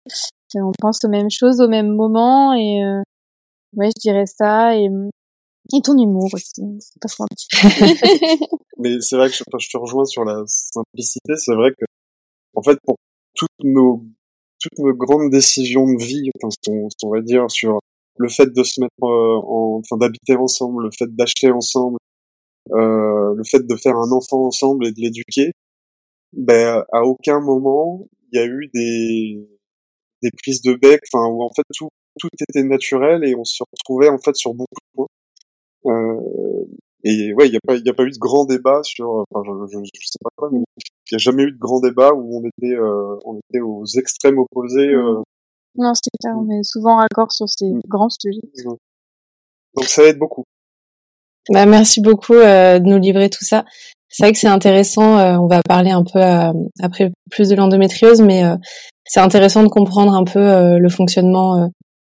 Et 0.55 0.61
on 0.61 0.73
pense 0.79 1.03
aux 1.05 1.09
mêmes 1.09 1.31
choses 1.31 1.61
au 1.61 1.69
même 1.69 1.89
moment. 1.89 2.53
Et 2.53 2.85
euh, 2.85 3.01
ouais, 3.75 3.89
je 3.97 4.01
dirais 4.01 4.27
ça. 4.27 4.77
Et, 4.77 4.89
et 5.73 5.81
ton 5.83 5.97
humour 5.97 6.29
aussi, 6.33 6.63
pas 7.01 7.09
se 7.09 7.23
mentir. 7.23 8.49
Mais 8.79 9.01
c'est 9.01 9.17
vrai 9.17 9.31
que 9.31 9.35
je, 9.35 9.45
je 9.59 9.69
te 9.71 9.79
rejoins 9.79 10.05
sur 10.05 10.25
la 10.25 10.43
simplicité. 10.47 11.35
C'est 11.37 11.55
vrai 11.55 11.71
que, 11.71 11.87
en 12.55 12.63
fait, 12.63 12.79
pour 12.85 12.97
toutes 13.35 13.49
nos 13.65 14.05
toutes 14.61 14.79
nos 14.79 14.95
grandes 14.95 15.31
décisions 15.31 15.87
de 15.87 16.01
vie, 16.01 16.31
enfin, 16.37 16.51
ce 16.51 16.71
qu'on 17.01 17.11
va 17.11 17.21
dire 17.21 17.51
sur 17.51 17.81
le 18.17 18.29
fait 18.29 18.53
de 18.53 18.63
se 18.63 18.81
mettre 18.81 19.03
euh, 19.03 19.41
en, 19.45 19.81
enfin, 19.81 19.97
d'habiter 19.97 20.37
ensemble, 20.37 20.85
le 20.85 20.91
fait 20.97 21.15
d'acheter 21.15 21.51
ensemble, 21.51 21.99
euh, 22.73 23.35
le 23.35 23.45
fait 23.45 23.67
de 23.67 23.77
faire 23.77 23.97
un 23.97 24.13
enfant 24.13 24.47
ensemble 24.47 24.87
et 24.87 24.93
de 24.93 25.01
l'éduquer, 25.01 25.53
ben 26.33 26.85
à 26.93 27.03
aucun 27.03 27.41
moment 27.41 28.07
il 28.33 28.39
y 28.39 28.43
a 28.43 28.47
eu 28.47 28.71
des 28.75 29.49
des 30.23 30.31
prises 30.43 30.63
de 30.63 30.75
bec, 30.75 31.01
enfin 31.13 31.27
où 31.29 31.43
en 31.43 31.51
fait 31.55 31.65
tout 31.75 31.89
tout 32.21 32.29
était 32.49 32.63
naturel 32.65 33.25
et 33.25 33.35
on 33.37 33.45
se 33.45 33.63
retrouvait 33.73 34.09
en 34.09 34.19
fait 34.19 34.37
sur 34.37 34.55
beaucoup 34.55 34.69
de 34.75 34.95
points. 34.95 35.07
Euh, 35.87 36.65
et 37.05 37.35
ouais, 37.35 37.49
il 37.49 37.53
y 37.55 37.57
a 37.57 37.61
pas 37.67 37.77
il 37.77 37.85
y 37.85 37.91
a 37.91 37.95
pas 37.95 38.05
eu 38.05 38.11
de 38.11 38.19
grand 38.19 38.45
débat 38.45 38.83
sur, 38.85 39.25
enfin 39.31 39.43
je, 39.45 39.73
je, 39.73 39.79
je 40.01 40.07
sais 40.07 40.19
pas 40.23 40.31
quoi, 40.37 40.51
mais 40.53 40.61
il 41.11 41.13
y 41.13 41.17
a 41.17 41.19
jamais 41.19 41.43
eu 41.45 41.53
de 41.53 41.59
grand 41.59 41.81
débat 41.81 42.13
où 42.15 42.39
on 42.39 42.47
était 42.47 42.75
euh, 42.75 43.19
on 43.25 43.39
était 43.39 43.61
aux 43.61 43.85
extrêmes 43.99 44.39
opposés. 44.39 44.89
Euh, 44.89 45.23
non, 45.77 45.93
c'est 45.95 46.11
clair, 46.21 46.35
on 46.39 46.49
est 46.51 46.63
souvent 46.65 46.97
raccord 46.97 47.33
sur 47.33 47.47
ces 47.49 47.67
Mm. 47.67 47.81
grands 47.89 48.09
sujets. 48.11 48.41
donc 49.75 49.85
ça 49.87 50.03
aide 50.05 50.19
beaucoup. 50.19 50.45
Bah, 51.51 51.67
merci 51.67 52.01
beaucoup 52.01 52.35
euh, 52.35 52.79
de 52.79 52.85
nous 52.87 52.99
livrer 52.99 53.29
tout 53.31 53.45
ça. 53.45 53.65
C'est 54.09 54.25
vrai 54.25 54.33
que 54.33 54.39
c'est 54.39 54.47
intéressant. 54.49 55.19
euh, 55.19 55.37
on 55.39 55.47
va 55.47 55.61
parler 55.63 55.91
un 55.91 56.05
peu 56.05 56.21
euh, 56.23 56.53
après 56.81 57.11
plus 57.31 57.49
de 57.49 57.55
l'endométriose, 57.57 58.21
mais 58.21 58.45
euh, 58.45 58.57
c'est 59.05 59.21
intéressant 59.21 59.63
de 59.63 59.69
comprendre 59.69 60.15
un 60.15 60.25
peu 60.25 60.39
euh, 60.39 60.79
le 60.79 60.89
fonctionnement 60.91 61.57
euh, 61.59 61.67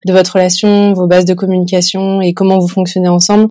de 0.06 0.12
votre 0.12 0.34
relation, 0.34 0.92
vos 0.92 1.06
bases 1.08 1.24
de 1.24 1.34
communication 1.34 2.20
et 2.20 2.32
comment 2.32 2.58
vous 2.60 2.68
fonctionnez 2.68 3.08
ensemble, 3.08 3.48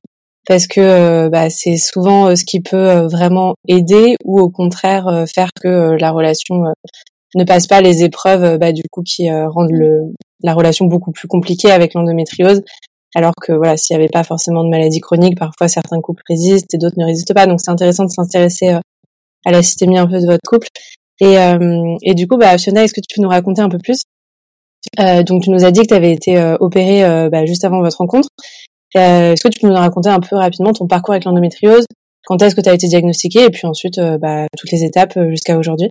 parce 0.48 0.66
que 0.66 0.80
euh, 0.80 1.30
bah, 1.30 1.50
c'est 1.50 1.76
souvent 1.78 2.28
euh, 2.30 2.36
ce 2.36 2.46
qui 2.46 2.62
peut 2.62 2.78
euh, 2.90 3.08
vraiment 3.08 3.54
aider 3.68 4.16
ou 4.24 4.40
au 4.40 4.50
contraire 4.50 5.08
euh, 5.10 5.26
faire 5.26 5.50
que 5.62 5.68
euh, 5.68 5.98
la 6.00 6.12
relation 6.12 6.66
euh, 6.66 6.72
ne 7.36 7.43
passe 7.43 7.67
pas 7.67 7.81
les 7.81 8.03
épreuves, 8.03 8.43
euh, 8.43 8.57
bah, 8.57 8.72
du 8.72 8.84
coup 8.91 9.03
qui 9.03 9.29
euh, 9.29 9.50
rendent 9.50 9.72
le, 9.72 10.13
la 10.43 10.53
relation 10.53 10.86
beaucoup 10.86 11.12
plus 11.12 11.27
compliquée 11.27 11.72
avec 11.72 11.93
l'endométriose. 11.93 12.62
alors 13.15 13.34
que 13.41 13.53
voilà, 13.53 13.77
s'il 13.77 13.96
n'y 13.96 14.03
avait 14.03 14.12
pas 14.12 14.24
forcément 14.24 14.63
de 14.63 14.69
maladie 14.69 15.00
chronique, 15.00 15.38
parfois 15.38 15.67
certains 15.67 16.01
couples 16.01 16.24
résistent 16.29 16.74
et 16.74 16.77
d'autres 16.77 16.98
ne 17.00 17.05
résistent 17.05 17.34
pas. 17.34 17.48
Donc 17.48 17.60
c'est 17.62 17.72
intéressant 17.72 18.05
de 18.05 18.12
s'intéresser 18.12 18.69
euh, 18.69 18.79
à 19.46 19.51
la 19.51 19.63
systémie 19.63 19.98
un 19.98 20.07
peu 20.07 20.19
de 20.19 20.25
votre 20.25 20.43
couple. 20.48 20.67
Et, 21.19 21.38
euh, 21.39 21.96
et 22.03 22.13
du 22.13 22.27
coup, 22.27 22.38
bah, 22.38 22.57
Fiona, 22.57 22.84
est-ce 22.84 22.93
que 22.93 23.01
tu 23.01 23.15
peux 23.15 23.22
nous 23.22 23.29
raconter 23.29 23.62
un 23.62 23.69
peu 23.69 23.79
plus? 23.79 24.01
Euh, 25.00 25.24
Donc 25.24 25.43
tu 25.43 25.50
nous 25.50 25.65
as 25.65 25.72
dit 25.72 25.81
que 25.81 25.88
tu 25.88 25.93
avais 25.93 26.12
été 26.12 26.38
euh, 26.38 26.55
opérée 26.60 27.29
bah, 27.29 27.46
juste 27.46 27.65
avant 27.65 27.81
votre 27.81 27.98
rencontre. 27.98 28.29
est-ce 28.93 29.41
que 29.41 29.50
tu 29.50 29.60
peux 29.60 29.67
nous 29.67 29.74
raconter 29.74 30.10
un 30.10 30.19
peu 30.19 30.36
rapidement 30.36 30.74
ton 30.74 30.88
parcours 30.88 31.13
avec 31.13 31.25
l'endométriose? 31.25 31.86
Quand 32.25 32.41
est-ce 32.41 32.55
que 32.55 32.62
tu 32.62 32.69
as 32.69 32.74
été 32.74 32.88
diagnostiquée? 32.88 33.46
Et 33.46 33.50
puis 33.50 33.67
ensuite, 33.67 34.00
bah, 34.22 34.46
toutes 34.57 34.72
les 34.72 34.84
étapes 34.84 35.17
jusqu'à 35.29 35.57
aujourd'hui? 35.57 35.89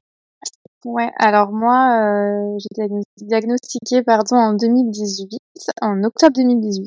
Ouais, 0.86 1.10
alors 1.18 1.50
moi, 1.50 1.98
euh, 1.98 2.58
j'ai 2.60 2.84
été 2.84 2.94
diagnostiquée 3.20 4.04
pardon, 4.04 4.36
en 4.36 4.54
2018, 4.54 5.40
en 5.82 6.04
octobre 6.04 6.34
2018. 6.36 6.86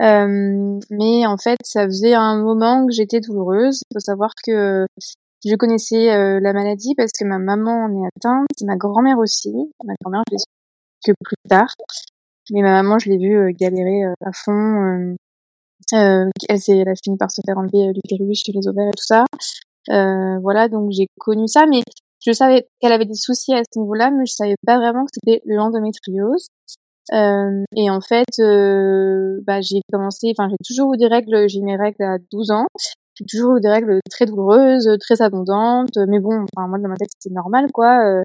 Euh, 0.00 0.80
mais 0.90 1.26
en 1.26 1.36
fait, 1.36 1.58
ça 1.64 1.84
faisait 1.84 2.14
un 2.14 2.42
moment 2.42 2.86
que 2.86 2.92
j'étais 2.92 3.20
douloureuse. 3.20 3.82
Il 3.90 3.94
faut 3.94 4.00
savoir 4.00 4.30
que 4.42 4.86
je 5.44 5.54
connaissais 5.56 6.14
euh, 6.14 6.40
la 6.40 6.54
maladie 6.54 6.94
parce 6.96 7.12
que 7.12 7.26
ma 7.26 7.38
maman 7.38 7.84
en 7.84 8.02
est 8.02 8.08
atteinte, 8.16 8.46
ma 8.64 8.76
grand-mère 8.76 9.18
aussi. 9.18 9.52
Ma 9.84 9.92
grand-mère, 10.00 10.22
je 10.30 10.36
l'ai 10.36 10.38
su 10.38 10.46
que 11.04 11.12
plus 11.22 11.36
tard. 11.46 11.74
Mais 12.52 12.62
ma 12.62 12.82
maman, 12.82 12.98
je 12.98 13.10
l'ai 13.10 13.18
vue 13.18 13.36
euh, 13.36 13.52
galérer 13.52 14.04
euh, 14.06 14.14
à 14.24 14.32
fond. 14.32 15.14
elle, 15.92 16.30
elle 16.48 16.88
a 16.88 16.94
fini 17.04 17.18
par 17.18 17.30
se 17.30 17.42
faire 17.44 17.58
enlever 17.58 17.92
l'utérus, 17.92 18.44
les 18.48 18.66
ovaires 18.66 18.88
et 18.88 18.96
tout 18.96 19.04
ça. 19.04 19.26
voilà, 20.40 20.68
donc 20.68 20.90
j'ai 20.90 21.06
connu 21.18 21.46
ça, 21.48 21.66
mais 21.66 21.82
je 22.24 22.32
savais 22.32 22.66
qu'elle 22.80 22.92
avait 22.92 23.04
des 23.04 23.14
soucis 23.14 23.54
à 23.54 23.62
ce 23.64 23.78
niveau-là, 23.78 24.10
mais 24.10 24.26
je 24.26 24.34
savais 24.34 24.56
pas 24.66 24.78
vraiment 24.78 25.04
que 25.04 25.10
c'était 25.12 25.42
l'endométriose. 25.44 26.48
Euh, 27.12 27.64
et 27.76 27.90
en 27.90 28.00
fait, 28.00 28.38
euh, 28.40 29.40
bah, 29.46 29.60
j'ai 29.60 29.80
commencé, 29.92 30.32
enfin, 30.36 30.48
j'ai 30.48 30.56
toujours 30.66 30.94
eu 30.94 30.96
des 30.96 31.06
règles, 31.06 31.48
j'ai 31.48 31.60
mes 31.60 31.76
règles 31.76 32.02
à 32.02 32.16
12 32.32 32.50
ans. 32.50 32.66
J'ai 33.14 33.26
toujours 33.26 33.56
eu 33.56 33.60
des 33.60 33.68
règles 33.68 34.00
très 34.10 34.26
douloureuses, 34.26 34.88
très 35.00 35.22
abondantes, 35.22 35.96
mais 36.08 36.18
bon, 36.18 36.44
enfin, 36.56 36.66
moi, 36.66 36.78
dans 36.78 36.88
ma 36.88 36.96
tête, 36.96 37.10
c'était 37.18 37.34
normal, 37.34 37.66
quoi. 37.72 38.04
Euh, 38.04 38.22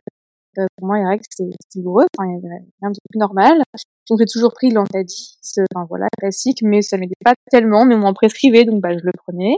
pour 0.77 0.87
moi, 0.87 0.97
les 0.97 1.05
règles, 1.05 1.23
c'était 1.29 1.51
douloureux, 1.75 2.05
enfin, 2.17 2.27
il 2.27 2.35
y 2.35 2.37
avait 2.37 2.63
rien 2.81 2.91
de 2.91 2.97
plus 3.09 3.19
normal. 3.19 3.61
Donc, 4.09 4.19
j'ai 4.19 4.25
toujours 4.25 4.53
pris 4.53 4.71
l'antadis, 4.71 5.37
enfin, 5.75 5.85
voilà, 5.89 6.07
classique, 6.17 6.59
mais 6.63 6.81
ça 6.81 6.97
m'aidait 6.97 7.13
pas 7.23 7.33
tellement, 7.51 7.85
mais 7.85 7.95
on 7.95 7.99
m'en 7.99 8.13
prescrivait, 8.13 8.65
donc, 8.65 8.81
bah, 8.81 8.97
je 8.97 9.03
le 9.03 9.11
prenais. 9.17 9.57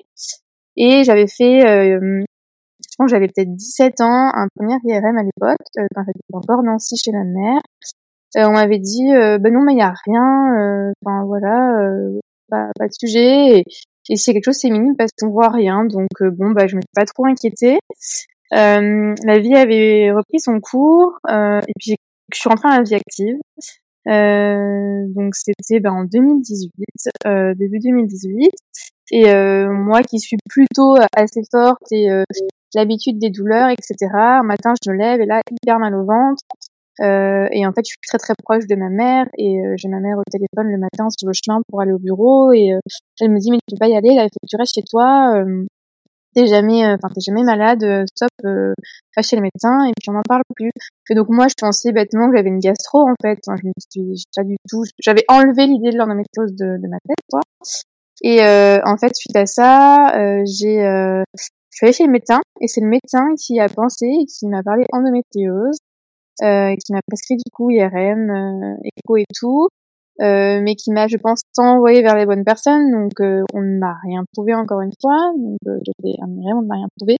Et 0.75 1.03
j'avais 1.03 1.27
fait, 1.27 1.65
euh, 1.65 2.23
je 2.89 2.95
pense 2.97 3.07
que 3.07 3.11
j'avais 3.11 3.27
peut-être 3.27 3.55
17 3.55 4.01
ans, 4.01 4.31
un 4.33 4.47
premier 4.55 4.75
IRM 4.83 5.17
à 5.17 5.23
l'époque, 5.23 5.57
euh, 5.77 5.85
quand 5.95 6.03
j'étais 6.05 6.19
encore 6.33 6.63
Nancy 6.63 6.97
chez 6.97 7.11
ma 7.11 7.23
mère. 7.23 7.61
Euh, 8.37 8.47
on 8.47 8.53
m'avait 8.53 8.79
dit, 8.79 9.11
euh, 9.13 9.37
ben 9.37 9.53
non, 9.53 9.61
mais 9.61 9.73
il 9.73 9.79
y 9.79 9.81
a 9.81 9.93
rien, 10.05 10.55
euh, 10.57 10.91
enfin 11.03 11.25
voilà, 11.25 11.77
pas, 12.49 12.69
pas, 12.77 12.87
de 12.87 12.93
sujet. 12.93 13.59
Et, 13.59 13.63
et 14.09 14.15
a 14.15 14.33
quelque 14.33 14.45
chose, 14.45 14.57
c'est 14.57 14.69
minime 14.69 14.95
parce 14.97 15.11
qu'on 15.19 15.29
voit 15.29 15.49
rien. 15.49 15.85
Donc 15.85 16.09
bon, 16.21 16.51
bah 16.51 16.67
je 16.67 16.75
me 16.75 16.81
suis 16.81 16.93
pas 16.95 17.05
trop 17.05 17.25
inquiétée. 17.25 17.79
la 18.51 19.39
vie 19.39 19.55
avait 19.55 20.11
repris 20.11 20.39
son 20.39 20.59
cours 20.59 21.19
et 21.29 21.73
puis 21.79 21.95
je 22.33 22.39
suis 22.39 22.49
rentrée 22.49 22.69
dans 22.69 22.77
la 22.77 22.83
vie 22.83 22.95
active. 22.95 23.37
Euh, 24.07 25.05
donc 25.09 25.35
c'était 25.35 25.79
ben, 25.79 25.91
en 25.91 26.03
2018, 26.05 26.71
euh, 27.25 27.53
début 27.55 27.79
2018. 27.79 28.49
Et 29.11 29.29
euh, 29.29 29.71
moi 29.71 30.01
qui 30.03 30.19
suis 30.19 30.37
plutôt 30.49 30.95
assez 31.15 31.41
forte 31.51 31.91
et 31.91 32.07
l'habitude 32.75 33.19
des 33.19 33.29
douleurs, 33.29 33.69
etc. 33.69 33.95
Un 34.13 34.43
matin, 34.43 34.73
je 34.83 34.91
me 34.91 34.97
lève 34.97 35.21
et 35.21 35.25
là, 35.25 35.41
hyper 35.51 35.79
mal 35.79 35.95
au 35.95 36.05
ventre. 36.05 36.43
Euh, 36.99 37.47
et 37.51 37.65
en 37.65 37.71
fait, 37.71 37.81
je 37.85 37.91
suis 37.91 37.97
très 38.05 38.17
très 38.17 38.33
proche 38.43 38.67
de 38.67 38.75
ma 38.75 38.89
mère 38.89 39.25
et 39.37 39.59
euh, 39.59 39.75
j'ai 39.77 39.87
ma 39.87 39.99
mère 39.99 40.17
au 40.17 40.23
téléphone 40.29 40.71
le 40.71 40.77
matin 40.77 41.07
sur 41.09 41.27
le 41.27 41.33
chemin 41.33 41.61
pour 41.67 41.81
aller 41.81 41.93
au 41.93 41.97
bureau 41.97 42.51
et 42.51 42.73
euh, 42.73 42.79
elle 43.21 43.31
me 43.31 43.39
dit 43.39 43.49
mais 43.49 43.57
tu 43.67 43.75
peux 43.75 43.79
pas 43.79 43.87
y 43.87 43.95
aller 43.95 44.13
là, 44.13 44.23
il 44.25 44.29
faut 44.29 44.39
que 44.43 44.47
tu 44.47 44.55
restes 44.57 44.75
chez 44.75 44.83
toi. 44.83 45.33
Euh, 45.37 45.65
t'es 46.35 46.47
jamais, 46.47 46.85
enfin 46.85 47.09
t'es 47.13 47.21
jamais 47.21 47.43
malade, 47.43 48.05
stop, 48.13 48.29
va 48.43 49.21
chez 49.21 49.35
le 49.35 49.41
médecin 49.41 49.85
et 49.85 49.93
puis 49.99 50.09
on 50.09 50.13
n'en 50.13 50.21
parle 50.27 50.43
plus. 50.55 50.71
Et 51.09 51.15
donc 51.15 51.27
moi, 51.29 51.47
je 51.47 51.55
pensais 51.59 51.91
bêtement 51.91 52.29
que 52.29 52.37
j'avais 52.37 52.49
une 52.49 52.59
gastro 52.59 52.99
en 53.01 53.15
fait. 53.21 53.39
Enfin, 53.47 53.57
je 53.61 53.67
me 53.67 53.73
suis 54.15 54.23
pas 54.35 54.43
du 54.43 54.57
tout, 54.69 54.83
j'avais 54.99 55.25
enlevé 55.27 55.67
l'idée 55.67 55.91
de 55.91 55.97
l'endométriose 55.97 56.53
de, 56.53 56.77
de 56.77 56.87
ma 56.87 56.97
tête 57.07 57.17
quoi. 57.29 57.41
Et 58.21 58.41
en 58.41 58.97
fait, 58.97 59.15
suite 59.15 59.35
à 59.35 59.45
ça, 59.45 60.43
j'ai 60.45 61.23
je 61.71 61.77
suis 61.77 61.85
allée 61.85 61.93
chez 61.93 62.05
le 62.05 62.11
médecin 62.11 62.41
et 62.59 62.67
c'est 62.67 62.81
le 62.81 62.87
médecin 62.87 63.33
qui 63.39 63.59
a 63.59 63.69
pensé 63.69 64.07
qui 64.27 64.47
m'a 64.47 64.61
parlé 64.61 64.85
endométriose, 64.91 65.77
euh, 66.43 66.75
qui 66.75 66.93
m'a 66.93 67.01
prescrit 67.07 67.37
du 67.37 67.49
coup 67.51 67.71
IRM, 67.71 68.29
euh, 68.29 68.75
écho 68.83 69.17
et 69.17 69.25
tout, 69.33 69.67
euh, 70.21 70.59
mais 70.61 70.75
qui 70.75 70.91
m'a, 70.91 71.07
je 71.07 71.17
pense, 71.17 71.41
envoyé 71.57 72.01
vers 72.01 72.15
les 72.15 72.25
bonnes 72.25 72.43
personnes. 72.43 72.91
Donc 72.91 73.19
euh, 73.21 73.43
on 73.53 73.61
ne 73.61 73.79
m'a 73.79 73.95
rien 74.03 74.23
trouvé 74.33 74.53
encore 74.53 74.81
une 74.81 74.91
fois. 75.01 75.31
Donc 75.37 75.57
fait 76.01 76.15
un 76.21 76.27
IRM, 76.27 76.57
on 76.57 76.61
ne 76.61 76.67
m'a 76.67 76.75
rien 76.75 76.87
trouvé. 76.97 77.17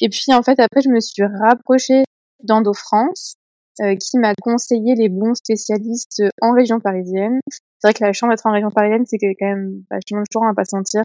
Et 0.00 0.08
puis 0.08 0.24
en 0.32 0.42
fait 0.42 0.58
après 0.58 0.80
je 0.80 0.88
me 0.88 1.00
suis 1.00 1.22
rapprochée 1.22 2.04
d'Endo 2.42 2.72
France, 2.72 3.34
euh, 3.80 3.94
qui 3.96 4.18
m'a 4.18 4.34
conseillé 4.40 4.94
les 4.94 5.08
bons 5.08 5.34
spécialistes 5.34 6.22
en 6.40 6.52
région 6.52 6.80
parisienne. 6.80 7.40
C'est 7.50 7.88
vrai 7.88 7.94
que 7.94 8.04
la 8.04 8.12
chance 8.12 8.30
d'être 8.30 8.46
en 8.46 8.52
région 8.52 8.70
parisienne, 8.70 9.04
c'est 9.06 9.18
que 9.18 9.26
quand 9.38 9.46
même 9.46 9.82
vachement 9.90 10.22
de 10.22 10.26
temps 10.30 10.48
à 10.48 10.54
pas 10.54 10.64
sentir 10.64 11.02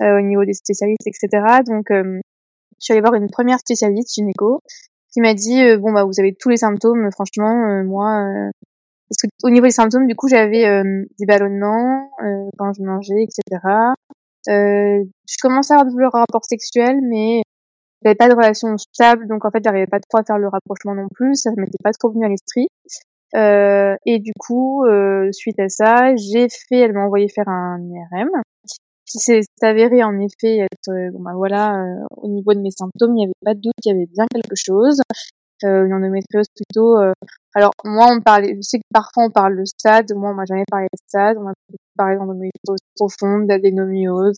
au 0.00 0.20
niveau 0.20 0.44
des 0.44 0.54
spécialistes, 0.54 1.06
etc. 1.06 1.62
Donc, 1.66 1.90
euh, 1.90 2.20
je 2.78 2.84
suis 2.84 2.92
allée 2.92 3.00
voir 3.00 3.14
une 3.14 3.30
première 3.30 3.58
spécialiste 3.58 4.14
gynéco 4.14 4.60
qui 5.12 5.20
m'a 5.20 5.34
dit 5.34 5.62
euh, 5.62 5.78
bon 5.78 5.92
bah 5.92 6.04
vous 6.04 6.18
avez 6.18 6.34
tous 6.34 6.48
les 6.48 6.56
symptômes. 6.56 7.10
Franchement, 7.12 7.82
moi, 7.84 8.26
parce 9.08 9.22
que 9.22 9.28
au 9.44 9.50
niveau 9.50 9.66
des 9.66 9.72
symptômes, 9.72 10.06
du 10.06 10.14
coup, 10.14 10.28
j'avais 10.28 10.82
des 11.18 11.26
ballonnements 11.26 12.10
quand 12.58 12.72
je 12.72 12.82
mangeais, 12.82 13.24
etc. 13.24 13.60
je 14.46 15.36
commençais 15.40 15.74
à 15.74 15.80
avoir 15.80 15.94
de 15.94 16.16
rapport 16.16 16.44
sexuel, 16.44 17.00
mais 17.02 17.42
j'avais 18.02 18.16
pas 18.16 18.28
de 18.28 18.34
relation 18.34 18.76
stable, 18.78 19.28
donc 19.28 19.44
en 19.44 19.50
fait, 19.50 19.62
j'arrivais 19.62 19.86
pas 19.86 20.00
trop 20.00 20.18
à 20.18 20.24
faire 20.24 20.38
le 20.38 20.48
rapprochement 20.48 20.94
non 20.94 21.06
plus. 21.14 21.36
Ça 21.36 21.50
m'était 21.56 21.78
pas 21.82 21.92
trop 21.92 22.10
venu 22.10 22.24
à 22.24 22.28
l'esprit. 22.28 22.66
Euh, 23.34 23.96
et 24.04 24.18
du 24.18 24.32
coup, 24.38 24.84
euh, 24.84 25.30
suite 25.32 25.58
à 25.58 25.68
ça, 25.68 26.14
j'ai 26.16 26.48
fait, 26.48 26.78
elle 26.78 26.92
m'a 26.92 27.04
envoyé 27.04 27.28
faire 27.28 27.48
un 27.48 27.78
IRM 27.80 28.28
qui 29.12 29.18
s'est 29.18 29.42
avéré 29.62 30.02
en 30.02 30.18
effet 30.18 30.58
être, 30.58 30.90
euh, 30.90 31.10
bon 31.12 31.20
bah 31.20 31.32
voilà, 31.36 31.74
euh, 31.74 32.04
au 32.16 32.28
niveau 32.28 32.54
de 32.54 32.60
mes 32.60 32.70
symptômes, 32.70 33.12
il 33.12 33.20
n'y 33.20 33.24
avait 33.24 33.44
pas 33.44 33.54
de 33.54 33.60
doute 33.60 33.74
qu'il 33.82 33.92
y 33.92 33.94
avait 33.94 34.06
bien 34.06 34.26
quelque 34.32 34.56
chose. 34.56 35.00
Euh, 35.64 35.86
une 35.86 35.94
endométriose 35.94 36.46
plutôt. 36.56 36.98
Euh, 36.98 37.12
alors 37.54 37.72
moi, 37.84 38.08
on 38.10 38.20
parlait, 38.20 38.56
je 38.56 38.62
sais 38.62 38.78
que 38.78 38.84
parfois 38.92 39.24
on 39.26 39.30
parle 39.30 39.58
de 39.58 39.64
stade. 39.64 40.12
Moi, 40.14 40.30
on 40.30 40.34
m'a 40.34 40.44
jamais 40.44 40.64
parlé 40.68 40.86
de 40.92 40.98
stade. 41.06 41.36
On 41.38 41.42
m'a 41.42 41.52
parlé 41.96 42.16
d'endométriose 42.16 42.80
profonde, 42.96 43.46
d'adénomiose, 43.46 44.36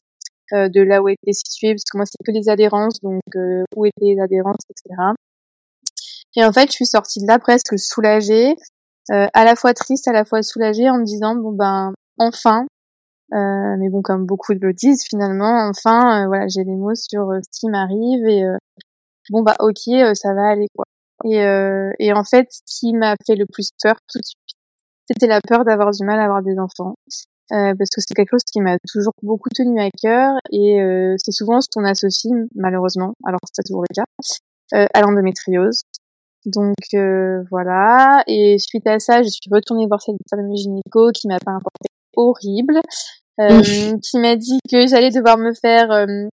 euh, 0.52 0.68
de 0.68 0.82
là 0.82 1.02
où 1.02 1.08
était 1.08 1.32
située, 1.32 1.72
parce 1.72 1.84
que 1.84 1.96
moi 1.96 2.04
c'est 2.06 2.22
que 2.24 2.32
les 2.32 2.48
adhérences, 2.50 3.00
donc 3.00 3.22
où 3.76 3.86
étaient 3.86 4.14
les 4.14 4.20
adhérences, 4.20 4.60
etc. 4.68 5.00
Et 6.36 6.44
en 6.44 6.52
fait, 6.52 6.66
je 6.66 6.72
suis 6.72 6.86
sortie 6.86 7.20
de 7.20 7.26
là 7.26 7.38
presque 7.38 7.78
soulagée, 7.78 8.56
à 9.10 9.44
la 9.44 9.56
fois 9.56 9.72
triste, 9.72 10.08
à 10.08 10.12
la 10.12 10.24
fois 10.24 10.42
soulagée, 10.42 10.90
en 10.90 10.98
me 10.98 11.04
disant 11.04 11.36
bon 11.36 11.52
ben 11.52 11.92
enfin, 12.18 12.66
euh, 13.34 13.76
mais 13.78 13.88
bon, 13.90 14.02
comme 14.02 14.26
beaucoup 14.26 14.52
le 14.52 14.72
disent, 14.72 15.04
finalement, 15.08 15.68
enfin, 15.68 16.24
euh, 16.24 16.26
voilà, 16.26 16.46
j'ai 16.48 16.64
les 16.64 16.76
mots 16.76 16.94
sur 16.94 17.30
euh, 17.30 17.40
ce 17.42 17.60
qui 17.60 17.68
m'arrive 17.68 18.26
et 18.26 18.44
bon 19.30 19.42
bah 19.42 19.56
ok, 19.60 20.14
ça 20.14 20.34
va 20.34 20.48
aller 20.50 20.68
quoi. 20.74 20.84
Et, 21.24 21.38
et 21.98 22.12
en 22.12 22.24
fait, 22.24 22.48
ce 22.50 22.60
qui 22.66 22.92
m'a 22.92 23.14
fait 23.26 23.36
le 23.36 23.46
plus 23.46 23.70
peur 23.82 23.96
tout 24.08 24.18
de 24.18 24.24
suite, 24.24 24.56
c'était 25.08 25.26
la 25.26 25.40
peur 25.40 25.64
d'avoir 25.64 25.90
du 25.90 26.04
mal 26.04 26.20
à 26.20 26.24
avoir 26.24 26.42
des 26.42 26.58
enfants. 26.58 26.94
Euh, 27.52 27.74
parce 27.78 27.90
que 27.90 28.00
c'est 28.00 28.14
quelque 28.14 28.30
chose 28.30 28.44
qui 28.50 28.60
m'a 28.62 28.78
toujours 28.88 29.12
beaucoup 29.22 29.50
tenu 29.54 29.78
à 29.78 29.90
cœur 29.90 30.32
et 30.50 30.80
euh, 30.80 31.14
c'est 31.18 31.30
souvent 31.30 31.60
ce 31.60 31.68
qu'on 31.70 31.84
associe 31.84 32.32
malheureusement, 32.54 33.12
alors 33.22 33.40
c'est 33.52 33.62
toujours 33.64 33.82
le 33.82 33.94
cas, 33.94 34.04
euh, 34.72 34.86
à 34.94 35.02
l'endométriose. 35.02 35.82
Donc 36.46 36.74
voilà, 37.50 38.22
et 38.26 38.58
suite 38.58 38.86
à 38.86 38.98
ça, 38.98 39.22
je 39.22 39.28
suis 39.28 39.50
retournée 39.50 39.86
voir 39.86 40.00
cette 40.00 40.16
femme 40.28 40.54
gynéco 40.54 41.10
qui 41.12 41.28
m'a 41.28 41.38
pas 41.38 41.52
importé 41.52 41.88
horrible 42.16 42.80
euh, 43.40 43.98
qui 44.02 44.18
m'a 44.18 44.36
dit 44.36 44.58
que 44.70 44.86
j'allais 44.86 45.10
devoir 45.10 45.38
me 45.38 45.52
faire 45.52 45.90
euh, 45.90 46.28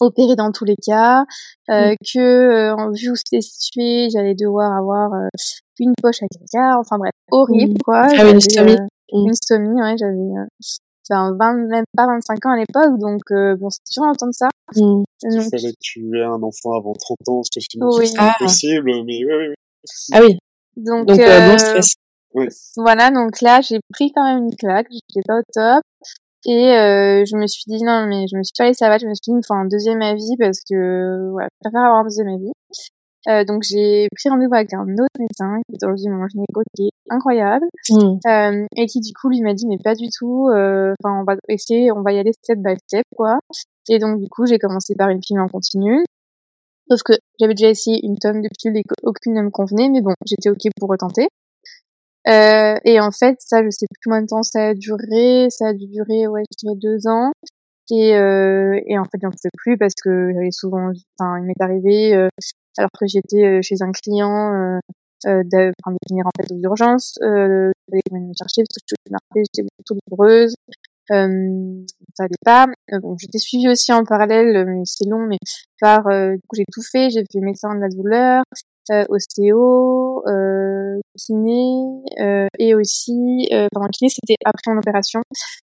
opérer 0.00 0.34
dans 0.36 0.50
tous 0.50 0.64
les 0.64 0.76
cas, 0.76 1.24
euh, 1.70 1.94
que 2.12 2.18
euh, 2.18 2.74
en 2.74 2.90
vue 2.90 3.10
où 3.10 3.16
c'était 3.16 3.40
situé, 3.40 4.08
j'allais 4.10 4.34
devoir 4.34 4.72
avoir 4.76 5.12
euh, 5.12 5.28
une 5.78 5.92
poche 6.02 6.22
à 6.22 6.26
caca, 6.26 6.78
enfin 6.78 6.98
bref, 6.98 7.12
horrible 7.30 7.78
quoi. 7.84 8.06
Ah, 8.10 8.30
une 8.30 8.40
stomie. 8.40 8.76
Une 9.12 9.34
stomie, 9.34 9.80
ouais, 9.80 9.96
j'avais 9.98 10.16
enfin 11.10 11.34
20 11.38 11.54
même 11.68 11.84
pas 11.96 12.06
25 12.06 12.46
ans 12.46 12.52
à 12.52 12.56
l'époque 12.56 12.96
donc 13.00 13.22
bon 13.58 13.68
c'était 13.68 13.94
dur 13.94 14.04
d'entendre 14.04 14.32
ça 14.32 14.48
mmh. 14.76 15.02
il 15.24 15.42
fallait 15.50 15.72
que 15.72 15.78
tu 15.80 16.16
aies 16.16 16.22
un 16.22 16.40
enfant 16.40 16.74
avant 16.78 16.92
30 16.92 17.16
ans 17.26 17.36
parce 17.38 17.48
que 17.48 17.60
sinon 17.60 17.88
oui. 17.98 18.06
c'est 18.06 18.18
ah. 18.20 18.36
possible 18.38 18.92
mais 19.04 19.24
oui, 19.24 19.26
oui, 19.26 19.46
oui. 19.48 19.54
ah 20.12 20.20
oui 20.22 20.38
donc, 20.76 21.06
donc 21.06 21.18
bon 21.18 21.58
stress 21.58 21.94
oui. 22.34 22.46
voilà 22.76 23.10
donc 23.10 23.40
là 23.40 23.60
j'ai 23.60 23.80
pris 23.92 24.12
quand 24.12 24.22
même 24.22 24.44
une 24.44 24.54
claque 24.54 24.86
j'étais 24.92 25.26
pas 25.26 25.38
au 25.38 25.42
top 25.52 25.82
et 26.46 26.72
euh, 26.72 27.24
je 27.24 27.36
me 27.36 27.46
suis 27.46 27.64
dit 27.66 27.82
non 27.84 28.06
mais 28.06 28.26
je 28.30 28.36
me 28.36 28.42
suis 28.42 28.52
pas 28.56 28.64
laissé 28.64 28.84
abattre, 28.84 29.02
je 29.02 29.08
me 29.08 29.14
suis 29.14 29.22
dit 29.26 29.30
il 29.32 29.36
me 29.36 29.42
faut 29.46 29.54
un 29.54 29.66
deuxième 29.66 30.02
avis 30.02 30.36
parce 30.38 30.60
que 30.68 31.30
voilà, 31.32 31.48
je 31.52 31.68
préfère 31.68 31.84
avoir 31.84 32.00
un 32.00 32.04
deuxième 32.04 32.28
avis. 32.28 32.52
Euh, 33.28 33.44
donc 33.44 33.62
j'ai 33.64 34.08
pris 34.16 34.30
rendez-vous 34.30 34.54
avec 34.54 34.72
un 34.72 34.80
autre 34.84 35.18
médecin 35.18 35.60
qui 35.68 35.74
est 35.76 35.84
aujourd'hui 35.86 36.08
mon 36.08 36.26
gynéco 36.26 36.62
qui 36.74 36.86
est 36.86 36.90
incroyable 37.10 37.66
Mm. 37.90 38.18
euh, 38.26 38.66
et 38.76 38.86
qui 38.86 39.00
du 39.00 39.12
coup 39.12 39.28
lui 39.28 39.42
m'a 39.42 39.52
dit 39.52 39.66
mais 39.66 39.76
pas 39.76 39.94
du 39.94 40.08
tout 40.08 40.48
euh, 40.48 40.94
enfin 41.04 41.20
on 41.20 41.24
va 41.24 41.36
essayer 41.50 41.92
on 41.92 42.00
va 42.02 42.12
y 42.12 42.18
aller 42.18 42.32
step 42.32 42.58
by 42.60 42.74
step 42.88 43.04
quoi 43.14 43.38
et 43.90 43.98
donc 43.98 44.20
du 44.20 44.28
coup 44.30 44.46
j'ai 44.46 44.58
commencé 44.58 44.94
par 44.94 45.10
une 45.10 45.20
pilule 45.20 45.42
en 45.42 45.48
continu 45.48 46.02
sauf 46.88 47.02
que 47.02 47.12
j'avais 47.38 47.52
déjà 47.54 47.68
essayé 47.68 48.00
une 48.02 48.16
tonne 48.16 48.40
de 48.40 48.48
pilules 48.58 48.78
et 48.78 48.84
qu'aucune 48.84 49.34
ne 49.34 49.42
me 49.42 49.50
convenait 49.50 49.90
mais 49.90 50.00
bon 50.00 50.14
j'étais 50.24 50.48
ok 50.48 50.70
pour 50.78 50.88
retenter 50.88 51.28
euh, 52.28 52.78
et 52.84 53.00
en 53.00 53.10
fait 53.10 53.36
ça 53.40 53.62
je 53.64 53.70
sais 53.70 53.86
plus 53.90 54.00
combien 54.04 54.22
de 54.22 54.26
temps 54.26 54.42
ça 54.42 54.68
a 54.68 54.74
duré. 54.74 55.48
Ça 55.50 55.68
a 55.68 55.72
dû 55.74 55.86
durer 55.86 56.26
ouais 56.28 56.42
je 56.52 56.56
dirais 56.66 56.76
deux 56.76 57.06
ans. 57.08 57.32
Et, 57.92 58.14
euh, 58.14 58.78
et 58.86 58.98
en 58.98 59.04
fait 59.04 59.18
j'en 59.20 59.30
pouvais 59.30 59.50
plus 59.56 59.76
parce 59.76 59.94
que 60.00 60.30
j'avais 60.32 60.52
souvent 60.52 60.90
enfin 61.18 61.38
il 61.40 61.44
m'est 61.46 61.60
arrivé 61.60 62.14
euh, 62.14 62.28
alors 62.78 62.90
que 62.98 63.06
j'étais 63.06 63.44
euh, 63.44 63.60
chez 63.62 63.76
un 63.82 63.90
client 63.90 64.54
euh, 64.54 64.78
euh, 65.26 65.42
de, 65.42 65.72
de 65.72 65.96
venir 66.08 66.24
en 66.26 66.30
fait 66.36 66.52
aux 66.54 66.58
urgences, 66.62 67.18
euh, 67.22 67.72
d'aller 67.88 68.02
me 68.12 68.32
chercher 68.38 68.62
parce 68.62 68.78
que 68.78 68.94
je 69.06 69.12
rappelais, 69.12 69.42
j'étais 69.52 69.66
beaucoup 69.78 70.00
douloureuse, 70.08 70.54
euh, 71.10 71.84
ça 72.14 72.24
allait 72.24 72.44
pas. 72.44 72.66
Euh, 72.92 73.00
bon, 73.00 73.16
j'étais 73.18 73.38
suivie 73.38 73.68
aussi 73.68 73.92
en 73.92 74.04
parallèle, 74.04 74.64
mais 74.66 74.82
c'est 74.84 75.08
long, 75.08 75.26
mais 75.26 75.38
par, 75.80 76.04
du 76.08 76.40
coup 76.48 76.56
j'ai 76.56 76.64
tout 76.72 76.82
fait, 76.82 77.10
j'ai 77.10 77.24
fait 77.32 77.40
médecin 77.40 77.74
de 77.74 77.80
la 77.80 77.88
douleur, 77.88 78.44
ostéo, 79.08 80.22
euh, 80.26 80.98
kiné, 81.16 82.02
euh, 82.20 82.46
et 82.58 82.74
aussi, 82.74 83.48
euh, 83.52 83.68
pendant 83.72 83.88
kiné 83.88 84.08
c'était 84.10 84.36
après 84.44 84.72
mon 84.72 84.78
opération, 84.78 85.20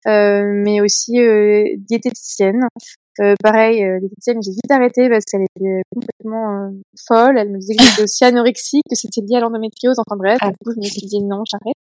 euh, 0.07 0.43
mais 0.47 0.81
aussi 0.81 1.19
euh, 1.21 1.65
diététicienne. 1.79 2.67
Euh, 3.21 3.35
pareil, 3.43 3.85
euh, 3.85 3.99
diététicienne, 4.01 4.39
j'ai 4.43 4.53
vite 4.53 4.71
arrêté 4.71 5.11
parce 5.11 5.25
qu'elle 5.27 5.43
était 5.43 5.83
complètement 5.95 6.65
euh, 6.67 6.71
folle. 7.07 7.37
Elle 7.39 7.51
me 7.51 7.59
disait 7.59 7.75
que 7.77 7.83
j'étais 7.83 8.03
aussi 8.05 8.25
anorexique, 8.25 8.85
que 8.89 8.97
c'était 8.97 9.21
lié 9.21 9.37
à 9.37 9.41
l'endométriose. 9.41 9.97
Enfin 9.99 10.17
bref, 10.17 10.39
Ah. 10.41 10.49
du 10.49 10.57
coup, 10.65 10.73
je 10.75 10.79
me 10.81 10.85
suis 10.85 11.07
dit 11.07 11.23
non, 11.23 11.43
j'arrête. 11.45 11.77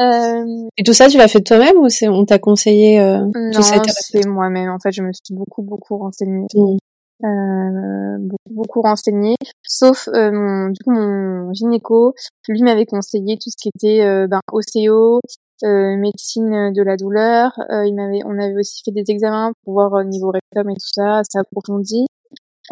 Euh, 0.00 0.68
Et 0.76 0.82
tout 0.82 0.92
ça, 0.92 1.08
tu 1.08 1.16
l'as 1.16 1.28
fait 1.28 1.40
toi-même 1.40 1.76
ou 1.78 1.88
c'est 1.88 2.08
on 2.08 2.24
t'a 2.24 2.38
conseillé 2.38 3.00
euh, 3.00 3.18
non, 3.34 3.62
c'est 3.62 4.26
moi-même. 4.26 4.70
En 4.70 4.78
fait, 4.78 4.92
je 4.92 5.02
me 5.02 5.10
suis 5.12 5.34
beaucoup, 5.34 5.62
beaucoup 5.62 5.96
renseignée. 5.98 6.46
Mm. 6.54 6.76
Euh, 7.24 8.18
beaucoup, 8.18 8.50
beaucoup 8.50 8.82
renseignée. 8.82 9.36
Sauf 9.62 10.08
euh, 10.08 10.32
mon, 10.32 10.70
du 10.70 10.82
coup, 10.82 10.90
mon 10.90 11.52
gynéco, 11.52 12.14
lui 12.48 12.62
m'avait 12.62 12.86
conseillé 12.86 13.36
tout 13.36 13.50
ce 13.50 13.56
qui 13.56 13.70
était 13.74 14.04
euh, 14.04 14.26
ben, 14.26 14.40
ostéo, 14.52 15.20
euh, 15.62 15.96
médecine 15.96 16.72
de 16.72 16.82
la 16.82 16.96
douleur. 16.96 17.52
Euh, 17.70 17.86
il 17.86 17.94
m'avait, 17.94 18.20
on 18.24 18.38
avait 18.38 18.58
aussi 18.58 18.82
fait 18.84 18.90
des 18.90 19.04
examens 19.08 19.52
pour 19.64 19.74
voir 19.74 19.92
au 19.92 20.02
niveau 20.02 20.30
rectum 20.30 20.68
et 20.70 20.74
tout 20.74 20.90
ça, 20.94 21.22
ça 21.30 21.40
approfondi. 21.40 22.06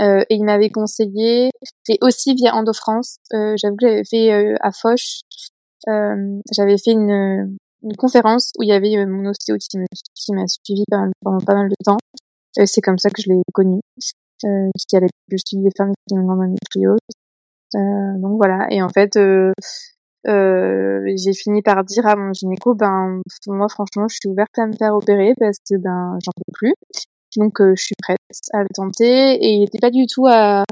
Euh, 0.01 0.23
et 0.31 0.37
il 0.37 0.45
m'avait 0.45 0.71
conseillé, 0.71 1.51
et 1.89 1.99
aussi 2.01 2.35
via 2.35 2.55
EndoFrance, 2.55 3.17
euh, 3.35 3.55
j'avoue 3.57 3.77
que 3.77 3.87
j'avais 3.87 4.05
fait 4.05 4.33
euh, 4.33 4.55
à 4.61 4.71
Foch, 4.71 5.21
euh, 5.89 6.41
j'avais 6.53 6.79
fait 6.79 6.93
une, 6.93 7.59
une 7.83 7.97
conférence 7.97 8.53
où 8.59 8.63
il 8.63 8.69
y 8.69 8.73
avait 8.73 8.97
euh, 8.97 9.07
mon 9.07 9.29
ostéo 9.29 9.57
qui 9.59 10.33
m'a 10.33 10.47
suivi 10.47 10.85
pendant, 10.91 11.11
pendant 11.23 11.45
pas 11.45 11.55
mal 11.55 11.69
de 11.69 11.75
temps. 11.85 11.99
Euh, 12.59 12.67
c'est 12.67 12.81
comme 12.81 12.99
ça 12.99 13.11
que 13.11 13.21
je 13.21 13.31
l'ai 13.31 13.43
connu, 13.53 13.81
euh, 14.45 14.71
qui 14.89 14.97
allait 14.97 15.09
le 15.29 15.39
suivi 15.39 15.65
des 15.65 15.71
femmes 15.77 15.93
qui 16.07 16.15
ont 16.15 16.21
une 16.21 16.31
endométriose. 16.31 16.99
Euh, 17.75 18.19
donc 18.19 18.37
voilà. 18.37 18.67
Et 18.71 18.83
en 18.83 18.89
fait, 18.89 19.17
euh, 19.17 19.53
euh, 20.27 21.01
j'ai 21.17 21.33
fini 21.33 21.63
par 21.63 21.83
dire 21.85 22.07
à 22.07 22.17
mon 22.17 22.33
gynéco, 22.33 22.75
ben 22.75 23.21
moi 23.47 23.69
franchement, 23.69 24.07
je 24.09 24.17
suis 24.21 24.29
ouverte 24.29 24.59
à 24.59 24.67
me 24.67 24.73
faire 24.73 24.95
opérer 24.95 25.35
parce 25.39 25.59
que 25.59 25.77
ben 25.79 26.19
j'en 26.23 26.33
peux 26.37 26.53
plus. 26.53 26.75
Donc 27.37 27.61
euh, 27.61 27.75
je 27.77 27.85
suis 27.85 27.95
prête 28.03 28.19
à 28.53 28.63
le 28.63 28.69
tenter. 28.75 29.35
Et 29.35 29.55
il 29.55 29.65
était 29.65 29.79
pas 29.79 29.91
du 29.91 30.07
tout 30.07 30.27
à, 30.27 30.65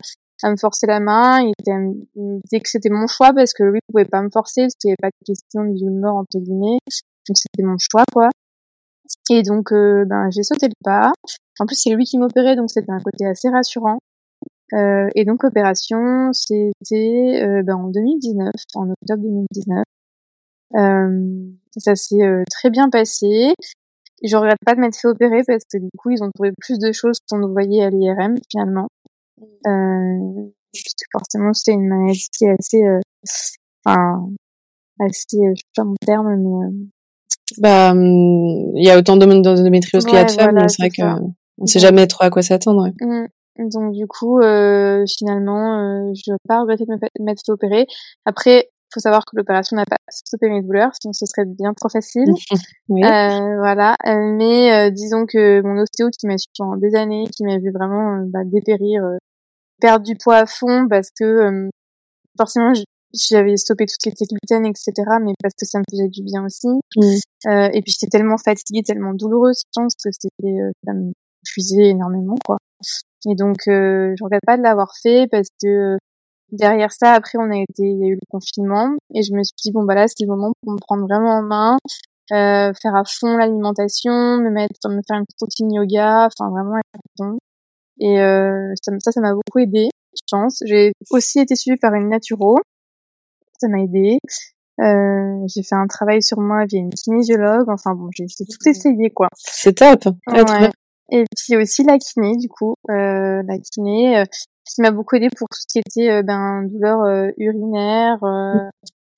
à 0.43 0.51
me 0.51 0.57
forcer 0.57 0.87
la 0.87 1.01
main. 1.01 1.41
Il, 1.41 1.53
était, 1.59 1.73
il 2.17 2.23
me 2.23 2.41
disait 2.45 2.61
que 2.61 2.69
c'était 2.69 2.91
mon 2.91 3.07
choix 3.07 3.33
parce 3.33 3.53
que 3.53 3.63
lui 3.65 3.81
pouvait 3.89 4.05
pas 4.05 4.23
me 4.23 4.31
forcer 4.31 4.63
parce 4.63 4.75
qu'il 4.75 4.89
n'y 4.89 4.93
avait 4.93 5.11
pas 5.11 5.17
de 5.21 5.33
question 5.33 5.65
de 5.65 5.73
vie 5.75 5.85
ou 5.85 5.95
de 5.95 6.01
mort 6.01 6.17
entre 6.17 6.39
guillemets. 6.39 6.79
Donc 7.29 7.37
c'était 7.37 7.63
mon 7.63 7.77
choix 7.79 8.05
quoi. 8.13 8.29
Et 9.31 9.43
donc 9.43 9.73
euh, 9.73 10.05
ben 10.07 10.29
j'ai 10.31 10.43
sauté 10.43 10.69
le 10.69 10.75
pas. 10.85 11.13
En 11.61 11.67
plus 11.67 11.77
c'est 11.77 11.91
lui 11.91 12.05
qui 12.05 12.19
m'opérait 12.19 12.57
donc 12.57 12.71
c'était 12.71 12.93
un 12.93 13.01
côté 13.01 13.27
assez 13.27 13.49
rassurant. 13.49 13.99
Euh, 14.75 15.09
et 15.15 15.25
donc 15.25 15.43
l'opération, 15.43 16.31
c'était 16.33 17.43
euh, 17.43 17.63
ben, 17.63 17.77
en 17.77 17.89
2019, 17.89 18.51
en 18.75 18.91
octobre 18.91 19.23
2019. 19.23 19.83
Euh, 20.75 21.51
ça 21.79 21.97
s'est 21.97 22.23
euh, 22.23 22.43
très 22.51 22.71
bien 22.71 22.91
passé. 22.91 23.55
Je 24.23 24.37
regrette 24.37 24.59
pas 24.67 24.75
de 24.75 24.81
m'être 24.81 24.99
fait 25.01 25.09
opérer 25.09 25.43
parce 25.47 25.65
que 25.73 25.79
du 25.79 25.89
coup 25.97 26.11
ils 26.11 26.23
ont 26.23 26.31
trouvé 26.35 26.51
plus 26.61 26.79
de 26.79 26.93
choses 26.93 27.19
qu'on 27.31 27.39
nous 27.39 27.53
voyait 27.53 27.83
à 27.83 27.91
l'IRM 27.91 28.35
finalement. 28.51 28.89
Euh, 29.41 30.51
parce 30.73 30.95
que 30.95 31.07
forcément 31.13 31.53
c'était 31.53 31.73
une 31.73 31.89
maladie 31.89 32.27
qui 32.37 32.45
est 32.45 32.57
assez, 32.59 32.85
euh, 32.85 33.01
enfin 33.85 34.29
assez, 35.01 35.39
euh, 35.39 35.53
je 35.55 35.61
sais 35.61 35.73
pas 35.77 35.85
mon 35.85 35.95
terme, 36.05 36.37
mais 36.37 36.67
euh, 36.67 36.87
Bah, 37.59 37.93
hum, 37.93 38.77
il 38.77 38.85
y 38.85 38.91
a 38.91 38.99
autant 38.99 39.17
de 39.17 39.25
d'endométriose 39.25 40.05
qu'il 40.05 40.15
y 40.15 40.19
a 40.19 40.25
de 40.25 40.31
femmes, 40.31 40.69
c'est 40.69 40.83
vrai 40.83 40.91
que 40.91 41.38
on 41.59 41.67
sait 41.67 41.79
Ouais. 41.79 41.83
jamais 41.83 42.07
trop 42.07 42.25
à 42.25 42.31
quoi 42.31 42.43
s'attendre. 42.43 42.83
ouais. 42.85 42.93
Mm. 43.07 43.29
Donc 43.71 43.93
du 43.93 44.07
coup, 44.07 44.39
euh, 44.41 45.05
finalement, 45.19 45.81
euh, 45.81 46.13
je 46.15 46.31
n'ai 46.31 46.37
pas 46.49 46.61
regretté 46.61 46.85
de 46.85 46.93
me 46.93 47.25
m'être 47.25 47.43
fait 47.45 47.53
opérer. 47.53 47.87
Après, 48.25 48.71
faut 48.95 49.01
savoir 49.01 49.25
que 49.27 49.37
l'opération 49.37 49.77
n'a 49.77 49.85
pas 49.85 49.97
stoppé 50.09 50.49
mes 50.49 50.63
douleurs, 50.63 50.93
sinon 51.01 51.13
ce 51.13 51.27
serait 51.27 51.45
bien 51.45 51.75
trop 51.75 51.89
facile. 51.89 52.25
Oui. 52.89 53.03
Euh, 53.05 53.57
voilà. 53.59 53.97
Euh, 54.07 54.33
mais 54.37 54.73
euh, 54.89 54.91
disons 54.91 55.27
que 55.27 55.61
mon 55.63 55.81
ostéo 55.83 56.09
qui 56.11 56.27
m'a 56.27 56.39
suivi 56.39 56.53
pendant 56.59 56.77
des 56.77 56.95
années, 56.95 57.25
qui 57.37 57.45
m'a 57.45 57.59
vu 57.59 57.71
vraiment 57.73 58.21
euh, 58.21 58.25
bah, 58.29 58.45
dépérir, 58.45 59.05
euh, 59.05 59.17
perdre 59.81 60.05
du 60.07 60.17
poids 60.17 60.37
à 60.39 60.47
fond 60.47 60.87
parce 60.89 61.11
que 61.11 61.25
euh, 61.25 61.69
forcément 62.39 62.73
j'avais 63.13 63.57
stoppé 63.57 63.87
tout 63.87 63.95
ce 63.95 63.99
qui 63.99 64.09
était 64.09 64.25
gluten, 64.27 64.65
etc. 64.67 64.93
Mais 65.23 65.33
parce 65.43 65.55
que 65.55 65.67
ça 65.67 65.79
me 65.81 65.85
faisait 65.91 66.09
du 66.09 66.23
bien 66.23 66.45
aussi. 66.47 66.69
Mm. 66.97 67.03
Euh, 67.51 67.69
et 67.75 67.83
puis 67.83 67.93
j'étais 67.93 68.07
tellement 68.19 68.39
fatiguée, 68.39 68.83
tellement 68.83 69.13
douloureuse, 69.15 69.59
je 69.67 69.71
pense 69.83 69.95
que 69.97 70.11
c'était 70.13 70.47
euh, 70.61 70.71
ça 70.87 70.93
me 70.95 71.13
puisait 71.53 71.89
énormément 71.89 72.37
quoi. 72.45 72.59
Et 73.27 73.35
donc 73.35 73.57
euh, 73.69 74.15
je 74.17 74.25
regrette 74.25 74.45
pas 74.47 74.57
de 74.57 74.63
l'avoir 74.63 74.93
fait 75.03 75.27
parce 75.31 75.49
que 75.63 75.95
euh, 75.95 75.97
derrière 76.53 76.93
ça 76.93 77.13
après 77.13 77.39
on 77.39 77.51
a 77.51 77.57
été 77.57 77.83
il 77.83 77.99
y 77.99 78.05
a 78.05 78.09
eu 78.09 78.15
le 78.15 78.27
confinement 78.31 78.91
et 79.15 79.23
je 79.23 79.33
me 79.35 79.43
suis 79.43 79.55
dit 79.63 79.73
bon 79.73 79.85
bah 79.85 79.95
là 79.95 80.07
c'est 80.09 80.25
le 80.25 80.29
moment 80.29 80.53
pour 80.63 80.73
me 80.73 80.79
prendre 80.79 81.03
vraiment 81.03 81.39
en 81.39 81.43
main, 81.43 81.77
euh, 82.33 82.73
faire 82.81 82.95
à 82.95 83.05
fond 83.05 83.37
l'alimentation, 83.37 84.39
me 84.39 84.51
mettre 84.51 84.89
me 84.89 85.01
faire 85.07 85.17
une 85.19 85.25
petite 85.25 85.41
routine 85.41 85.73
yoga, 85.73 86.27
enfin 86.27 86.51
vraiment 86.51 86.77
être 86.77 86.95
à 86.95 87.25
fond. 87.25 87.39
Et 88.01 88.21
euh, 88.21 88.73
ça 88.83 88.93
ça 89.11 89.21
m'a 89.21 89.35
beaucoup 89.35 89.59
aidé, 89.59 89.89
je 90.15 90.23
pense. 90.31 90.63
J'ai 90.67 90.93
aussi 91.11 91.41
été 91.41 91.57
suivie 91.57 91.79
par 91.79 91.95
une 91.95 92.11
naturo. 92.11 92.59
Ça 93.61 93.69
m'a 93.69 93.81
aidé. 93.81 94.19
Euh, 94.81 95.45
j'ai 95.49 95.63
fait 95.65 95.75
un 95.75 95.87
travail 95.89 96.23
sur 96.23 96.39
moi 96.39 96.65
via 96.67 96.79
une 96.79 96.91
kinésiologue. 96.91 97.69
Enfin 97.69 97.95
bon, 97.95 98.09
j'ai 98.13 98.27
tout 98.27 98.69
essayé 98.69 99.11
quoi. 99.11 99.29
C'est 99.35 99.75
top. 99.75 100.05
Ouais, 100.29 100.45
trop 100.45 100.55
Ouais. 100.55 100.71
Et 101.11 101.25
puis 101.37 101.57
aussi 101.57 101.85
la 101.85 101.99
kiné, 101.99 102.37
du 102.37 102.49
coup, 102.49 102.75
euh, 102.91 103.43
la 103.47 103.59
kiné, 103.59 104.19
euh, 104.19 104.25
qui 104.67 104.83
m'a 104.83 104.91
beaucoup 104.91 105.17
aidé 105.17 105.29
pour 105.37 105.49
tout 105.49 105.59
ce 105.61 105.67
qui 105.67 105.79
était 105.79 106.11
euh, 106.11 106.23
ben 106.23 106.65
douleur 106.65 107.01
euh, 107.03 107.31
urinaire, 107.39 108.19
euh, 108.25 108.69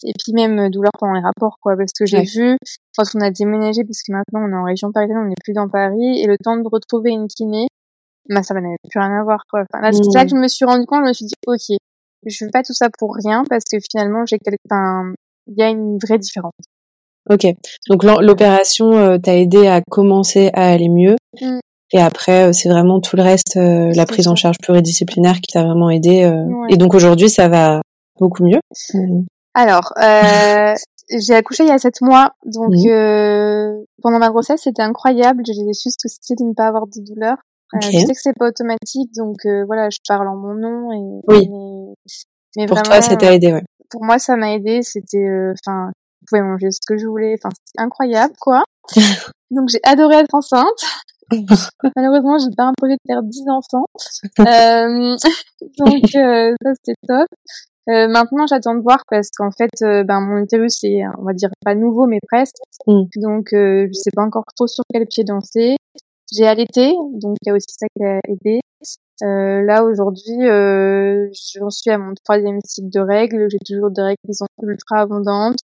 et 0.05 0.12
puis 0.18 0.33
même 0.33 0.70
douleur 0.70 0.92
pendant 0.98 1.14
les 1.14 1.20
rapports, 1.20 1.57
quoi, 1.61 1.76
parce 1.76 1.90
que 1.92 2.07
j'ai 2.07 2.18
Ouais. 2.18 2.24
vu 2.24 2.57
quand 2.96 3.05
on 3.16 3.20
a 3.20 3.31
déménagé, 3.31 3.83
parce 3.85 4.03
que 4.03 4.12
maintenant 4.12 4.40
on 4.44 4.53
est 4.53 4.57
en 4.61 4.64
région 4.64 4.92
parisienne, 4.92 5.18
on 5.18 5.29
n'est 5.29 5.35
plus 5.42 5.53
dans 5.53 5.68
Paris, 5.68 6.20
et 6.20 6.26
le 6.26 6.37
temps 6.38 6.57
de 6.57 6.68
retrouver 6.70 7.11
une 7.11 7.26
kiné, 7.26 7.66
bah 8.29 8.42
ça 8.44 8.55
n'avait 8.55 8.76
plus 8.88 9.00
rien 9.00 9.20
à 9.20 9.24
voir, 9.24 9.42
quoi. 9.50 9.62
Enfin, 9.62 9.83
là, 9.83 9.92
c'est 9.92 10.03
là 10.14 10.24
que 10.24 10.31
je 10.31 10.37
me 10.37 10.46
suis 10.46 10.64
rendu 10.64 10.87
compte, 10.87 11.00
je 11.05 11.09
me 11.09 11.12
suis 11.12 11.26
dit, 11.26 11.35
ok, 11.46 11.76
je 12.26 12.37
fais 12.37 12.50
pas 12.53 12.62
tout 12.62 12.72
ça 12.74 12.88
pour 12.98 13.16
rien, 13.22 13.42
parce 13.50 13.64
que 13.64 13.79
finalement 13.90 14.24
j'ai 14.26 14.38
quelqu'un, 14.38 15.12
il 15.48 15.55
y 15.59 15.62
a 15.62 15.68
une 15.70 15.98
vraie 15.98 16.18
différence. 16.18 16.53
Ok. 17.29 17.46
Donc 17.88 18.05
l'opération 18.05 18.92
euh, 18.92 19.18
t'a 19.18 19.37
aidé 19.37 19.66
à 19.66 19.83
commencer 19.90 20.50
à 20.55 20.70
aller 20.70 20.88
mieux. 20.88 21.16
Mm. 21.40 21.59
Et 21.92 22.00
après, 22.00 22.48
euh, 22.48 22.53
c'est 22.53 22.68
vraiment 22.68 23.00
tout 23.00 23.16
le 23.16 23.22
reste, 23.22 23.57
euh, 23.57 23.90
la 23.94 24.07
prise 24.07 24.29
en 24.29 24.37
charge 24.37 24.57
pluridisciplinaire 24.62 25.37
qui 25.40 25.53
t'a 25.53 25.64
vraiment 25.64 25.90
aidé. 25.90 26.22
euh. 26.24 26.44
Ouais. 26.44 26.68
Et 26.70 26.76
donc 26.76 26.94
aujourd'hui, 26.94 27.29
ça 27.29 27.48
va 27.48 27.81
beaucoup 28.20 28.44
mieux. 28.44 28.61
Mm. 28.94 29.22
Alors, 29.55 29.92
euh, 30.00 30.74
j'ai 31.18 31.35
accouché 31.35 31.64
il 31.64 31.68
y 31.68 31.72
a 31.72 31.79
sept 31.79 32.00
mois, 32.03 32.31
donc 32.46 32.70
Mhm. 32.70 32.90
euh, 32.90 33.74
pendant 34.03 34.18
ma 34.20 34.29
grossesse, 34.31 34.61
c'était 34.62 34.83
incroyable. 34.83 35.42
J'ai 35.44 35.55
juste 35.55 36.05
aussi 36.05 36.35
de 36.37 36.44
ne 36.44 36.55
pas 36.55 36.66
avoir 36.68 36.87
de 36.87 37.05
douleur. 37.05 37.37
Euh, 37.74 37.79
Ok. 37.79 37.90
je 37.92 37.98
sais 37.98 38.14
que 38.14 38.20
c'est 38.20 38.37
pas 38.38 38.48
automatique, 38.48 39.11
donc 39.16 39.37
euh, 39.46 39.64
voilà, 39.66 39.90
je 39.90 39.98
parle 40.07 40.29
en 40.29 40.37
mon 40.37 40.55
nom 40.55 40.92
et 40.92 41.22
Oui. 41.29 41.48
mais, 41.48 41.94
mais 42.57 42.66
Pour 42.66 42.76
vraiment, 42.76 42.90
toi, 42.90 43.03
ça 43.03 43.16
t'a 43.16 43.33
aidé, 43.35 43.53
ouais. 43.53 43.62
pour 43.90 44.05
moi, 44.05 44.18
ça 44.20 44.37
m'a 44.37 44.53
aidé. 44.55 44.83
C'était, 44.83 45.18
euh, 45.26 45.53
enfin, 45.66 45.90
je 46.20 46.26
pouvais 46.29 46.42
manger 46.42 46.70
ce 46.70 46.79
que 46.87 46.96
je 46.98 47.07
voulais. 47.07 47.35
Enfin, 47.42 47.50
c'était 47.64 47.83
incroyable, 47.85 48.35
quoi. 48.40 48.62
donc 49.50 49.68
j'ai 49.68 49.81
adoré 49.85 50.16
être 50.16 50.35
enceinte. 50.35 50.66
Malheureusement, 51.96 52.38
j'ai 52.38 52.54
pas 52.56 52.64
un 52.64 52.72
projet 52.76 52.94
de 52.94 53.00
faire 53.06 53.22
10 53.22 53.48
enfants. 53.48 53.84
Euh, 54.40 55.16
donc 55.78 56.04
euh, 56.14 56.54
ça 56.62 56.72
c'était 56.82 56.98
top. 57.06 57.26
Euh, 57.88 58.08
maintenant, 58.08 58.46
j'attends 58.46 58.74
de 58.74 58.82
voir 58.82 59.02
parce 59.08 59.30
qu'en 59.30 59.50
fait, 59.50 59.70
euh, 59.82 60.04
ben 60.04 60.20
mon 60.20 60.38
utérus 60.38 60.84
est, 60.84 61.02
on 61.18 61.24
va 61.24 61.32
dire 61.32 61.50
pas 61.64 61.74
nouveau, 61.74 62.06
mais 62.06 62.18
presque. 62.28 62.56
Mm. 62.86 63.04
Donc, 63.16 63.52
euh, 63.52 63.88
je 63.88 63.92
sais 63.92 64.10
pas 64.14 64.22
encore 64.22 64.44
trop 64.54 64.66
sur 64.66 64.84
quel 64.92 65.06
pied 65.06 65.24
danser. 65.24 65.76
J'ai 66.32 66.46
allaité, 66.46 66.92
donc 67.14 67.36
il 67.42 67.48
y 67.48 67.50
a 67.50 67.54
aussi 67.54 67.74
ça 67.76 67.86
qui 67.96 68.04
a 68.04 68.20
aidé. 68.28 68.60
Euh, 69.22 69.62
là 69.62 69.84
aujourd'hui, 69.84 70.48
euh, 70.48 71.28
j'en 71.58 71.70
suis 71.70 71.90
à 71.90 71.98
mon 71.98 72.14
troisième 72.24 72.60
cycle 72.64 72.90
de 72.90 73.00
règles. 73.00 73.48
J'ai 73.50 73.58
toujours 73.66 73.90
des 73.90 74.02
règles 74.02 74.20
qui 74.26 74.34
sont 74.34 74.46
ultra 74.62 75.00
abondantes, 75.00 75.58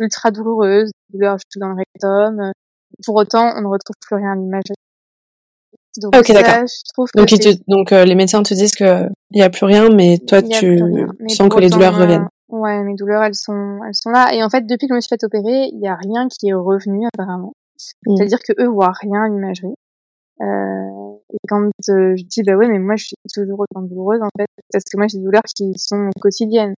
ultra 0.00 0.30
douloureuses, 0.30 0.90
douleurs 1.12 1.36
dans 1.56 1.68
le 1.68 1.76
rectum. 1.76 2.52
Pour 3.04 3.16
autant, 3.16 3.52
on 3.56 3.60
ne 3.60 3.66
retrouve 3.66 3.96
plus 4.00 4.16
rien 4.16 4.32
à 4.32 4.36
l'imagerie. 4.36 4.74
Donc, 5.98 6.14
Ah, 6.14 6.20
ok, 6.20 6.26
ça, 6.26 6.34
d'accord. 6.34 6.66
je 6.66 6.92
trouve 6.92 7.10
que 7.10 7.18
Donc, 7.68 7.88
te- 7.88 7.94
euh, 7.94 8.04
les 8.04 8.14
médecins 8.14 8.42
te 8.42 8.54
disent 8.54 8.74
que 8.74 9.06
il 9.30 9.38
y 9.38 9.42
a 9.42 9.50
plus 9.50 9.64
rien, 9.66 9.88
mais 9.90 10.18
toi 10.18 10.42
tu. 10.42 10.80
Mais 11.20 11.28
sens 11.28 11.48
que 11.48 11.60
les 11.60 11.70
douleurs 11.70 11.96
euh, 11.96 12.02
reviennent. 12.02 12.28
Ouais, 12.48 12.82
mes 12.84 12.94
douleurs, 12.94 13.22
elles 13.24 13.34
sont, 13.34 13.80
elles 13.86 13.94
sont 13.94 14.10
là. 14.10 14.32
Et 14.32 14.42
en 14.42 14.48
fait, 14.48 14.66
depuis 14.66 14.86
que 14.86 14.94
je 14.94 14.96
me 14.96 15.00
suis 15.00 15.08
fait 15.08 15.24
opérer, 15.24 15.68
il 15.72 15.80
y 15.80 15.88
a 15.88 15.96
rien 15.96 16.28
qui 16.28 16.48
est 16.48 16.54
revenu 16.54 17.06
apparemment. 17.12 17.52
Mm. 18.06 18.16
C'est-à-dire 18.16 18.38
que 18.38 18.52
eux 18.62 18.68
voient 18.68 18.92
rien 19.00 19.24
à 19.24 19.28
l'imagerie. 19.28 19.74
Euh, 20.42 21.16
et 21.32 21.38
quand 21.48 21.64
euh, 21.88 22.14
je 22.16 22.24
dis 22.24 22.42
bah 22.42 22.54
ouais, 22.56 22.68
mais 22.68 22.78
moi 22.78 22.96
je 22.96 23.06
suis 23.06 23.16
toujours 23.34 23.60
autant 23.60 23.82
douloureuse 23.82 24.20
en 24.22 24.28
fait, 24.38 24.46
parce 24.70 24.84
que 24.84 24.96
moi 24.98 25.06
j'ai 25.08 25.18
des 25.18 25.24
douleurs 25.24 25.42
qui 25.56 25.72
sont 25.78 26.10
quotidiennes, 26.20 26.74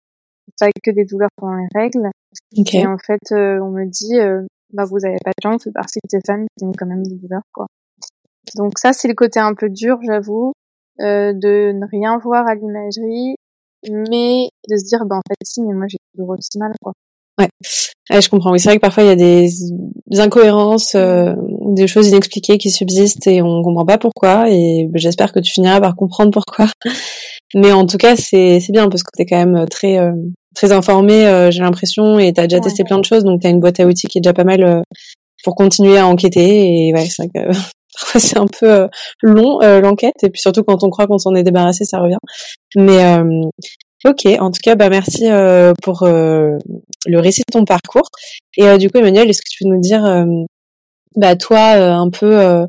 pas 0.60 0.68
que 0.82 0.90
des 0.92 1.04
douleurs 1.04 1.30
pendant 1.36 1.56
les 1.56 1.66
règles. 1.74 2.08
Ok. 2.56 2.74
Et 2.74 2.86
en 2.86 2.98
fait, 2.98 3.20
euh, 3.32 3.58
on 3.60 3.70
me 3.70 3.84
dit 3.84 4.18
euh, 4.20 4.42
bah 4.72 4.84
vous 4.84 5.04
avez 5.04 5.16
pas 5.24 5.30
de 5.30 5.42
chance, 5.42 5.68
partie 5.74 5.98
de 6.04 6.08
ces 6.08 6.20
femmes 6.26 6.46
qui 6.56 6.64
ont 6.64 6.72
quand 6.76 6.86
même 6.86 7.02
des 7.02 7.16
douleurs 7.16 7.42
quoi. 7.52 7.66
Donc 8.56 8.78
ça 8.78 8.92
c'est 8.92 9.08
le 9.08 9.14
côté 9.14 9.40
un 9.40 9.54
peu 9.54 9.68
dur, 9.68 9.98
j'avoue, 10.06 10.52
euh, 11.00 11.32
de 11.34 11.72
ne 11.72 11.86
rien 11.90 12.18
voir 12.18 12.46
à 12.48 12.54
l'imagerie, 12.54 13.34
mais 13.88 14.48
de 14.70 14.76
se 14.76 14.84
dire 14.86 15.04
bah 15.06 15.16
en 15.16 15.22
fait 15.28 15.36
si, 15.44 15.62
mais 15.62 15.74
moi 15.74 15.86
j'ai 15.88 15.98
toujours 16.14 16.30
aussi 16.30 16.58
mal 16.58 16.72
quoi. 16.82 16.92
Ouais, 17.40 18.20
je 18.20 18.28
comprends. 18.30 18.50
Oui, 18.52 18.58
c'est 18.58 18.70
vrai 18.70 18.76
que 18.78 18.80
parfois 18.80 19.04
il 19.04 19.06
y 19.06 19.10
a 19.10 19.16
des, 19.16 19.48
des 20.08 20.20
incohérences, 20.20 20.94
euh, 20.96 21.34
des 21.66 21.86
choses 21.86 22.08
inexpliquées 22.08 22.58
qui 22.58 22.70
subsistent 22.70 23.26
et 23.28 23.42
on 23.42 23.62
comprend 23.62 23.84
pas 23.86 23.98
pourquoi. 23.98 24.50
Et 24.50 24.86
ben, 24.90 24.98
j'espère 24.98 25.30
que 25.32 25.38
tu 25.38 25.52
finiras 25.52 25.80
par 25.80 25.94
comprendre 25.94 26.30
pourquoi. 26.32 26.66
Mais 27.54 27.70
en 27.72 27.86
tout 27.86 27.96
cas, 27.98 28.16
c'est 28.16 28.58
c'est 28.60 28.72
bien 28.72 28.88
parce 28.88 29.02
que 29.04 29.10
t'es 29.16 29.24
quand 29.26 29.36
même 29.44 29.66
très 29.68 29.98
euh, 29.98 30.12
très 30.54 30.72
informé, 30.72 31.26
euh, 31.26 31.50
j'ai 31.52 31.60
l'impression, 31.62 32.18
et 32.18 32.32
t'as 32.32 32.44
déjà 32.48 32.56
Ouais. 32.56 32.62
testé 32.64 32.82
plein 32.82 32.98
de 32.98 33.04
choses, 33.04 33.22
donc 33.24 33.40
t'as 33.42 33.50
une 33.50 33.60
boîte 33.60 33.78
à 33.78 33.86
outils 33.86 34.08
qui 34.08 34.18
est 34.18 34.20
déjà 34.22 34.32
pas 34.32 34.44
mal 34.44 34.64
euh, 34.64 34.80
pour 35.44 35.54
continuer 35.54 35.98
à 35.98 36.06
enquêter. 36.08 36.88
Et 36.88 36.92
ouais, 36.94 37.06
c'est 37.06 37.22
vrai 37.22 37.30
que 37.52 37.58
c'est 38.18 38.38
un 38.38 38.46
peu 38.46 38.70
euh, 38.70 38.88
long 39.22 39.60
euh, 39.62 39.80
l'enquête, 39.80 40.22
et 40.22 40.30
puis 40.30 40.40
surtout 40.40 40.62
quand 40.64 40.82
on 40.84 40.90
croit 40.90 41.06
qu'on 41.06 41.18
s'en 41.18 41.34
est 41.34 41.42
débarrassé, 41.42 41.84
ça 41.84 41.98
revient. 41.98 42.18
Mais 42.76 43.04
euh, 43.04 43.42
Ok, 44.04 44.26
en 44.38 44.52
tout 44.52 44.60
cas, 44.62 44.76
bah 44.76 44.90
merci 44.90 45.28
euh, 45.28 45.72
pour 45.82 46.04
euh, 46.04 46.56
le 47.06 47.18
récit 47.18 47.42
de 47.48 47.52
ton 47.52 47.64
parcours. 47.64 48.08
Et 48.56 48.64
euh, 48.64 48.78
du 48.78 48.90
coup, 48.90 48.98
Emmanuel, 48.98 49.28
est-ce 49.28 49.42
que 49.42 49.50
tu 49.50 49.64
peux 49.64 49.70
nous 49.70 49.80
dire, 49.80 50.02
bah 51.16 51.34
toi, 51.36 51.58
un 51.74 52.08
peu, 52.10 52.66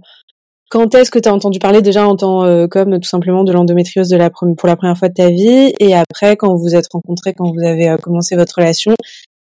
quand 0.69 0.95
est-ce 0.95 1.11
que 1.11 1.19
tu 1.19 1.29
as 1.29 1.33
entendu 1.33 1.59
parler 1.59 1.81
déjà 1.81 2.07
en 2.07 2.15
tant 2.15 2.67
comme 2.67 2.99
tout 2.99 3.09
simplement 3.09 3.43
de 3.43 3.53
l'endométriose 3.53 4.09
de 4.09 4.17
la 4.17 4.31
pour 4.31 4.67
la 4.67 4.75
première 4.75 4.97
fois 4.97 5.09
de 5.09 5.13
ta 5.13 5.29
vie, 5.29 5.73
et 5.79 5.95
après, 5.95 6.35
quand 6.35 6.49
vous 6.55 6.63
vous 6.63 6.75
êtes 6.75 6.87
rencontrés, 6.91 7.33
quand 7.33 7.51
vous 7.51 7.65
avez 7.65 7.95
commencé 8.01 8.35
votre 8.35 8.55
relation, 8.57 8.95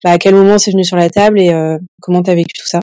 bah, 0.04 0.10
à 0.12 0.18
quel 0.18 0.34
moment 0.34 0.58
c'est 0.58 0.70
venu 0.70 0.84
sur 0.84 0.96
la 0.96 1.10
table 1.10 1.40
et 1.40 1.52
comment 2.00 2.22
t'as 2.22 2.34
vécu 2.34 2.52
tout 2.54 2.66
ça? 2.66 2.80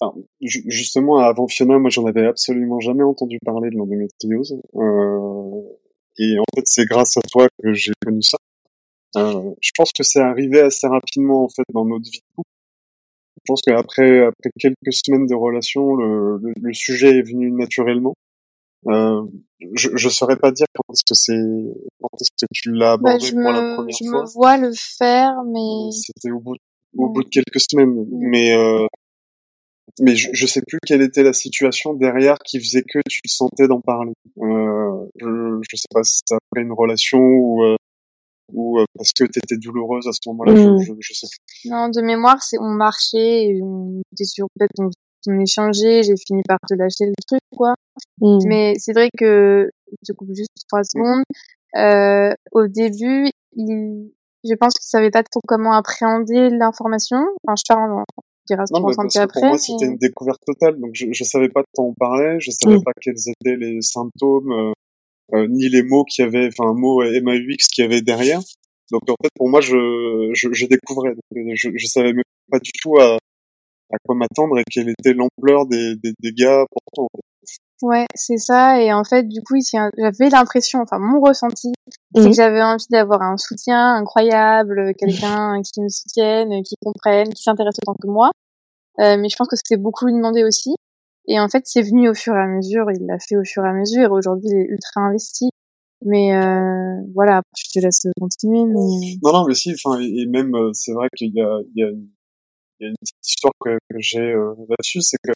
Enfin, 0.00 0.14
ju- 0.40 0.64
justement, 0.66 1.18
avant 1.18 1.48
Fiona, 1.48 1.78
moi, 1.78 1.90
j'en 1.90 2.06
avais 2.06 2.26
absolument 2.26 2.78
jamais 2.80 3.02
entendu 3.02 3.38
parler 3.44 3.70
de 3.70 3.76
l'endométriose. 3.76 4.60
Euh, 4.76 5.62
et 6.18 6.38
en 6.38 6.44
fait, 6.54 6.62
c'est 6.66 6.84
grâce 6.86 7.16
à 7.16 7.20
toi 7.22 7.48
que 7.62 7.72
j'ai 7.72 7.92
connu 8.04 8.22
ça. 8.22 8.38
Euh, 9.16 9.50
je 9.60 9.70
pense 9.76 9.92
que 9.92 10.02
c'est 10.02 10.20
arrivé 10.20 10.60
assez 10.60 10.86
rapidement, 10.86 11.44
en 11.44 11.48
fait, 11.48 11.64
dans 11.72 11.84
notre 11.84 12.04
vie 12.10 12.20
de. 12.36 12.42
Je 13.36 13.52
pense 13.52 13.62
qu'après 13.62 14.26
après 14.26 14.50
quelques 14.58 14.92
semaines 14.92 15.26
de 15.26 15.34
relation, 15.34 15.94
le, 15.96 16.38
le, 16.42 16.52
le 16.60 16.72
sujet 16.74 17.18
est 17.18 17.22
venu 17.22 17.50
naturellement. 17.50 18.14
Euh, 18.86 19.22
je 19.74 19.90
ne 19.90 20.10
saurais 20.10 20.36
pas 20.36 20.52
dire 20.52 20.66
quand 20.74 20.92
est-ce 20.92 21.02
que 21.02 21.14
c'est 21.14 21.80
quand 22.00 22.10
est-ce 22.20 22.30
que 22.30 22.46
tu 22.52 22.70
l'as 22.72 22.96
Bah, 22.98 23.10
abordé 23.12 23.26
je 23.26 23.32
pour 23.32 23.40
la 23.52 23.62
me, 23.62 23.74
première 23.76 23.96
je 24.00 24.08
fois. 24.08 24.20
me 24.22 24.32
vois 24.32 24.56
le 24.58 24.72
faire, 24.74 25.32
mais 25.46 25.90
C'était 25.92 26.30
au 26.30 26.40
bout 26.40 26.56
au 26.96 27.06
Ouais. 27.06 27.12
bout 27.12 27.22
de 27.24 27.28
quelques 27.28 27.60
semaines, 27.60 28.06
mais 28.12 28.52
euh, 28.54 28.86
mais 30.00 30.16
je, 30.16 30.30
je 30.32 30.46
sais 30.46 30.62
plus 30.66 30.78
quelle 30.86 31.02
était 31.02 31.22
la 31.22 31.32
situation 31.32 31.94
derrière 31.94 32.36
qui 32.44 32.60
faisait 32.60 32.82
que 32.82 32.98
tu 33.08 33.20
te 33.22 33.28
sentais 33.28 33.68
d'en 33.68 33.80
parler. 33.80 34.12
Euh, 34.38 35.06
je 35.16 35.60
je 35.70 35.76
sais 35.76 35.88
pas 35.92 36.04
si 36.04 36.18
c'était 36.18 36.34
après 36.34 36.62
une 36.62 36.72
relation 36.72 37.18
ou 37.18 37.64
euh, 37.64 37.76
ou 38.52 38.78
euh, 38.78 38.84
parce 38.94 39.12
que 39.12 39.24
t'étais 39.24 39.56
douloureuse 39.56 40.06
à 40.06 40.12
ce 40.12 40.20
moment-là. 40.28 40.52
Mm. 40.52 40.78
Je, 40.80 40.84
je, 40.84 40.92
je 41.00 41.12
sais 41.12 41.26
plus. 41.26 41.70
non, 41.70 41.88
de 41.88 42.00
mémoire, 42.00 42.42
c'est 42.42 42.58
on 42.58 42.70
marchait 42.70 43.46
et 43.46 43.60
on 43.62 44.00
était 44.12 44.24
sur 44.24 44.46
peut-être 44.54 44.72
on, 44.78 44.90
on 45.26 45.40
échangeait, 45.40 46.02
j'ai 46.02 46.14
fini 46.16 46.42
par 46.46 46.58
te 46.68 46.74
lâcher 46.74 47.06
le 47.06 47.14
truc 47.26 47.40
quoi. 47.56 47.74
Mm. 48.20 48.38
Mais 48.46 48.74
c'est 48.78 48.92
vrai 48.92 49.10
que 49.16 49.70
je 50.06 50.12
coupe 50.12 50.34
juste 50.34 50.50
trois 50.68 50.84
secondes. 50.84 51.24
Euh, 51.76 52.32
au 52.52 52.66
début, 52.66 53.30
il, 53.56 54.10
je 54.44 54.54
pense 54.54 54.74
qu'il 54.74 54.86
savait 54.88 55.10
pas 55.10 55.22
trop 55.22 55.40
comment 55.46 55.72
appréhender 55.72 56.50
l'information. 56.50 57.18
Enfin, 57.44 57.54
je 57.56 57.62
parle, 57.68 57.92
on 57.92 58.04
dira 58.48 58.66
ce 58.66 58.72
Non, 58.72 58.80
qu'on 58.80 58.86
mais 58.86 58.90
ressentait 58.96 59.02
parce 59.02 59.14
que 59.14 59.20
après. 59.20 59.40
pour 59.40 59.48
moi, 59.50 59.58
c'était 59.58 59.86
une 59.86 59.96
découverte 59.98 60.40
totale. 60.46 60.78
Donc, 60.80 60.90
je, 60.94 61.06
je 61.12 61.24
savais 61.24 61.48
pas 61.48 61.60
de 61.60 61.66
quoi 61.74 61.84
on 61.84 61.94
parlait, 61.94 62.40
je 62.40 62.50
savais 62.50 62.76
Mm. 62.78 62.82
pas 62.82 62.92
quels 63.00 63.14
étaient 63.28 63.56
les 63.56 63.80
symptômes, 63.82 64.52
euh, 64.52 64.72
euh, 65.34 65.46
ni 65.48 65.68
les 65.68 65.82
mots 65.82 66.04
qu'il 66.04 66.24
y 66.24 66.28
avait, 66.28 66.48
enfin, 66.48 66.70
un 66.70 66.74
mot 66.74 67.02
MAUX 67.02 67.66
qu'il 67.72 67.84
y 67.84 67.86
avait 67.86 68.02
derrière. 68.02 68.40
Donc, 68.90 69.02
en 69.08 69.14
fait, 69.22 69.30
pour 69.36 69.48
moi, 69.50 69.60
je, 69.60 70.30
je, 70.34 70.48
je 70.52 70.66
découvrais. 70.66 71.10
Donc, 71.10 71.20
euh, 71.36 71.52
je, 71.54 71.70
je 71.74 71.86
savais 71.86 72.12
même 72.12 72.22
pas 72.50 72.58
du 72.58 72.72
tout 72.82 72.98
à, 72.98 73.16
à 73.92 73.96
quoi 74.04 74.14
m'attendre 74.16 74.58
et 74.58 74.64
quelle 74.70 74.88
était 74.88 75.12
l'ampleur 75.14 75.66
des, 75.66 75.94
des 76.02 76.12
dégâts 76.20 76.64
pourtant. 76.70 77.08
Ouais, 77.82 78.06
c'est 78.14 78.38
ça. 78.38 78.80
Et 78.82 78.92
en 78.92 79.04
fait, 79.04 79.22
du 79.28 79.40
coup, 79.42 79.54
j'avais 79.72 80.30
l'impression, 80.30 80.80
enfin, 80.80 80.98
mon 80.98 81.20
ressenti, 81.20 81.72
c'est 82.14 82.22
Mhm. 82.22 82.28
que 82.28 82.34
j'avais 82.34 82.62
envie 82.62 82.86
d'avoir 82.90 83.22
un 83.22 83.36
soutien 83.36 83.94
incroyable, 83.94 84.92
quelqu'un 84.98 85.60
qui 85.62 85.80
me 85.80 85.88
soutienne, 85.88 86.62
qui 86.64 86.74
comprenne, 86.84 87.28
qui 87.32 87.42
s'intéresse 87.42 87.76
autant 87.82 87.94
que 88.00 88.08
moi. 88.08 88.30
Euh, 89.00 89.16
mais 89.16 89.28
je 89.28 89.36
pense 89.36 89.46
que 89.48 89.56
c'était 89.56 89.76
beaucoup 89.80 90.06
lui 90.06 90.14
demander 90.14 90.42
aussi. 90.42 90.74
Et 91.28 91.38
en 91.38 91.48
fait, 91.48 91.62
c'est 91.66 91.82
venu 91.82 92.08
au 92.08 92.14
fur 92.14 92.34
et 92.34 92.40
à 92.40 92.46
mesure. 92.48 92.86
Il 92.90 93.06
l'a 93.06 93.18
fait 93.20 93.36
au 93.36 93.44
fur 93.44 93.64
et 93.64 93.68
à 93.68 93.72
mesure. 93.72 94.10
Aujourd'hui, 94.10 94.48
il 94.50 94.58
est 94.58 94.66
ultra 94.68 95.02
investi. 95.02 95.50
Mais 96.04 96.34
euh, 96.34 96.96
voilà, 97.14 97.42
je 97.56 97.64
te 97.72 97.84
laisse 97.84 98.06
continuer. 98.20 98.64
Mais 98.64 99.18
Non, 99.22 99.32
non, 99.32 99.44
mais 99.46 99.54
si, 99.54 99.72
enfin, 99.74 100.00
et 100.00 100.26
même, 100.26 100.54
euh, 100.54 100.70
c'est 100.72 100.92
vrai 100.92 101.08
qu'il 101.16 101.32
y 101.34 101.40
a, 101.40 101.58
il 101.74 101.80
y 101.80 101.84
a, 101.84 101.88
une- 101.90 102.08
il 102.80 102.84
y 102.84 102.86
a 102.86 102.88
une 102.90 102.94
petite 103.00 103.26
histoire 103.26 103.52
que, 103.60 103.70
que 103.90 103.96
j'ai 104.00 104.20
euh, 104.32 104.54
là-dessus, 104.68 105.00
c'est 105.02 105.16
que 105.22 105.32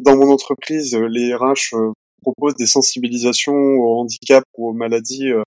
dans 0.00 0.16
mon 0.16 0.30
entreprise, 0.32 0.94
euh, 0.94 1.06
les 1.08 1.34
RH 1.34 1.74
euh, 1.74 1.92
proposent 2.22 2.56
des 2.56 2.66
sensibilisations 2.66 3.54
au 3.54 4.00
handicap 4.00 4.44
ou 4.56 4.68
aux 4.70 4.72
maladies, 4.72 5.30
euh, 5.30 5.42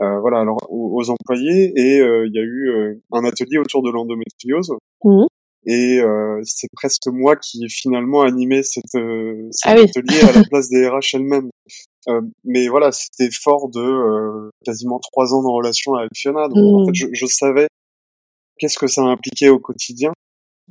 euh, 0.00 0.18
voilà, 0.20 0.40
alors 0.40 0.58
aux, 0.70 0.98
aux 0.98 1.10
employés, 1.10 1.72
et 1.76 2.00
euh, 2.00 2.26
il 2.26 2.34
y 2.34 2.38
a 2.38 2.42
eu 2.42 2.70
euh, 2.70 2.94
un 3.12 3.24
atelier 3.24 3.58
autour 3.58 3.82
de 3.82 3.90
l'endométriose, 3.90 4.72
Mhm. 5.04 5.26
et 5.66 6.00
euh, 6.00 6.40
c'est 6.44 6.68
presque 6.72 7.06
moi 7.08 7.36
qui 7.36 7.64
ai 7.64 7.68
finalement 7.68 8.22
animé 8.22 8.62
cette, 8.62 8.94
euh, 8.96 9.48
cet 9.50 9.72
Ah 9.72 9.74
oui. 9.76 9.82
atelier 9.84 10.20
à 10.28 10.32
la 10.32 10.44
place 10.44 10.68
des 10.70 10.88
RH 10.88 11.14
elles-mêmes. 11.14 11.50
Euh, 12.08 12.22
mais 12.44 12.68
voilà, 12.68 12.92
c'était 12.92 13.30
fort 13.30 13.68
de 13.68 13.80
euh, 13.80 14.48
quasiment 14.64 14.98
trois 15.00 15.34
ans 15.34 15.42
de 15.42 15.48
relation 15.48 15.94
avec 15.94 16.10
Fiona. 16.16 16.48
Donc 16.48 16.56
en 16.80 16.86
fait, 16.86 16.94
je, 16.94 17.06
je 17.12 17.26
savais 17.26 17.68
qu'est-ce 18.58 18.78
que 18.78 18.86
ça 18.86 19.02
impliquait 19.02 19.50
au 19.50 19.58
quotidien 19.58 20.12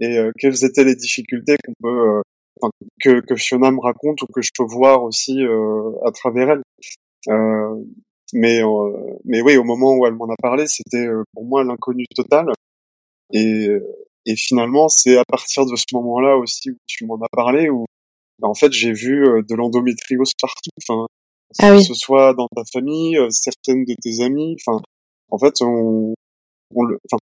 et 0.02 0.18
euh, 0.18 0.32
quelles 0.40 0.64
étaient 0.66 0.84
les 0.84 0.96
difficultés 0.96 1.56
qu'on 1.64 1.74
peut, 1.84 2.18
euh, 2.18 2.22
que, 3.02 3.22
que 3.22 3.36
Fiona 3.36 3.72
me 3.72 3.80
raconte 3.80 4.22
ou 4.22 4.26
que 4.34 4.42
je 4.42 4.52
peux 4.58 4.66
voir 4.66 5.04
aussi 5.04 5.44
euh, 5.44 5.92
à 6.06 6.12
travers 6.12 6.50
elle. 6.52 6.62
Euh, 7.30 7.84
mais 8.34 8.62
euh, 8.64 9.18
mais 9.26 9.42
oui, 9.42 9.58
au 9.58 9.64
moment 9.64 9.96
où 9.96 10.06
elle 10.06 10.14
m'en 10.14 10.30
a 10.30 10.36
parlé, 10.42 10.68
c'était 10.68 11.08
pour 11.34 11.46
moi 11.46 11.64
l'inconnu 11.64 12.06
total. 12.16 12.52
Et, 13.34 13.68
et 14.26 14.36
finalement, 14.36 14.90
c'est 14.90 15.18
à 15.18 15.24
partir 15.28 15.66
de 15.66 15.76
ce 15.76 15.86
moment-là 15.94 16.38
aussi 16.38 16.72
où 16.72 16.78
tu 16.88 17.06
m'en 17.06 17.16
as 17.16 17.30
parlé 17.32 17.70
où 17.70 17.86
bah, 18.40 18.48
en 18.48 18.54
fait 18.54 18.72
j'ai 18.72 18.94
vu 18.94 19.26
de 19.48 19.56
l'endométriose 19.56 20.34
partout. 20.42 20.70
Enfin, 20.82 21.08
Ah 21.60 21.72
oui. 21.72 21.78
que 21.80 21.84
ce 21.84 21.94
soit 21.94 22.34
dans 22.34 22.48
ta 22.56 22.64
famille, 22.72 23.18
certaines 23.30 23.86
de 23.86 23.96
tes 24.02 24.24
amies. 24.24 24.56
Enfin, 24.66 24.82
en 25.32 25.38
fait, 25.38 25.62
on, 25.62 26.14
on 26.76 26.84
le, 26.84 26.98
enfin, 27.06 27.20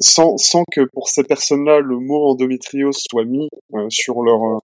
sans, 0.00 0.36
sans 0.36 0.64
que 0.70 0.82
pour 0.92 1.08
ces 1.08 1.24
personnes-là 1.24 1.80
le 1.80 1.98
mot 1.98 2.30
endométriose 2.30 2.98
soit 3.10 3.24
mis 3.24 3.48
euh, 3.74 3.86
sur 3.90 4.22
leur 4.22 4.42
euh, 4.42 4.58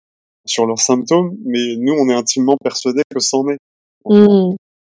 sur 0.46 0.66
leurs 0.66 0.78
symptômes, 0.80 1.36
mais 1.44 1.76
nous 1.78 1.92
on 1.94 2.08
est 2.08 2.14
intimement 2.14 2.56
persuadés 2.62 3.02
que 3.12 3.20
c'en 3.20 3.48
est. 3.48 3.58
Mm. 4.06 4.54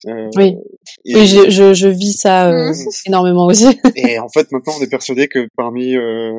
Euh, 0.08 0.30
Oui. 0.36 0.56
Et, 1.04 1.14
Oui, 1.16 1.26
je, 1.26 1.48
je, 1.50 1.74
je 1.74 1.88
vis 1.88 2.12
ça 2.12 2.48
euh, 2.50 2.70
Mm. 2.72 2.88
énormément 3.06 3.46
aussi. 3.46 3.66
et 3.96 4.18
en 4.18 4.28
fait 4.28 4.50
maintenant 4.52 4.74
on 4.78 4.82
est 4.82 4.90
persuadé 4.90 5.28
que 5.28 5.46
parmi 5.56 5.96
euh, 5.96 6.30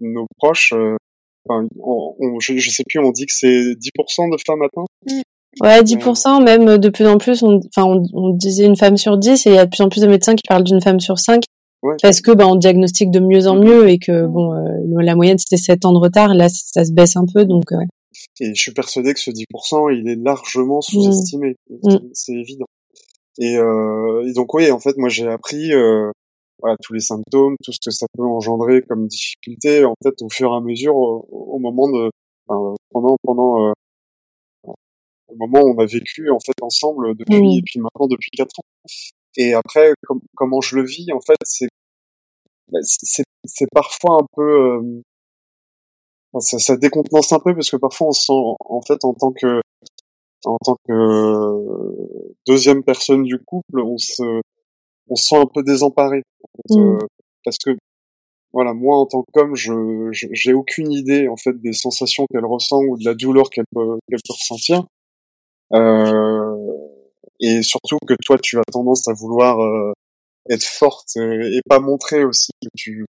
nos 0.00 0.26
proches, 0.38 0.72
euh, 0.74 0.96
enfin, 1.48 1.66
on, 1.78 2.14
on- 2.18 2.40
je, 2.40 2.56
je 2.56 2.70
sais 2.70 2.84
plus, 2.88 2.98
on 3.00 3.10
dit 3.12 3.26
que 3.26 3.32
c'est 3.32 3.74
10% 3.74 4.30
de 4.30 4.36
femmes 4.46 4.62
atteintes. 4.62 5.22
Ouais, 5.60 5.82
10%, 5.82 6.44
même 6.44 6.78
de 6.78 6.88
plus 6.90 7.06
en 7.08 7.18
plus, 7.18 7.42
on, 7.42 7.58
enfin, 7.74 7.84
on, 7.84 8.02
on 8.12 8.30
disait 8.34 8.66
une 8.66 8.76
femme 8.76 8.96
sur 8.96 9.18
10 9.18 9.46
et 9.46 9.50
il 9.50 9.56
y 9.56 9.58
a 9.58 9.64
de 9.64 9.70
plus 9.70 9.82
en 9.82 9.88
plus 9.88 10.00
de 10.02 10.06
médecins 10.06 10.34
qui 10.36 10.42
parlent 10.48 10.62
d'une 10.64 10.80
femme 10.80 11.00
sur 11.00 11.18
5 11.18 11.42
Ouais. 11.82 11.96
parce 12.02 12.20
que, 12.20 12.30
bah, 12.32 12.46
on 12.46 12.56
diagnostique 12.56 13.10
de 13.10 13.20
mieux 13.20 13.46
en 13.48 13.56
Mhm. 13.56 13.64
mieux 13.64 13.88
et 13.88 13.98
que, 13.98 14.26
bon, 14.26 14.52
euh, 14.52 15.02
la 15.02 15.16
moyenne 15.16 15.38
c'était 15.38 15.56
7 15.56 15.86
ans 15.86 15.92
de 15.94 15.98
retard, 15.98 16.34
là, 16.34 16.48
ça 16.50 16.84
se 16.84 16.92
baisse 16.92 17.16
un 17.16 17.24
peu, 17.32 17.46
donc, 17.46 17.72
euh, 17.72 17.78
ouais. 17.78 17.86
Et 18.40 18.54
je 18.54 18.60
suis 18.60 18.72
persuadé 18.72 19.14
que 19.14 19.20
ce 19.20 19.30
10%, 19.30 19.96
il 19.96 20.08
est 20.08 20.16
largement 20.16 20.80
sous-estimé. 20.80 21.56
Mm. 21.68 21.96
C'est 22.12 22.32
évident. 22.34 22.66
Et, 23.38 23.56
euh, 23.56 24.26
et 24.28 24.32
donc 24.32 24.52
oui, 24.54 24.70
en 24.70 24.78
fait, 24.80 24.96
moi 24.98 25.08
j'ai 25.08 25.26
appris 25.28 25.72
euh, 25.72 26.10
voilà 26.58 26.76
tous 26.82 26.92
les 26.92 27.00
symptômes, 27.00 27.54
tout 27.64 27.72
ce 27.72 27.78
que 27.84 27.90
ça 27.90 28.06
peut 28.16 28.24
engendrer 28.24 28.82
comme 28.82 29.06
difficulté, 29.06 29.84
en 29.84 29.94
fait, 30.02 30.20
au 30.22 30.28
fur 30.28 30.52
et 30.52 30.56
à 30.56 30.60
mesure, 30.60 30.96
au, 30.96 31.26
au 31.30 31.58
moment 31.58 31.88
de, 31.88 32.10
enfin, 32.48 32.74
pendant 32.90 33.16
pendant 33.22 33.68
euh, 33.68 33.72
le 35.30 35.36
moment 35.36 35.62
où 35.62 35.74
on 35.76 35.78
a 35.78 35.86
vécu 35.86 36.28
en 36.30 36.38
fait 36.44 36.60
ensemble 36.60 37.14
depuis 37.16 37.38
Oui. 37.38 37.58
et 37.58 37.62
puis 37.62 37.78
maintenant 37.78 38.08
depuis 38.08 38.30
quatre 38.32 38.58
ans. 38.58 38.64
Et 39.36 39.54
après, 39.54 39.92
com- 40.06 40.20
comment 40.36 40.60
je 40.60 40.76
le 40.76 40.84
vis, 40.84 41.06
en 41.12 41.20
fait, 41.20 41.36
c'est 41.44 41.68
bah, 42.70 42.80
c'est 42.82 43.68
parfois 43.72 44.18
un 44.20 44.26
peu 44.36 44.42
euh, 44.42 45.02
ça, 46.38 46.58
ça 46.58 46.76
décontenance 46.76 47.32
un 47.32 47.40
peu 47.40 47.54
parce 47.54 47.70
que 47.70 47.76
parfois 47.76 48.08
on 48.08 48.12
se 48.12 48.26
sent 48.26 48.32
en 48.60 48.80
fait 48.82 49.04
en 49.04 49.14
tant 49.14 49.32
que 49.32 49.60
en 50.44 50.56
tant 50.64 50.76
que 50.88 50.92
euh, 50.92 52.34
deuxième 52.46 52.82
personne 52.84 53.24
du 53.24 53.38
couple, 53.38 53.80
on 53.80 53.98
se 53.98 54.40
on 55.08 55.16
se 55.16 55.26
sent 55.26 55.36
un 55.36 55.46
peu 55.46 55.62
désemparé. 55.62 56.22
En 56.42 56.74
fait, 56.74 56.80
Mm. 56.80 56.96
euh, 56.96 57.06
parce 57.44 57.58
que 57.58 57.70
voilà 58.52 58.74
moi 58.74 58.96
en 58.98 59.06
tant 59.06 59.24
qu'homme 59.32 59.54
je 59.54 59.72
j'ai 60.12 60.52
aucune 60.54 60.92
idée 60.92 61.28
en 61.28 61.36
fait 61.36 61.60
des 61.60 61.72
sensations 61.72 62.26
qu'elle 62.32 62.44
ressent 62.44 62.80
ou 62.82 62.96
de 62.98 63.04
la 63.04 63.14
douleur 63.14 63.50
qu'elle 63.50 63.66
peut 63.74 63.98
qu'elle 64.08 64.20
peut 64.26 64.34
ressentir. 64.34 64.84
Euh, 65.72 66.56
et 67.40 67.62
surtout 67.62 67.98
que 68.06 68.14
toi 68.24 68.38
tu 68.38 68.58
as 68.58 68.62
tendance 68.72 69.08
à 69.08 69.12
vouloir 69.14 69.60
euh, 69.60 69.92
être 70.50 70.64
forte 70.64 71.16
et 71.16 71.60
pas 71.68 71.80
montrer 71.80 72.24
aussi 72.24 72.50
que 72.62 72.68
tu 72.76 73.04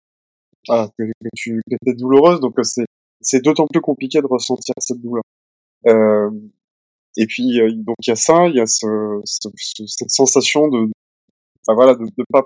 voilà, 0.67 0.89
que, 0.97 1.03
que 1.03 1.29
tu 1.35 1.61
que 1.69 1.75
t'es 1.85 1.93
douloureuse. 1.93 2.39
Donc 2.39 2.59
euh, 2.59 2.63
c'est 2.63 2.85
c'est 3.21 3.43
d'autant 3.43 3.67
plus 3.71 3.81
compliqué 3.81 4.21
de 4.21 4.27
ressentir 4.27 4.73
cette 4.79 5.01
douleur. 5.01 5.23
Euh, 5.87 6.29
et 7.17 7.25
puis 7.27 7.59
euh, 7.61 7.71
donc 7.73 7.95
il 8.05 8.09
y 8.09 8.13
a 8.13 8.15
ça 8.15 8.47
il 8.47 8.55
y 8.55 8.59
a 8.61 8.65
ce, 8.67 8.87
ce- 9.25 9.49
ce- 9.57 9.87
cette 9.87 10.09
sensation 10.11 10.67
de 10.67 10.87
voilà 11.67 11.95
de, 11.95 12.05
de 12.05 12.23
pas 12.31 12.45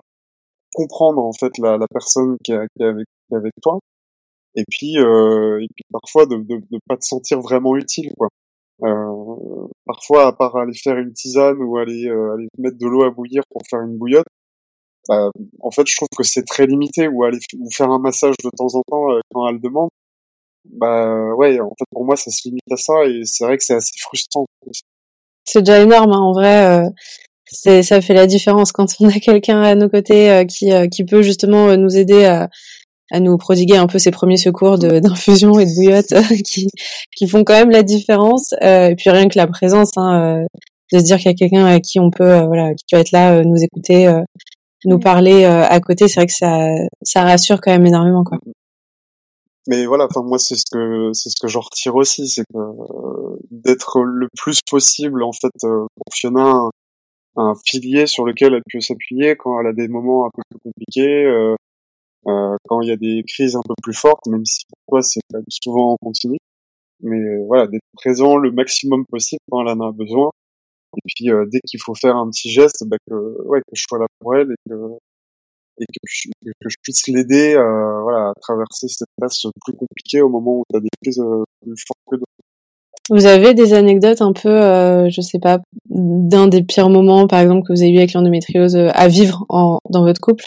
comprendre 0.74 1.24
en 1.24 1.34
fait 1.34 1.58
la, 1.60 1.78
la 1.78 1.88
personne 1.88 2.38
qui 2.44 2.52
est, 2.54 2.56
avec 2.56 2.70
qui 2.78 2.84
est 3.34 3.38
avec 3.38 3.54
toi. 3.62 3.80
Et 4.56 4.64
puis 4.70 4.98
euh, 5.00 5.60
et 5.62 5.68
puis 5.76 5.84
parfois 5.92 6.26
de, 6.28 6.38
de 6.38 6.58
de 6.72 6.80
pas 6.88 6.98
te 6.98 7.06
sentir 7.06 7.40
vraiment 7.42 7.76
utile 7.78 8.12
quoi. 8.18 8.28
Euh, 8.84 9.68
parfois 9.86 10.28
à 10.28 10.34
part 10.34 10.56
aller 10.58 10.74
faire 10.76 10.98
une 10.98 11.14
tisane 11.14 11.58
ou 11.62 11.78
aller 11.78 12.08
euh, 12.08 12.34
aller 12.36 12.48
mettre 12.58 12.78
de 12.78 12.88
l'eau 12.88 13.04
à 13.04 13.12
bouillir 13.12 13.44
pour 13.52 13.62
faire 13.70 13.82
une 13.82 13.98
bouillotte 13.98 14.26
bah, 15.10 15.30
en 15.62 15.72
fait 15.72 15.86
je 15.88 15.96
trouve 15.98 16.10
que 16.18 16.24
c'est 16.24 16.44
très 16.46 16.66
limité. 16.68 17.08
Ou 17.08 17.24
aller 17.24 17.40
ou 17.60 17.70
faire 17.72 17.90
un 17.92 18.00
massage 18.00 18.36
de 18.44 18.50
temps 18.58 18.74
en 18.76 18.82
temps 18.90 19.08
quand 19.34 19.48
elle 19.50 19.60
demande 19.62 19.90
bah 20.66 21.34
ouais 21.38 21.60
en 21.60 21.70
fait 21.70 21.86
pour 21.92 22.06
moi 22.06 22.16
ça 22.16 22.32
se 22.32 22.48
limite 22.48 22.64
à 22.72 22.78
ça 22.78 22.94
et 23.06 23.22
c'est 23.26 23.44
vrai 23.46 23.58
que 23.58 23.64
c'est 23.64 23.76
assez 23.76 23.94
frustrant 24.00 24.46
C'est 25.46 25.62
déjà 25.62 25.82
énorme, 25.82 26.12
hein, 26.12 26.20
en 26.20 26.32
vrai. 26.32 26.66
euh, 26.88 26.90
c'est, 27.46 27.84
ça 27.84 28.02
fait 28.02 28.14
la 28.14 28.28
différence 28.28 28.72
quand 28.72 28.88
on 29.00 29.10
a 29.10 29.20
quelqu'un 29.20 29.62
à 29.62 29.76
nos 29.76 29.90
côtés 29.90 30.32
euh, 30.32 30.46
qui, 30.46 30.72
euh, 30.72 30.88
qui 30.88 31.04
peut 31.06 31.22
justement 31.22 31.68
euh, 31.70 31.76
nous 31.78 31.98
aider 31.98 32.26
à, 32.26 32.50
à 33.12 33.20
nous 33.20 33.38
prodiguer 33.38 33.78
un 33.78 33.88
peu 33.88 34.00
ses 34.00 34.12
premiers 34.12 34.38
secours 34.38 34.78
d'infusion 34.80 35.60
et 35.60 35.66
de 35.66 35.76
bouillotte 35.76 36.12
euh, 36.14 36.22
qui, 36.48 36.68
qui 37.16 37.28
font 37.28 37.44
quand 37.44 37.54
même 37.54 37.70
la 37.72 37.84
différence. 37.84 38.54
Euh, 38.64 38.90
et 38.90 38.96
puis 38.96 39.10
rien 39.10 39.28
que 39.30 39.38
la 39.38 39.48
présence, 39.48 39.92
hein, 39.98 40.46
de 40.94 41.00
se 41.00 41.04
dire 41.04 41.18
qu'il 41.18 41.28
y 41.28 41.30
a 41.30 41.36
quelqu'un 41.36 41.66
à 41.66 41.80
qui 41.80 42.00
on 42.00 42.10
peut, 42.12 42.42
voilà, 42.46 42.74
qui 42.74 42.86
peut 42.92 42.98
être 42.98 43.12
là, 43.12 43.44
nous 43.44 43.62
écouter, 43.64 44.12
nous 44.86 45.00
parler 45.00 45.46
à 45.46 45.80
côté, 45.80 46.08
c'est 46.08 46.20
vrai 46.20 46.28
que 46.28 46.34
ça, 46.34 46.68
ça 47.02 47.24
rassure 47.24 47.62
quand 47.62 47.72
même 47.72 47.86
énormément, 47.86 48.24
quoi. 48.24 48.38
Mais 49.68 49.86
voilà 49.86 50.06
enfin 50.06 50.22
moi 50.24 50.40
c'est 50.40 50.56
ce 50.56 50.64
que 50.72 51.12
c'est 51.14 51.30
ce 51.30 51.36
que 51.42 51.48
j'en 51.48 51.62
retire 51.62 51.96
aussi 51.96 52.28
c'est 52.28 52.44
que 52.44 52.58
euh, 52.58 53.38
d'être 53.52 54.02
le 54.02 54.28
plus 54.38 54.60
possible 54.70 55.24
en 55.24 55.32
fait 55.32 55.52
euh, 55.64 55.86
pour 55.96 56.14
Fiona 56.14 56.42
un, 56.42 56.70
un 57.36 57.54
pilier 57.66 58.06
sur 58.08 58.26
lequel 58.26 58.54
elle 58.54 58.64
peut 58.72 58.82
s'appuyer 58.82 59.36
quand 59.36 59.60
elle 59.60 59.68
a 59.68 59.74
des 59.74 59.88
moments 59.88 60.26
un 60.28 60.30
peu 60.34 60.42
plus 60.50 60.60
compliqués 60.72 61.26
euh, 61.26 61.56
euh, 62.28 62.56
quand 62.68 62.82
il 62.82 62.88
y 62.90 62.92
a 62.92 62.96
des 62.98 63.24
crises 63.28 63.56
un 63.56 63.62
peu 63.68 63.74
plus 63.82 63.94
fortes 63.94 64.26
même 64.28 64.46
si 64.46 64.64
toi 64.88 65.02
c'est 65.02 65.22
souvent 65.50 65.94
en 65.94 65.98
continu. 65.98 66.38
Mais 67.02 67.18
euh, 67.20 67.44
voilà 67.48 67.68
d'être 67.68 67.84
présent 67.94 68.38
le 68.38 68.52
maximum 68.52 69.06
possible 69.06 69.42
quand 69.52 69.62
elle 69.62 69.70
en 69.70 69.90
a 69.90 69.92
besoin. 69.92 70.30
Et 70.98 71.02
puis 71.08 71.32
euh, 71.32 71.46
dès 71.52 71.60
qu'il 71.68 71.82
faut 71.82 71.96
faire 71.96 72.16
un 72.16 72.30
petit 72.30 72.50
geste 72.52 72.84
bah, 72.88 72.98
que 73.08 73.14
ouais 73.48 73.60
que 73.62 73.76
je 73.76 73.84
sois 73.88 74.00
là 74.00 74.08
pour 74.20 74.36
elle 74.36 74.52
et 74.52 74.70
que 74.70 74.76
et 75.80 75.86
que 75.86 76.00
je, 76.06 76.30
que 76.46 76.70
je 76.70 76.78
puisse 76.82 77.08
l'aider 77.08 77.56
euh, 77.56 78.02
voilà 78.02 78.30
à 78.30 78.34
traverser 78.40 78.88
cette 78.88 79.08
passe 79.20 79.44
plus 79.64 79.74
compliquée 79.74 80.22
au 80.22 80.30
moment 80.30 80.60
où 80.60 80.64
tu 80.70 80.78
as 80.78 80.80
des 80.80 80.90
crises 81.02 81.20
euh, 81.20 81.44
plus 81.62 81.84
fortes 81.88 82.00
que 82.10 82.16
d'autres 82.18 83.10
Vous 83.10 83.26
avez 83.26 83.54
des 83.54 83.74
anecdotes 83.74 84.22
un 84.22 84.34
peu, 84.34 84.50
euh, 84.50 85.10
je 85.10 85.22
sais 85.22 85.40
pas, 85.40 85.60
d'un 85.90 86.48
des 86.48 86.64
pires 86.64 86.90
moments, 86.90 87.28
par 87.28 87.40
exemple, 87.40 87.68
que 87.68 87.74
vous 87.74 87.82
avez 87.82 87.92
eu 87.92 87.98
avec 87.98 88.14
l'endométriose 88.14 88.76
euh, 88.76 88.90
à 88.94 89.08
vivre 89.08 89.46
en, 89.50 89.80
dans 89.90 90.04
votre 90.04 90.22
couple? 90.22 90.46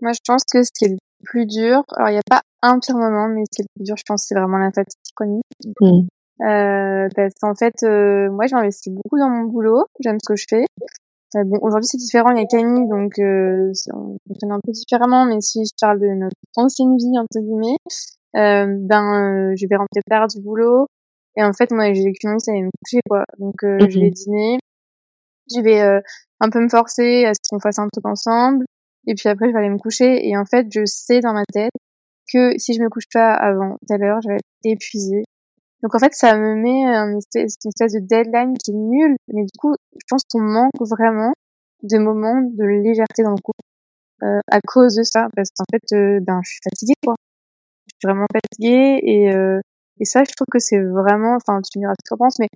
Moi, 0.00 0.12
je 0.12 0.20
pense 0.26 0.42
que 0.44 0.62
ce 0.62 0.70
qui 0.76 0.84
est 0.84 0.88
le 0.88 0.98
plus 1.24 1.46
dur, 1.46 1.82
alors 1.96 2.08
il 2.08 2.12
n'y 2.12 2.18
a 2.18 2.28
pas 2.28 2.42
un 2.62 2.78
pire 2.78 2.96
moment, 2.96 3.28
mais 3.28 3.42
ce 3.50 3.56
qui 3.56 3.62
est 3.62 3.64
le 3.64 3.68
plus 3.76 3.84
dur, 3.84 3.96
je 3.96 4.04
pense, 4.06 4.26
c'est 4.26 4.34
vraiment 4.34 4.58
la 4.58 4.70
fatigue 4.70 4.98
chronique. 5.14 5.44
Mm. 5.80 6.06
Euh, 6.40 7.08
parce 7.16 7.34
qu'en 7.40 7.54
fait, 7.54 7.74
euh, 7.82 8.30
moi, 8.30 8.46
j'ai 8.46 8.54
investi 8.54 8.90
beaucoup 8.90 9.18
dans 9.18 9.28
mon 9.28 9.44
boulot, 9.44 9.86
j'aime 10.00 10.18
ce 10.22 10.32
que 10.32 10.36
je 10.36 10.46
fais. 10.48 10.64
Euh, 11.36 11.44
bon, 11.44 11.58
aujourd'hui, 11.60 11.86
c'est 11.86 11.98
différent, 11.98 12.30
il 12.30 12.38
y 12.38 12.42
a 12.42 12.46
Camille, 12.46 12.88
donc 12.88 13.18
euh, 13.18 13.70
on 13.92 14.16
fonctionne 14.26 14.52
un 14.52 14.60
peu 14.64 14.72
différemment, 14.72 15.26
mais 15.26 15.40
si 15.40 15.64
je 15.64 15.72
parle 15.80 16.00
de 16.00 16.06
notre 16.06 16.36
ancienne 16.56 16.96
vie, 16.96 17.18
entre 17.18 17.40
guillemets, 17.40 17.76
euh, 18.36 18.66
ben, 18.80 19.50
euh, 19.50 19.54
je 19.56 19.66
vais 19.68 19.76
rentrer 19.76 20.00
tard 20.08 20.26
du 20.28 20.40
boulot, 20.40 20.86
et 21.36 21.44
en 21.44 21.52
fait, 21.52 21.70
moi, 21.70 21.92
j'ai 21.92 22.12
qu'une 22.12 22.30
envie, 22.30 22.40
c'est 22.40 22.52
d'aller 22.52 22.64
me 22.64 22.70
coucher, 22.82 23.00
quoi. 23.08 23.24
Donc, 23.38 23.62
euh, 23.62 23.78
je 23.90 23.98
Mhm. 23.98 24.04
vais 24.04 24.10
dîner, 24.10 24.58
je 25.54 25.60
vais 25.60 25.80
euh, 25.82 26.00
un 26.40 26.50
peu 26.50 26.60
me 26.60 26.68
forcer 26.68 27.26
à 27.26 27.34
ce 27.34 27.40
qu'on 27.50 27.60
fasse 27.60 27.78
un 27.78 27.88
truc 27.92 28.06
ensemble, 28.06 28.64
et 29.06 29.14
puis 29.14 29.28
après, 29.28 29.48
je 29.48 29.52
vais 29.52 29.58
aller 29.58 29.70
me 29.70 29.78
coucher, 29.78 30.26
et 30.28 30.36
en 30.38 30.46
fait, 30.46 30.66
je 30.70 30.82
sais 30.86 31.20
dans 31.20 31.34
ma 31.34 31.44
tête 31.52 31.72
que 32.32 32.58
si 32.58 32.74
je 32.74 32.82
me 32.82 32.88
couche 32.88 33.08
pas 33.12 33.34
avant 33.34 33.76
telle 33.86 34.02
heure, 34.02 34.20
je 34.22 34.28
vais 34.28 34.36
être 34.36 34.42
épuisée. 34.64 35.24
Donc 35.82 35.94
en 35.94 35.98
fait, 35.98 36.12
ça 36.12 36.36
me 36.36 36.54
met 36.56 37.16
espèce, 37.18 37.56
une 37.64 37.68
espèce 37.68 37.92
de 37.92 38.00
deadline 38.00 38.54
qui 38.58 38.72
est 38.72 38.74
nulle, 38.74 39.16
mais 39.28 39.42
du 39.42 39.58
coup, 39.58 39.74
je 39.92 40.04
pense 40.08 40.22
qu'on 40.30 40.40
manque 40.40 40.72
vraiment 40.80 41.32
de 41.82 41.98
moments 41.98 42.40
de 42.40 42.64
légèreté 42.64 43.22
dans 43.22 43.30
le 43.30 43.40
couple 43.42 43.60
euh, 44.24 44.40
à 44.50 44.60
cause 44.60 44.96
de 44.96 45.02
ça, 45.04 45.28
parce 45.36 45.50
qu'en 45.50 45.64
fait, 45.70 45.96
euh, 45.96 46.20
ben, 46.20 46.40
je 46.44 46.50
suis 46.50 46.60
fatiguée, 46.64 46.94
quoi. 47.04 47.14
Je 47.86 47.94
suis 47.98 48.12
vraiment 48.12 48.26
fatiguée, 48.32 49.00
et, 49.02 49.32
euh, 49.32 49.60
et 50.00 50.04
ça, 50.04 50.24
je 50.24 50.32
trouve 50.34 50.46
que 50.50 50.58
c'est 50.58 50.80
vraiment, 50.80 51.36
enfin, 51.36 51.60
tu 51.62 51.78
me 51.78 51.82
diras 51.82 51.94
ce 51.94 52.02
que 52.02 52.08
tu 52.08 52.14
en 52.14 52.16
penses, 52.16 52.38
mais 52.40 52.48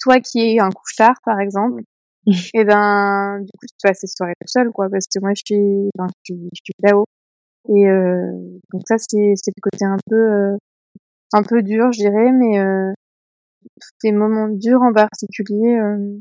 toi 0.00 0.20
qui 0.20 0.40
es 0.40 0.60
un 0.60 0.70
couche-tard, 0.70 1.16
par 1.24 1.40
exemple, 1.40 1.82
et 2.54 2.64
ben, 2.64 3.40
du 3.40 3.50
coup, 3.58 3.66
tu 3.66 3.76
passes 3.82 4.00
ces 4.00 4.06
soirées 4.06 4.34
tout 4.40 4.48
seul, 4.48 4.70
quoi, 4.72 4.88
parce 4.90 5.06
que 5.06 5.20
moi, 5.20 5.32
je 5.34 5.42
suis, 5.44 5.90
enfin, 5.98 6.08
je 6.24 6.34
suis, 6.34 6.48
je 6.54 6.60
suis 6.64 6.74
là-haut. 6.82 7.06
Et 7.68 7.88
euh, 7.88 8.32
donc 8.72 8.82
ça, 8.88 8.96
c'est 8.98 9.34
c'est 9.36 9.52
le 9.56 9.60
côté 9.60 9.84
un 9.84 9.98
peu, 10.08 10.16
euh, 10.16 10.56
un 11.32 11.42
peu 11.42 11.62
dur, 11.62 11.92
je 11.92 11.98
dirais, 12.00 12.32
mais 12.32 12.58
euh, 12.58 12.92
des 14.02 14.12
moments 14.12 14.48
durs 14.48 14.82
en 14.82 14.92
particulier, 14.92 15.78
euh, 15.78 16.18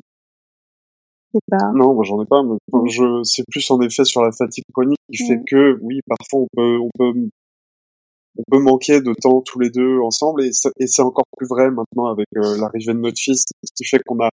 c'est 1.33 1.41
pas. 1.49 1.71
non 1.75 1.93
moi 1.93 2.03
j'en 2.03 2.21
ai 2.23 2.25
pas 2.25 2.41
mais 2.43 2.89
je 2.89 3.21
c'est 3.23 3.43
plus 3.51 3.69
en 3.69 3.79
effet 3.81 4.03
sur 4.03 4.23
la 4.23 4.31
fatigue 4.31 4.63
chronique 4.73 4.97
qui 5.11 5.27
fait 5.27 5.35
Mhm. 5.35 5.45
que 5.45 5.79
oui 5.83 5.99
parfois 6.07 6.39
on 6.41 6.47
peut 6.55 6.77
on 6.79 6.89
peut 6.97 7.29
on 8.37 8.43
peut 8.49 8.59
manquer 8.59 8.99
de 9.01 9.13
temps 9.13 9.41
tous 9.41 9.59
les 9.59 9.69
deux 9.69 9.99
ensemble 9.99 10.43
et, 10.43 10.51
c'est 10.51 11.01
encore 11.03 11.25
plus 11.37 11.47
vrai 11.47 11.69
maintenant 11.69 12.07
avec 12.07 12.25
euh, 12.37 12.57
l'arrivée 12.57 12.93
de 12.93 12.99
notre 12.99 13.19
fils 13.19 13.43
ce 13.63 13.71
qui 13.75 13.85
fait 13.85 13.99
qu'on 14.05 14.19
a 14.23 14.29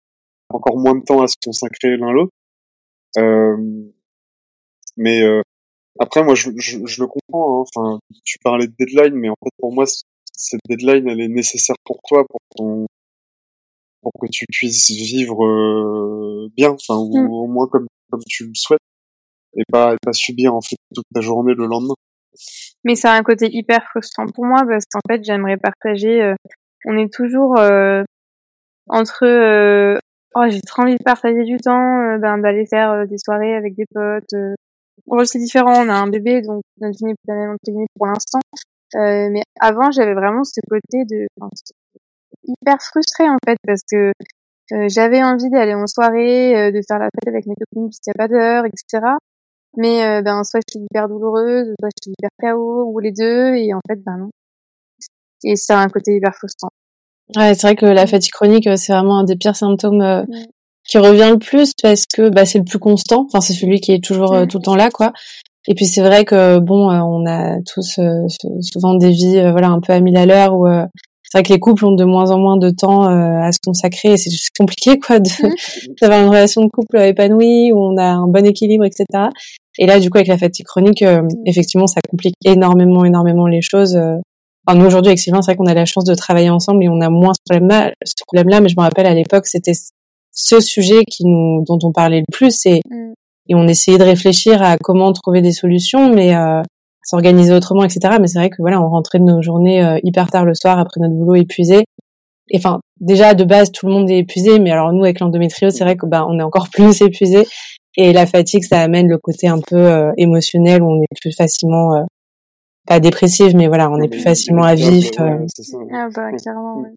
encore 0.49 0.77
moins 0.77 0.95
de 0.95 1.03
temps 1.03 1.21
à 1.21 1.27
se 1.27 1.35
consacrer 1.43 1.95
l'un 1.95 2.11
l'autre 2.11 2.33
euh, 3.17 3.55
mais 4.97 5.21
euh, 5.23 5.41
après 5.99 6.23
moi 6.23 6.35
je, 6.35 6.49
je, 6.57 6.79
je 6.85 7.01
le 7.01 7.07
comprends 7.07 7.61
hein. 7.61 7.65
enfin 7.73 7.99
tu 8.25 8.37
parlais 8.43 8.67
de 8.67 8.73
deadline 8.77 9.15
mais 9.15 9.29
en 9.29 9.35
fait 9.41 9.51
pour 9.59 9.73
moi 9.73 9.85
cette 10.33 10.61
deadline 10.69 11.07
elle 11.07 11.21
est 11.21 11.27
nécessaire 11.27 11.75
pour 11.85 11.99
toi 12.07 12.25
pour 12.29 12.39
ton 12.55 12.85
pour 14.01 14.11
que 14.19 14.27
tu 14.31 14.45
puisses 14.51 14.89
vivre 14.89 15.45
euh, 15.45 16.49
bien 16.57 16.71
enfin 16.71 16.97
ou 16.97 17.17
Mm. 17.17 17.29
au 17.31 17.47
moins 17.47 17.67
comme 17.67 17.87
comme 18.09 18.21
tu 18.27 18.45
le 18.45 18.51
souhaites 18.55 18.79
et 19.55 19.63
pas 19.71 19.93
et 19.93 19.97
pas 20.03 20.13
subir 20.13 20.53
en 20.55 20.61
fait 20.61 20.77
toute 20.95 21.05
ta 21.13 21.21
journée 21.21 21.53
le 21.55 21.65
lendemain 21.65 21.95
Mais 22.83 22.95
ça 22.95 23.13
a 23.13 23.17
un 23.17 23.23
côté 23.23 23.49
hyper 23.51 23.83
frustrant 23.89 24.25
pour 24.27 24.45
moi 24.45 24.63
parce 24.67 24.85
qu'en 24.91 25.01
fait, 25.07 25.23
j'aimerais 25.23 25.57
partager. 25.57 26.21
euh, 26.23 26.35
on 26.85 26.97
est 26.97 27.13
toujours 27.13 27.57
euh, 27.59 28.03
entre. 28.87 29.23
euh, 29.25 29.97
oh, 30.35 30.45
j'ai 30.49 30.61
trop 30.61 30.81
envie 30.83 30.95
de 30.97 31.03
partager 31.03 31.43
du 31.43 31.57
temps, 31.57 31.99
euh, 32.01 32.17
ben, 32.17 32.37
d'aller 32.39 32.65
faire 32.65 32.91
euh, 32.91 33.05
des 33.05 33.17
soirées 33.17 33.53
avec 33.55 33.75
des 33.75 33.85
potes. 33.93 34.33
Euh. 34.33 34.55
Bon, 35.05 35.23
c'est 35.25 35.39
différent. 35.39 35.73
On 35.85 35.89
a 35.89 35.93
un 35.93 36.07
bébé, 36.07 36.41
donc 36.41 36.63
même 36.79 36.91
entre 36.91 37.59
guillemets 37.67 37.85
pour 37.95 38.07
l'instant. 38.07 38.39
Euh, 38.95 39.29
mais 39.31 39.43
avant, 39.59 39.91
j'avais 39.91 40.13
vraiment 40.13 40.43
ce 40.43 40.59
côté 40.69 41.05
de 41.05 41.27
enfin, 41.39 41.49
hyper 42.43 42.77
frustré 42.81 43.29
en 43.29 43.37
fait 43.45 43.57
parce 43.65 43.81
que 43.89 44.11
euh, 44.73 44.87
j'avais 44.89 45.21
envie 45.23 45.49
d'aller 45.49 45.73
en 45.73 45.87
soirée, 45.87 46.55
euh, 46.55 46.71
de 46.71 46.81
faire 46.87 46.99
la 46.99 47.09
fête 47.13 47.27
avec 47.27 47.45
mes 47.45 47.55
copines 47.55 47.89
puisqu'il 47.89 48.11
n'y 48.15 48.23
a 48.23 48.27
pas 48.27 48.27
d'heure, 48.27 48.65
etc. 48.65 49.05
Mais 49.77 50.05
euh, 50.05 50.21
ben 50.21 50.43
soit 50.43 50.59
je 50.67 50.71
suis 50.79 50.85
hyper 50.85 51.07
douloureuse, 51.07 51.73
soit 51.79 51.89
je 51.97 52.03
suis 52.03 52.13
hyper 52.17 52.29
KO, 52.53 52.85
ou 52.91 52.99
les 52.99 53.11
deux, 53.11 53.55
et 53.55 53.73
en 53.73 53.79
fait 53.87 53.97
ben 54.03 54.17
non. 54.17 54.29
Et 55.43 55.55
ça 55.55 55.79
a 55.79 55.83
un 55.83 55.87
côté 55.89 56.15
hyper 56.15 56.35
frustrant. 56.35 56.69
Ouais, 57.35 57.53
c'est 57.55 57.67
vrai 57.67 57.75
que 57.75 57.85
la 57.85 58.05
fatigue 58.07 58.31
chronique, 58.33 58.67
c'est 58.77 58.91
vraiment 58.93 59.17
un 59.19 59.23
des 59.23 59.35
pires 59.37 59.55
symptômes 59.55 60.01
euh, 60.01 60.23
Ouais. 60.27 60.45
qui 60.83 60.97
revient 60.97 61.29
le 61.31 61.39
plus 61.39 61.73
parce 61.81 62.05
que 62.05 62.29
bah, 62.29 62.45
c'est 62.45 62.59
le 62.59 62.65
plus 62.65 62.79
constant. 62.79 63.25
Enfin, 63.27 63.39
c'est 63.41 63.53
celui 63.53 63.79
qui 63.79 63.93
est 63.93 64.03
toujours 64.03 64.33
euh, 64.33 64.45
tout 64.45 64.57
le 64.57 64.63
temps 64.63 64.75
là, 64.75 64.89
quoi. 64.91 65.13
Et 65.67 65.75
puis 65.75 65.85
c'est 65.85 66.01
vrai 66.01 66.25
que 66.25 66.59
bon, 66.59 66.89
euh, 66.89 66.99
on 67.01 67.25
a 67.27 67.57
tous 67.71 67.99
euh, 67.99 68.27
souvent 68.61 68.95
des 68.95 69.11
vies, 69.11 69.37
euh, 69.37 69.51
voilà, 69.51 69.69
un 69.69 69.79
peu 69.79 69.93
à 69.93 69.99
mille 69.99 70.17
à 70.17 70.25
l'heure 70.25 70.55
où 70.55 70.67
euh, 70.67 70.85
c'est 71.23 71.37
vrai 71.37 71.43
que 71.43 71.53
les 71.53 71.59
couples 71.59 71.85
ont 71.85 71.93
de 71.95 72.03
moins 72.03 72.29
en 72.31 72.39
moins 72.39 72.57
de 72.57 72.71
temps 72.71 73.07
euh, 73.09 73.39
à 73.41 73.51
se 73.53 73.59
consacrer. 73.63 74.13
et 74.13 74.17
C'est 74.17 74.31
juste 74.31 74.49
compliqué, 74.57 74.99
quoi, 74.99 75.19
de 75.19 75.29
d'avoir 76.01 76.19
une 76.21 76.27
relation 76.29 76.61
de 76.63 76.69
couple 76.69 76.97
épanouie 76.99 77.71
où 77.71 77.77
on 77.79 77.95
a 77.97 78.03
un 78.03 78.27
bon 78.27 78.45
équilibre, 78.45 78.83
etc. 78.85 79.05
Et 79.77 79.85
là, 79.85 79.99
du 79.99 80.09
coup, 80.09 80.17
avec 80.17 80.27
la 80.27 80.37
fatigue 80.37 80.65
chronique, 80.65 81.01
euh, 81.03 81.21
effectivement, 81.45 81.87
ça 81.87 82.01
complique 82.09 82.35
énormément, 82.43 83.05
énormément 83.05 83.47
les 83.47 83.61
choses. 83.61 83.95
euh. 83.95 84.17
Enfin, 84.67 84.77
nous 84.77 84.85
aujourd'hui, 84.85 85.09
avec 85.09 85.19
Sylvain, 85.19 85.41
c'est 85.41 85.51
vrai 85.53 85.57
qu'on 85.57 85.65
a 85.67 85.73
la 85.73 85.85
chance 85.85 86.03
de 86.03 86.13
travailler 86.15 86.49
ensemble 86.49 86.83
et 86.83 86.89
on 86.89 86.99
a 87.01 87.09
moins 87.09 87.33
ce 87.33 87.39
problème-là. 87.49 87.93
Ce 88.05 88.13
problème-là, 88.27 88.59
mais 88.59 88.67
je 88.69 88.75
me 88.77 88.81
rappelle 88.83 89.05
à 89.05 89.13
l'époque, 89.13 89.47
c'était 89.47 89.73
ce 90.33 90.59
sujet 90.59 91.03
qui 91.09 91.23
nous, 91.25 91.63
dont 91.65 91.79
on 91.83 91.91
parlait 91.93 92.19
le 92.19 92.25
plus 92.31 92.65
et, 92.65 92.81
Mm. 92.89 93.13
Et 93.51 93.55
on 93.55 93.67
essayait 93.67 93.97
de 93.97 94.03
réfléchir 94.03 94.63
à 94.63 94.77
comment 94.77 95.11
trouver 95.11 95.41
des 95.41 95.51
solutions, 95.51 96.13
mais 96.13 96.33
euh, 96.33 96.61
s'organiser 97.03 97.53
autrement, 97.53 97.83
etc. 97.83 98.15
Mais 98.21 98.27
c'est 98.27 98.39
vrai 98.39 98.49
que 98.49 98.55
voilà, 98.59 98.81
on 98.81 98.89
rentrait 98.89 99.19
de 99.19 99.25
nos 99.25 99.41
journées 99.41 99.83
euh, 99.83 99.99
hyper 100.03 100.31
tard 100.31 100.45
le 100.45 100.53
soir 100.53 100.79
après 100.79 101.01
notre 101.01 101.15
boulot 101.15 101.35
épuisé. 101.35 101.83
Et 102.49 102.57
enfin, 102.57 102.79
déjà 103.01 103.33
de 103.33 103.43
base, 103.43 103.73
tout 103.73 103.87
le 103.87 103.93
monde 103.93 104.09
est 104.09 104.19
épuisé, 104.19 104.57
mais 104.59 104.71
alors 104.71 104.93
nous, 104.93 105.03
avec 105.03 105.19
l'endométriose, 105.19 105.73
c'est 105.73 105.83
vrai 105.83 105.97
que 105.97 106.05
bah, 106.05 106.25
on 106.29 106.39
est 106.39 106.43
encore 106.43 106.69
plus 106.73 107.01
épuisé. 107.01 107.45
Et 107.97 108.13
la 108.13 108.25
fatigue, 108.25 108.63
ça 108.63 108.79
amène 108.79 109.09
le 109.09 109.17
côté 109.17 109.49
un 109.49 109.59
peu 109.59 109.75
euh, 109.75 110.13
émotionnel 110.15 110.81
où 110.81 110.89
on 110.89 111.01
est 111.01 111.19
plus 111.19 111.35
facilement, 111.35 111.95
euh, 111.95 112.03
pas 112.87 113.01
dépressif, 113.01 113.53
mais 113.53 113.67
voilà, 113.67 113.91
on 113.91 114.01
est 114.01 114.07
plus 114.07 114.21
facilement 114.21 114.63
à 114.63 114.75
vif. 114.75 115.11
euh. 115.19 115.39
Ouais, 115.39 115.45
c'est 115.53 115.63
ça. 115.63 115.77
Ah 115.93 116.07
bah 116.15 116.31
clairement. 116.41 116.77
Ouais. 116.77 116.93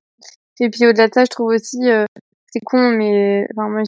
Et 0.61 0.71
puis 0.71 0.87
au-delà 0.87 1.09
de 1.09 1.15
ça, 1.15 1.25
je 1.25 1.31
trouve 1.31 1.49
aussi 1.49 1.91
euh, 1.91 2.05
c'est 2.55 2.61
con, 2.61 2.91
mais 2.97 3.47
enfin 3.57 3.69
moi 3.69 3.83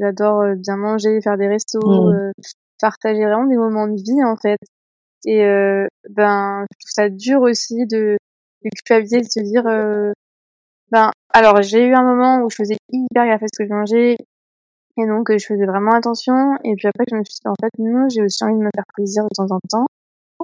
j'adore 0.00 0.42
euh, 0.42 0.54
bien 0.56 0.76
manger, 0.76 1.20
faire 1.22 1.38
des 1.38 1.48
restos, 1.48 1.80
Mm. 1.80 2.12
euh, 2.14 2.32
partager 2.80 3.24
vraiment 3.24 3.46
des 3.46 3.56
moments 3.56 3.88
de 3.88 3.96
vie 3.96 4.22
en 4.24 4.36
fait. 4.36 4.58
Et 5.26 5.44
euh, 5.44 5.86
ben 6.10 6.64
je 6.70 6.78
trouve 6.86 6.92
ça 6.92 7.08
dur 7.10 7.40
aussi 7.42 7.86
de, 7.86 8.16
de 8.64 8.68
culpabiliser, 8.76 9.20
de 9.20 9.26
se 9.30 9.40
dire 9.40 9.66
euh, 9.66 10.12
ben 10.92 11.10
alors 11.32 11.62
j'ai 11.62 11.86
eu 11.86 11.94
un 11.94 12.02
moment 12.04 12.42
où 12.42 12.50
je 12.50 12.56
faisais 12.56 12.76
hyper 12.90 13.26
gaffe 13.26 13.42
à 13.42 13.46
ce 13.52 13.62
que 13.62 13.68
je 13.68 13.74
mangeais 13.74 14.16
et 14.98 15.06
donc 15.06 15.30
euh, 15.30 15.38
je 15.38 15.46
faisais 15.46 15.66
vraiment 15.66 15.92
attention. 15.92 16.56
Et 16.64 16.74
puis 16.76 16.88
après 16.88 17.04
je 17.10 17.16
me 17.16 17.24
suis 17.24 17.34
dit 17.42 17.48
en 17.48 17.54
fait 17.60 17.70
non, 17.78 18.08
j'ai 18.10 18.22
aussi 18.22 18.44
envie 18.44 18.54
de 18.54 18.60
me 18.64 18.70
faire 18.74 18.84
plaisir 18.94 19.24
de 19.24 19.30
temps 19.34 19.50
en 19.54 19.60
temps. 19.70 19.86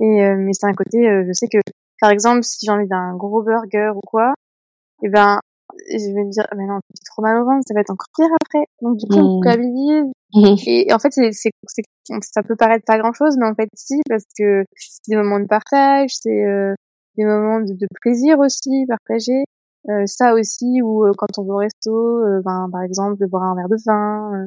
Et 0.01 0.25
euh, 0.25 0.37
mais 0.39 0.53
c'est 0.55 0.67
un 0.67 0.75
côté, 0.75 1.09
euh, 1.11 1.25
je 1.27 1.33
sais 1.33 1.49
que 1.49 1.59
par 2.01 2.11
exemple 2.11 2.43
si 2.45 2.65
j'ai 2.65 2.73
envie 2.73 2.89
d'un 2.89 3.15
gros 3.17 3.43
burger 3.43 3.93
ou 3.97 4.01
quoi, 4.07 4.35
et 5.03 5.09
ben 5.09 5.41
je 5.91 6.15
vais 6.15 6.25
me 6.25 6.31
dire 6.31 6.47
mais 6.57 6.67
non 6.67 6.79
j'ai 6.95 7.05
trop 7.05 7.23
mal 7.23 7.41
au 7.41 7.45
ventre 7.45 7.63
ça 7.67 7.75
va 7.75 7.81
être 7.81 7.91
encore 7.91 8.09
pire 8.17 8.29
après 8.45 8.65
donc 8.83 8.97
du 8.99 9.07
coup 9.07 9.19
on 9.19 9.39
Mm. 9.39 9.43
culpabilise 9.43 10.05
Mhm. 10.35 10.57
et 10.67 10.93
en 10.93 10.99
fait 10.99 11.13
c'est 11.13 11.31
c'est 11.33 11.51
ça 12.23 12.43
peut 12.43 12.57
paraître 12.57 12.85
pas 12.85 12.99
grand 12.99 13.13
chose 13.13 13.37
mais 13.39 13.47
en 13.47 13.55
fait 13.55 13.69
si 13.75 14.01
parce 14.09 14.25
que 14.39 14.65
c'est 14.77 15.09
des 15.11 15.17
moments 15.17 15.41
de 15.41 15.47
partage 15.47 16.11
c'est 16.21 16.45
euh, 16.45 16.75
des 17.17 17.25
moments 17.25 17.61
de, 17.61 17.73
de 17.73 17.87
plaisir 18.01 18.39
aussi 18.41 18.85
partagés 18.89 19.45
euh, 19.89 20.03
ça 20.07 20.35
aussi 20.35 20.83
ou 20.83 21.05
euh, 21.07 21.13
quand 21.17 21.39
on 21.39 21.45
va 21.45 21.55
au 21.55 21.59
resto 21.59 21.91
euh, 21.95 22.41
ben 22.45 22.69
par 22.73 22.83
exemple 22.83 23.17
de 23.21 23.27
boire 23.27 23.45
un 23.45 23.55
verre 23.55 23.69
de 23.69 23.77
vin 23.87 24.43
euh, 24.43 24.47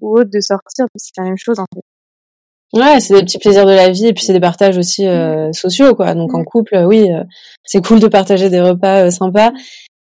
ou 0.00 0.16
autre 0.18 0.30
de 0.32 0.40
sortir 0.40 0.86
c'est 0.96 1.10
la 1.18 1.24
même 1.24 1.36
chose 1.36 1.58
en 1.58 1.66
fait 1.74 1.82
Ouais, 2.72 2.98
c'est 3.00 3.14
des 3.14 3.20
petits 3.22 3.38
plaisirs 3.38 3.64
de 3.64 3.70
la 3.70 3.90
vie 3.90 4.08
et 4.08 4.12
puis 4.12 4.24
c'est 4.24 4.32
des 4.32 4.40
partages 4.40 4.76
aussi 4.76 5.06
euh, 5.06 5.52
sociaux, 5.52 5.94
quoi. 5.94 6.14
Donc 6.14 6.34
en 6.34 6.42
couple, 6.42 6.76
oui, 6.86 7.10
euh, 7.12 7.22
c'est 7.64 7.80
cool 7.86 8.00
de 8.00 8.08
partager 8.08 8.50
des 8.50 8.60
repas 8.60 9.04
euh, 9.06 9.10
sympas. 9.10 9.52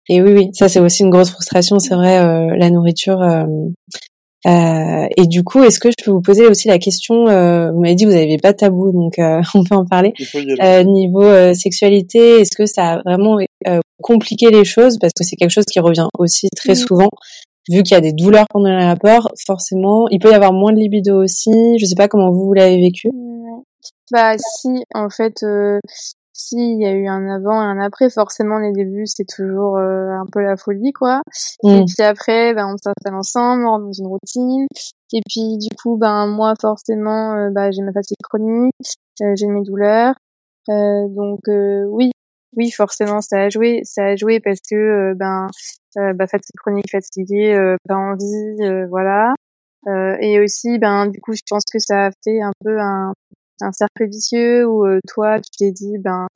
Et 0.09 0.21
oui, 0.21 0.31
oui, 0.33 0.49
ça 0.53 0.69
c'est 0.69 0.79
aussi 0.79 1.03
une 1.03 1.09
grosse 1.09 1.31
frustration, 1.31 1.79
c'est 1.79 1.95
vrai, 1.95 2.19
euh, 2.19 2.55
la 2.57 2.69
nourriture. 2.69 3.21
euh, 3.21 3.43
euh, 4.45 5.07
et 5.17 5.25
du 5.27 5.43
coup, 5.43 5.61
est-ce 5.63 5.79
que 5.79 5.89
je 5.89 6.05
peux 6.05 6.11
vous 6.11 6.21
poser 6.21 6.45
aussi 6.47 6.67
la 6.69 6.79
question 6.79 7.27
euh, 7.27 7.71
Vous 7.71 7.81
m'avez 7.81 7.95
dit 7.95 8.05
que 8.05 8.09
vous 8.09 8.15
n'aviez 8.15 8.37
pas 8.37 8.53
de 8.53 8.57
tabou, 8.57 8.91
donc 8.93 9.19
euh, 9.19 9.41
on 9.55 9.63
peut 9.63 9.75
en 9.75 9.85
parler. 9.85 10.13
Euh, 10.61 10.83
niveau 10.83 11.23
euh, 11.23 11.53
sexualité, 11.53 12.41
est-ce 12.41 12.55
que 12.55 12.65
ça 12.65 12.93
a 12.93 13.01
vraiment 13.01 13.37
euh, 13.67 13.79
compliqué 14.01 14.49
les 14.49 14.63
choses? 14.63 14.97
Parce 14.99 15.11
que 15.17 15.23
c'est 15.25 15.35
quelque 15.35 15.51
chose 15.51 15.65
qui 15.65 15.79
revient 15.79 16.07
aussi 16.17 16.47
très 16.55 16.73
Mm. 16.73 16.75
souvent. 16.75 17.09
Vu 17.69 17.83
qu'il 17.83 17.95
y 17.95 17.97
a 17.97 18.01
des 18.01 18.13
douleurs 18.13 18.45
pendant 18.49 18.69
les 18.69 18.85
rapports, 18.85 19.29
forcément, 19.45 20.07
il 20.09 20.19
peut 20.19 20.31
y 20.31 20.33
avoir 20.33 20.53
moins 20.53 20.71
de 20.71 20.79
libido 20.79 21.21
aussi. 21.21 21.51
Je 21.79 21.85
sais 21.85 21.95
pas 21.95 22.07
comment 22.07 22.31
vous, 22.31 22.45
vous 22.45 22.53
l'avez 22.53 22.77
vécu. 22.79 23.09
Bah 24.11 24.37
si, 24.37 24.69
en 24.95 25.09
fait, 25.09 25.43
euh, 26.37 26.39
si 26.39 26.55
il 26.57 26.81
y 26.81 26.85
a 26.85 26.91
eu 26.93 27.07
un 27.07 27.27
avant 27.29 27.61
et 27.61 27.65
un 27.65 27.79
après, 27.79 28.09
forcément 28.09 28.59
les 28.59 28.71
débuts 28.71 29.07
c'est 29.07 29.25
toujours 29.25 29.77
euh, 29.77 30.11
un 30.11 30.25
peu 30.31 30.41
la 30.41 30.55
folie 30.57 30.93
quoi. 30.93 31.21
Et 31.63 31.81
Mm. 31.81 31.85
puis 31.85 32.03
après, 32.03 32.53
ben 32.53 32.67
on 32.67 32.77
s'installe 32.77 33.15
ensemble, 33.15 33.65
on 33.65 33.69
rentre 33.71 33.85
dans 33.85 33.91
une 33.91 34.07
routine. 34.07 34.67
Et 35.13 35.21
puis 35.29 35.57
du 35.57 35.69
coup, 35.81 35.97
ben 35.97 36.27
moi 36.27 36.53
forcément, 36.61 37.33
euh, 37.35 37.49
bah 37.51 37.71
j'ai 37.71 37.81
ma 37.81 37.91
fatigue 37.93 38.17
chronique, 38.23 38.73
euh, 39.21 39.33
j'ai 39.35 39.47
mes 39.47 39.63
douleurs. 39.63 40.15
Euh, 40.69 41.07
donc 41.09 41.39
euh, 41.47 41.85
oui, 41.89 42.11
oui 42.55 42.71
forcément 42.71 43.21
ça 43.21 43.43
a 43.43 43.49
joué, 43.49 43.81
ça 43.83 44.03
a 44.05 44.15
joué 44.15 44.39
parce 44.39 44.59
que 44.69 45.13
ben 45.15 45.47
euh, 45.97 46.13
bah, 46.13 46.27
fatigue 46.27 46.55
chronique, 46.57 46.91
fatiguée, 46.91 47.53
euh, 47.55 47.75
pas 47.87 47.95
envie, 47.95 48.61
euh, 48.61 48.85
voilà. 48.89 49.33
Euh, 49.87 50.17
et 50.19 50.39
aussi, 50.41 50.77
ben 50.79 51.07
du 51.07 51.19
coup, 51.21 51.33
je 51.33 51.41
pense 51.49 51.63
que 51.71 51.79
ça 51.79 52.07
a 52.07 52.09
fait 52.23 52.41
un 52.41 52.51
peu 52.63 52.77
un, 52.79 53.13
un 53.61 53.71
cercle 53.71 54.07
vicieux 54.07 54.65
où 54.67 54.85
euh, 54.85 54.99
toi, 55.07 55.39
tu 55.39 55.49
t'es 55.57 55.71
dit, 55.71 55.97
ben 55.99 56.27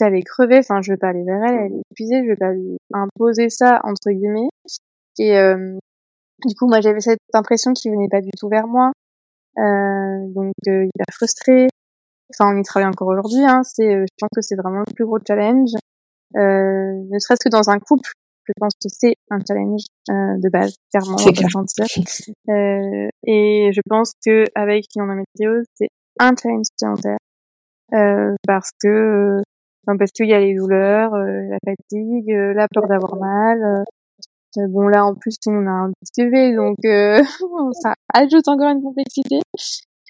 elle 0.00 0.14
est 0.14 0.22
crevée, 0.22 0.58
enfin 0.58 0.80
je 0.82 0.92
vais 0.92 0.96
pas 0.96 1.08
aller 1.08 1.24
vers 1.24 1.42
elle, 1.44 1.66
elle 1.66 1.72
est 1.72 1.82
épuisée, 1.90 2.22
je 2.24 2.30
vais 2.30 2.36
pas 2.36 2.52
lui 2.52 2.78
imposer 2.92 3.50
ça 3.50 3.80
entre 3.84 4.10
guillemets. 4.10 4.48
Et 5.18 5.36
euh, 5.38 5.76
du 6.46 6.54
coup, 6.54 6.66
moi 6.68 6.80
j'avais 6.80 7.00
cette 7.00 7.18
impression 7.34 7.72
qu'il 7.74 7.92
venait 7.92 8.08
pas 8.08 8.22
du 8.22 8.30
tout 8.38 8.48
vers 8.48 8.66
moi, 8.66 8.92
euh, 9.58 10.26
donc 10.28 10.54
euh, 10.68 10.84
hyper 10.84 11.06
frustrée. 11.12 11.68
Enfin, 12.32 12.54
on 12.54 12.58
y 12.58 12.62
travaille 12.62 12.88
encore 12.88 13.08
aujourd'hui. 13.08 13.44
Hein, 13.44 13.62
c'est, 13.64 13.94
euh, 13.94 14.04
je 14.06 14.14
pense 14.18 14.30
que 14.34 14.40
c'est 14.40 14.56
vraiment 14.56 14.84
le 14.86 14.94
plus 14.94 15.04
gros 15.04 15.18
challenge. 15.26 15.70
Euh, 16.36 16.94
ne 17.10 17.18
serait-ce 17.18 17.44
que 17.44 17.50
dans 17.50 17.70
un 17.70 17.78
couple, 17.80 18.10
je 18.46 18.52
pense 18.58 18.72
que 18.74 18.88
c'est 18.88 19.14
un 19.30 19.38
challenge 19.46 19.82
euh, 20.10 20.38
de 20.38 20.48
base, 20.48 20.74
clairement, 20.92 21.14
on 21.14 21.18
C'est 21.18 21.36
va 21.36 21.42
pas 21.42 21.48
se 21.48 21.58
mentir. 21.58 21.86
Euh, 22.48 23.08
et 23.26 23.70
je 23.74 23.80
pense 23.88 24.12
que 24.24 24.44
avec 24.54 24.86
une 24.94 25.02
endométriose, 25.02 25.66
c'est 25.74 25.88
un 26.20 26.32
challenge 26.40 26.66
euh, 27.92 28.34
parce 28.46 28.70
que 28.80 28.88
euh, 28.88 29.42
non, 29.88 29.96
parce 29.98 30.12
qu'il 30.12 30.28
y 30.28 30.34
a 30.34 30.38
les 30.40 30.54
douleurs, 30.54 31.14
euh, 31.14 31.42
la 31.48 31.58
fatigue, 31.64 32.30
euh, 32.32 32.52
la 32.54 32.68
peur 32.68 32.86
d'avoir 32.86 33.16
mal. 33.16 33.62
euh, 33.62 33.82
euh, 34.58 34.66
bon 34.68 34.88
là 34.88 35.04
en 35.06 35.14
plus 35.14 35.36
on 35.46 35.66
a 35.66 35.70
un 35.70 35.92
petit 36.00 36.24
bébé 36.24 36.54
donc 36.56 36.76
euh, 36.84 37.22
ça 37.82 37.94
ajoute 38.14 38.46
encore 38.48 38.70
une 38.70 38.82
complexité. 38.82 39.40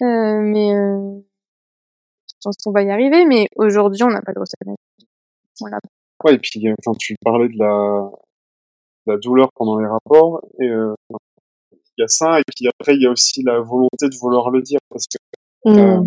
Euh, 0.01 0.41
mais 0.41 0.73
euh, 0.75 1.19
je 2.27 2.35
pense 2.43 2.55
qu'on 2.63 2.71
va 2.71 2.83
y 2.83 2.91
arriver. 2.91 3.25
Mais 3.25 3.47
aujourd'hui 3.55 4.03
on 4.03 4.09
n'a 4.09 4.21
pas 4.21 4.31
de 4.31 4.35
grosse 4.35 4.53
l'a 5.69 5.79
Ouais, 6.23 6.35
et 6.35 6.39
puis, 6.39 6.67
euh, 6.67 6.73
enfin, 6.79 6.95
tu 6.99 7.15
parlais 7.23 7.49
de 7.49 7.57
la, 7.57 8.09
la 9.07 9.17
douleur 9.17 9.49
pendant 9.55 9.79
les 9.79 9.87
rapports, 9.87 10.41
et 10.59 10.67
euh, 10.67 10.93
il 11.73 12.01
y 12.01 12.03
a 12.03 12.07
ça, 12.07 12.39
et 12.39 12.43
puis 12.55 12.67
après, 12.67 12.95
il 12.95 13.01
y 13.01 13.07
a 13.07 13.11
aussi 13.11 13.41
la 13.43 13.59
volonté 13.59 14.07
de 14.07 14.15
vouloir 14.19 14.51
le 14.51 14.61
dire, 14.61 14.79
Mm. 15.65 15.77
euh, 15.77 16.01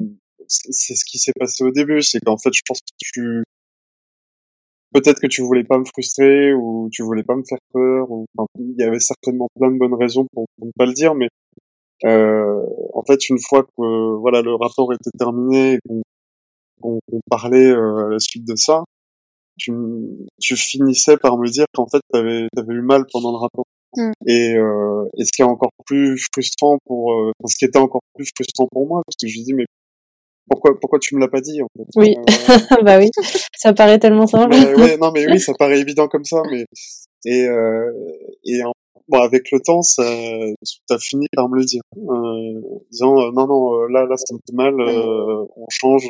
c'est 0.49 0.95
ce 0.95 1.05
qui 1.05 1.19
s'est 1.19 1.33
passé 1.39 1.65
au 1.65 1.71
début, 1.71 2.03
c'est 2.03 2.21
qu'en 2.21 2.37
fait, 2.37 2.53
je 2.53 2.63
pense 2.67 2.81
que 2.81 2.95
tu, 2.99 3.45
peut-être 4.93 5.21
que 5.21 5.27
tu 5.27 5.43
voulais 5.43 5.65
pas 5.65 5.79
me 5.79 5.85
frustrer, 5.85 6.53
ou 6.55 6.89
tu 6.93 7.03
voulais 7.03 7.23
pas 7.23 7.37
me 7.37 7.45
faire 7.49 7.59
peur, 7.73 8.11
ou, 8.11 8.27
enfin, 8.37 8.47
il 8.59 8.77
y 8.79 8.85
avait 8.85 9.01
certainement 9.01 9.49
plein 9.59 9.71
de 9.71 9.79
bonnes 9.79 9.95
raisons 9.95 10.27
pour, 10.33 10.47
ne 10.63 10.71
pas 10.77 10.87
le 10.87 10.93
dire, 10.93 11.15
mais 11.15 11.29
euh, 12.05 12.61
en 12.93 13.03
fait, 13.05 13.29
une 13.29 13.39
fois 13.39 13.65
que 13.65 14.17
voilà 14.19 14.43
le 14.43 14.55
rapport 14.55 14.93
était 14.93 15.11
terminé, 15.19 15.75
et 15.75 15.79
qu'on 16.81 17.01
parlait 17.31 17.71
euh, 17.71 18.07
à 18.07 18.11
la 18.11 18.19
suite 18.19 18.47
de 18.47 18.57
ça, 18.57 18.85
tu, 19.57 19.73
tu 20.41 20.57
finissais 20.57 21.17
par 21.17 21.39
me 21.39 21.49
dire 21.49 21.67
qu'en 21.73 21.87
fait, 21.87 22.01
t'avais 22.13 22.49
avais 22.57 22.75
eu 22.75 22.83
mal 22.83 23.05
pendant 23.13 23.31
le 23.33 23.39
rapport. 23.39 23.65
Mm. 23.97 24.13
Et, 24.27 24.55
euh, 24.57 25.05
et 25.19 25.25
ce 25.25 25.31
qui 25.33 25.43
est 25.43 25.45
encore 25.45 25.71
plus 25.87 26.19
frustrant 26.33 26.79
pour, 26.87 27.13
euh, 27.13 27.33
ce 27.47 27.57
qui 27.57 27.65
était 27.65 27.79
encore 27.79 28.01
plus 28.15 28.29
frustrant 28.37 28.67
pour 28.71 28.87
moi, 28.87 29.03
parce 29.07 29.17
que 29.21 29.29
je 29.29 29.37
lui 29.39 29.45
dis 29.45 29.55
mais 29.55 29.65
pourquoi 30.49 30.79
pourquoi 30.79 30.99
tu 30.99 31.15
me 31.15 31.21
l'as 31.21 31.29
pas 31.29 31.41
dit 31.41 31.63
en 31.63 31.67
fait? 31.77 31.85
Oui. 31.97 32.17
Euh, 32.19 32.25
bah 32.85 32.99
oui, 32.99 33.09
ça 33.57 33.73
paraît 33.73 33.99
tellement 33.99 34.27
simple. 34.27 34.55
mais 34.57 34.75
ouais, 34.75 34.97
non 34.99 35.11
mais 35.13 35.27
oui, 35.27 35.41
ça 35.41 35.53
paraît 35.59 35.81
évident 35.81 36.07
comme 36.09 36.25
ça, 36.25 36.43
mais 36.51 36.65
et 37.25 37.47
euh, 37.49 37.91
et 38.45 38.63
en- 38.63 38.73
bon 39.09 39.21
avec 39.23 39.51
le 39.53 39.61
temps, 39.61 39.81
ça 39.83 40.03
t'as 40.89 40.99
fini 40.99 41.27
par 41.35 41.49
me 41.49 41.57
le 41.59 41.65
dire, 41.65 41.81
euh, 41.97 42.61
disant 42.91 43.19
euh, 43.19 43.31
non 43.33 43.47
non 43.47 43.87
là 43.87 44.05
là 44.05 44.17
ça 44.19 44.35
me 44.35 44.39
fait 44.47 44.55
mal, 44.55 44.75
euh, 44.81 45.45
on 45.57 45.67
change. 45.71 46.07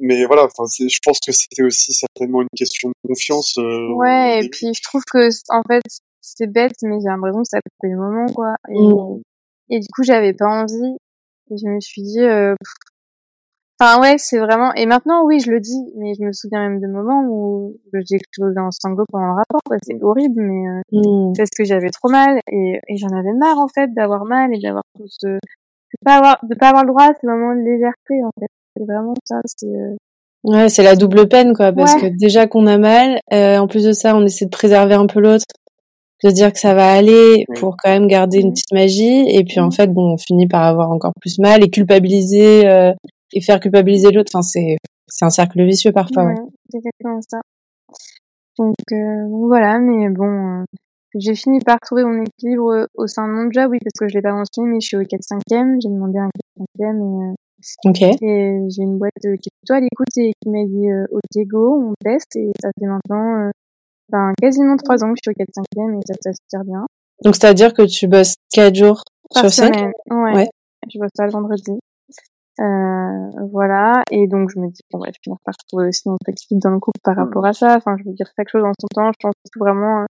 Mais 0.00 0.24
voilà, 0.26 0.44
enfin 0.44 0.64
je 0.78 0.98
pense 1.04 1.18
que 1.18 1.32
c'était 1.32 1.62
aussi 1.62 1.92
certainement 1.92 2.42
une 2.42 2.48
question 2.56 2.88
de 2.88 3.08
confiance. 3.08 3.56
euh, 3.58 3.92
Ouais, 3.96 4.44
et 4.44 4.48
puis 4.48 4.72
je 4.72 4.82
trouve 4.82 5.02
que 5.10 5.28
en 5.50 5.62
fait 5.68 5.82
c'est 6.36 6.46
bête, 6.46 6.74
mais 6.82 6.98
j'ai 7.00 7.08
l'impression 7.08 7.42
que 7.42 7.48
ça 7.48 7.58
a 7.58 7.60
coupé 7.60 7.92
le 7.92 7.98
moment 7.98 8.26
quoi. 8.34 8.54
Et, 8.68 8.78
Mm. 8.78 9.20
et 9.70 9.80
du 9.80 9.86
coup 9.94 10.02
j'avais 10.02 10.32
pas 10.34 10.46
envie. 10.48 10.96
Et 11.50 11.56
je 11.56 11.66
me 11.68 11.80
suis 11.80 12.02
dit, 12.02 12.20
euh, 12.20 12.54
Enfin 13.80 14.00
ouais, 14.00 14.16
c'est 14.18 14.38
vraiment. 14.38 14.74
Et 14.74 14.86
maintenant, 14.86 15.24
oui, 15.24 15.38
je 15.38 15.52
le 15.52 15.60
dis, 15.60 15.92
mais 15.96 16.12
je 16.18 16.24
me 16.24 16.32
souviens 16.32 16.58
même 16.68 16.80
de 16.80 16.88
moments 16.88 17.22
où 17.28 17.76
j'ai 17.92 18.16
explosé 18.16 18.58
en 18.58 18.70
sanglots 18.72 19.04
pendant 19.12 19.26
le 19.28 19.34
rapport. 19.34 19.60
quoi. 19.64 19.76
C'est 19.84 20.02
horrible, 20.02 20.42
mais 20.42 20.68
euh, 20.68 20.80
Hmm. 20.90 21.32
parce 21.36 21.50
que 21.56 21.62
j'avais 21.64 21.90
trop 21.90 22.08
mal 22.08 22.40
et, 22.50 22.80
et 22.88 22.96
j'en 22.96 23.08
avais 23.16 23.32
marre 23.34 23.58
en 23.58 23.68
fait 23.68 23.94
d'avoir 23.94 24.24
mal 24.24 24.52
et 24.52 24.58
d'avoir 24.60 24.82
tout 24.96 25.04
ce 25.06 25.26
de 25.28 25.38
pas 26.04 26.16
avoir 26.16 26.38
de 26.42 26.54
pas 26.56 26.70
avoir 26.70 26.82
le 26.84 26.88
droit 26.90 27.04
à 27.04 27.12
ce 27.20 27.24
moment 27.24 27.54
de 27.54 27.60
légèreté 27.60 28.14
en 28.24 28.30
fait. 28.40 28.48
C'est 28.76 28.84
vraiment 28.84 29.14
ça. 29.24 29.36
C'est 29.46 29.66
euh, 29.68 29.94
Ouais, 30.44 30.68
c'est 30.68 30.82
la 30.84 30.96
double 30.96 31.28
peine, 31.28 31.52
quoi, 31.54 31.72
parce 31.72 31.94
Ouais. 31.94 32.00
que 32.10 32.16
déjà 32.18 32.46
qu'on 32.48 32.66
a 32.66 32.78
mal, 32.78 33.20
euh, 33.32 33.58
en 33.58 33.66
plus 33.68 33.84
de 33.84 33.92
ça, 33.92 34.16
on 34.16 34.24
essaie 34.24 34.44
de 34.46 34.50
préserver 34.50 34.94
un 34.94 35.06
peu 35.06 35.20
l'autre, 35.20 35.44
de 36.24 36.30
se 36.30 36.34
dire 36.34 36.52
que 36.52 36.58
ça 36.58 36.74
va 36.74 36.92
aller 36.92 37.44
pour 37.60 37.76
quand 37.76 37.90
même 37.90 38.06
garder 38.08 38.38
une 38.40 38.48
Mhm. 38.48 38.52
petite 38.54 38.72
magie, 38.72 39.28
et 39.28 39.44
puis 39.44 39.60
en 39.60 39.66
Mhm. 39.66 39.72
fait, 39.72 39.86
bon, 39.92 40.14
on 40.14 40.16
finit 40.16 40.46
par 40.48 40.64
avoir 40.64 40.90
encore 40.90 41.12
plus 41.20 41.38
mal 41.38 41.62
et 41.64 41.70
culpabiliser 41.70 42.68
euh, 42.68 42.92
et 43.32 43.40
faire 43.40 43.60
culpabiliser 43.60 44.10
l'autre. 44.10 44.30
Enfin, 44.34 44.42
c'est 44.42 44.76
c'est 45.10 45.24
un 45.24 45.30
cercle 45.30 45.64
vicieux 45.64 45.92
parfois. 45.92 46.24
Ouais. 46.24 46.32
ouais, 46.32 46.46
c'est 46.70 46.78
exactement 46.78 47.20
ça. 47.28 47.40
Donc, 48.58 48.74
euh, 48.92 49.26
voilà, 49.46 49.78
mais 49.78 50.08
bon, 50.10 50.60
euh, 50.60 50.64
j'ai 51.14 51.34
fini 51.34 51.60
par 51.60 51.78
trouver 51.80 52.04
mon 52.04 52.22
équilibre 52.24 52.72
euh, 52.72 52.86
au 52.94 53.06
sein 53.06 53.26
de 53.28 53.32
mon 53.32 53.50
job, 53.50 53.70
oui, 53.70 53.78
parce 53.82 53.98
que 53.98 54.08
je 54.08 54.14
l'ai 54.14 54.22
pas 54.22 54.32
mentionné, 54.32 54.68
mais 54.70 54.80
je 54.80 54.86
suis 54.88 54.96
au 54.96 55.02
4-5e, 55.04 55.78
j'ai 55.80 55.88
demandé 55.88 56.18
un 56.18 56.28
4-5e 56.56 56.98
et, 57.00 57.28
euh, 57.30 57.34
Ok. 57.86 58.02
et 58.02 58.60
j'ai 58.68 58.82
une 58.82 58.98
boîte 58.98 59.12
qui 59.22 59.28
est 59.28 59.54
plutôt 59.62 59.74
à 59.74 59.80
l'écoute 59.80 60.16
et 60.18 60.32
qui 60.42 60.48
m'a 60.50 60.64
dit 60.64 60.90
euh, 60.90 61.06
ok 61.12 61.46
go, 61.46 61.90
on 61.90 61.94
teste 62.04 62.36
et 62.36 62.50
ça 62.60 62.70
fait 62.78 62.86
maintenant 62.86 63.46
euh, 63.46 63.50
ben, 64.10 64.32
quasiment 64.40 64.76
trois 64.76 65.04
ans 65.04 65.12
que 65.12 65.18
je 65.22 65.30
suis 65.30 65.40
au 65.40 65.62
4-5e 65.62 65.98
et 65.98 66.00
ça 66.06 66.14
se 66.14 66.18
passe 66.24 66.36
super 66.50 66.64
bien. 66.64 66.86
Donc 67.24 67.34
c'est-à-dire 67.34 67.74
que 67.74 67.82
tu 67.82 68.06
bosses 68.06 68.34
quatre 68.50 68.74
jours 68.74 69.02
Par 69.34 69.42
sur 69.42 69.52
cinq. 69.52 69.74
semaine, 69.74 69.92
ouais. 70.10 70.34
Ouais. 70.34 70.48
Je 70.92 70.98
bosse 70.98 71.10
ça 71.14 71.26
le 71.26 71.32
vendredi. 71.32 71.78
Euh, 72.60 73.46
voilà. 73.52 74.02
Et 74.10 74.26
donc, 74.26 74.50
je 74.50 74.58
me 74.58 74.68
dis, 74.68 74.80
bon, 74.90 74.98
on 74.98 75.04
va 75.04 75.10
finir 75.22 75.38
par 75.44 75.54
trouver 75.68 75.88
aussi 75.88 76.08
notre 76.08 76.28
équilibre 76.28 76.62
dans 76.62 76.74
le 76.74 76.80
couple 76.80 77.00
par 77.04 77.16
rapport 77.16 77.44
à 77.46 77.52
ça. 77.52 77.76
Enfin, 77.76 77.96
je 77.98 78.04
veux 78.04 78.14
dire, 78.14 78.26
chaque 78.36 78.48
chose 78.48 78.64
en 78.64 78.72
son 78.80 78.88
temps. 78.94 79.10
Je 79.12 79.18
pense 79.22 79.34
vraiment 79.56 80.02
euh, 80.02 80.06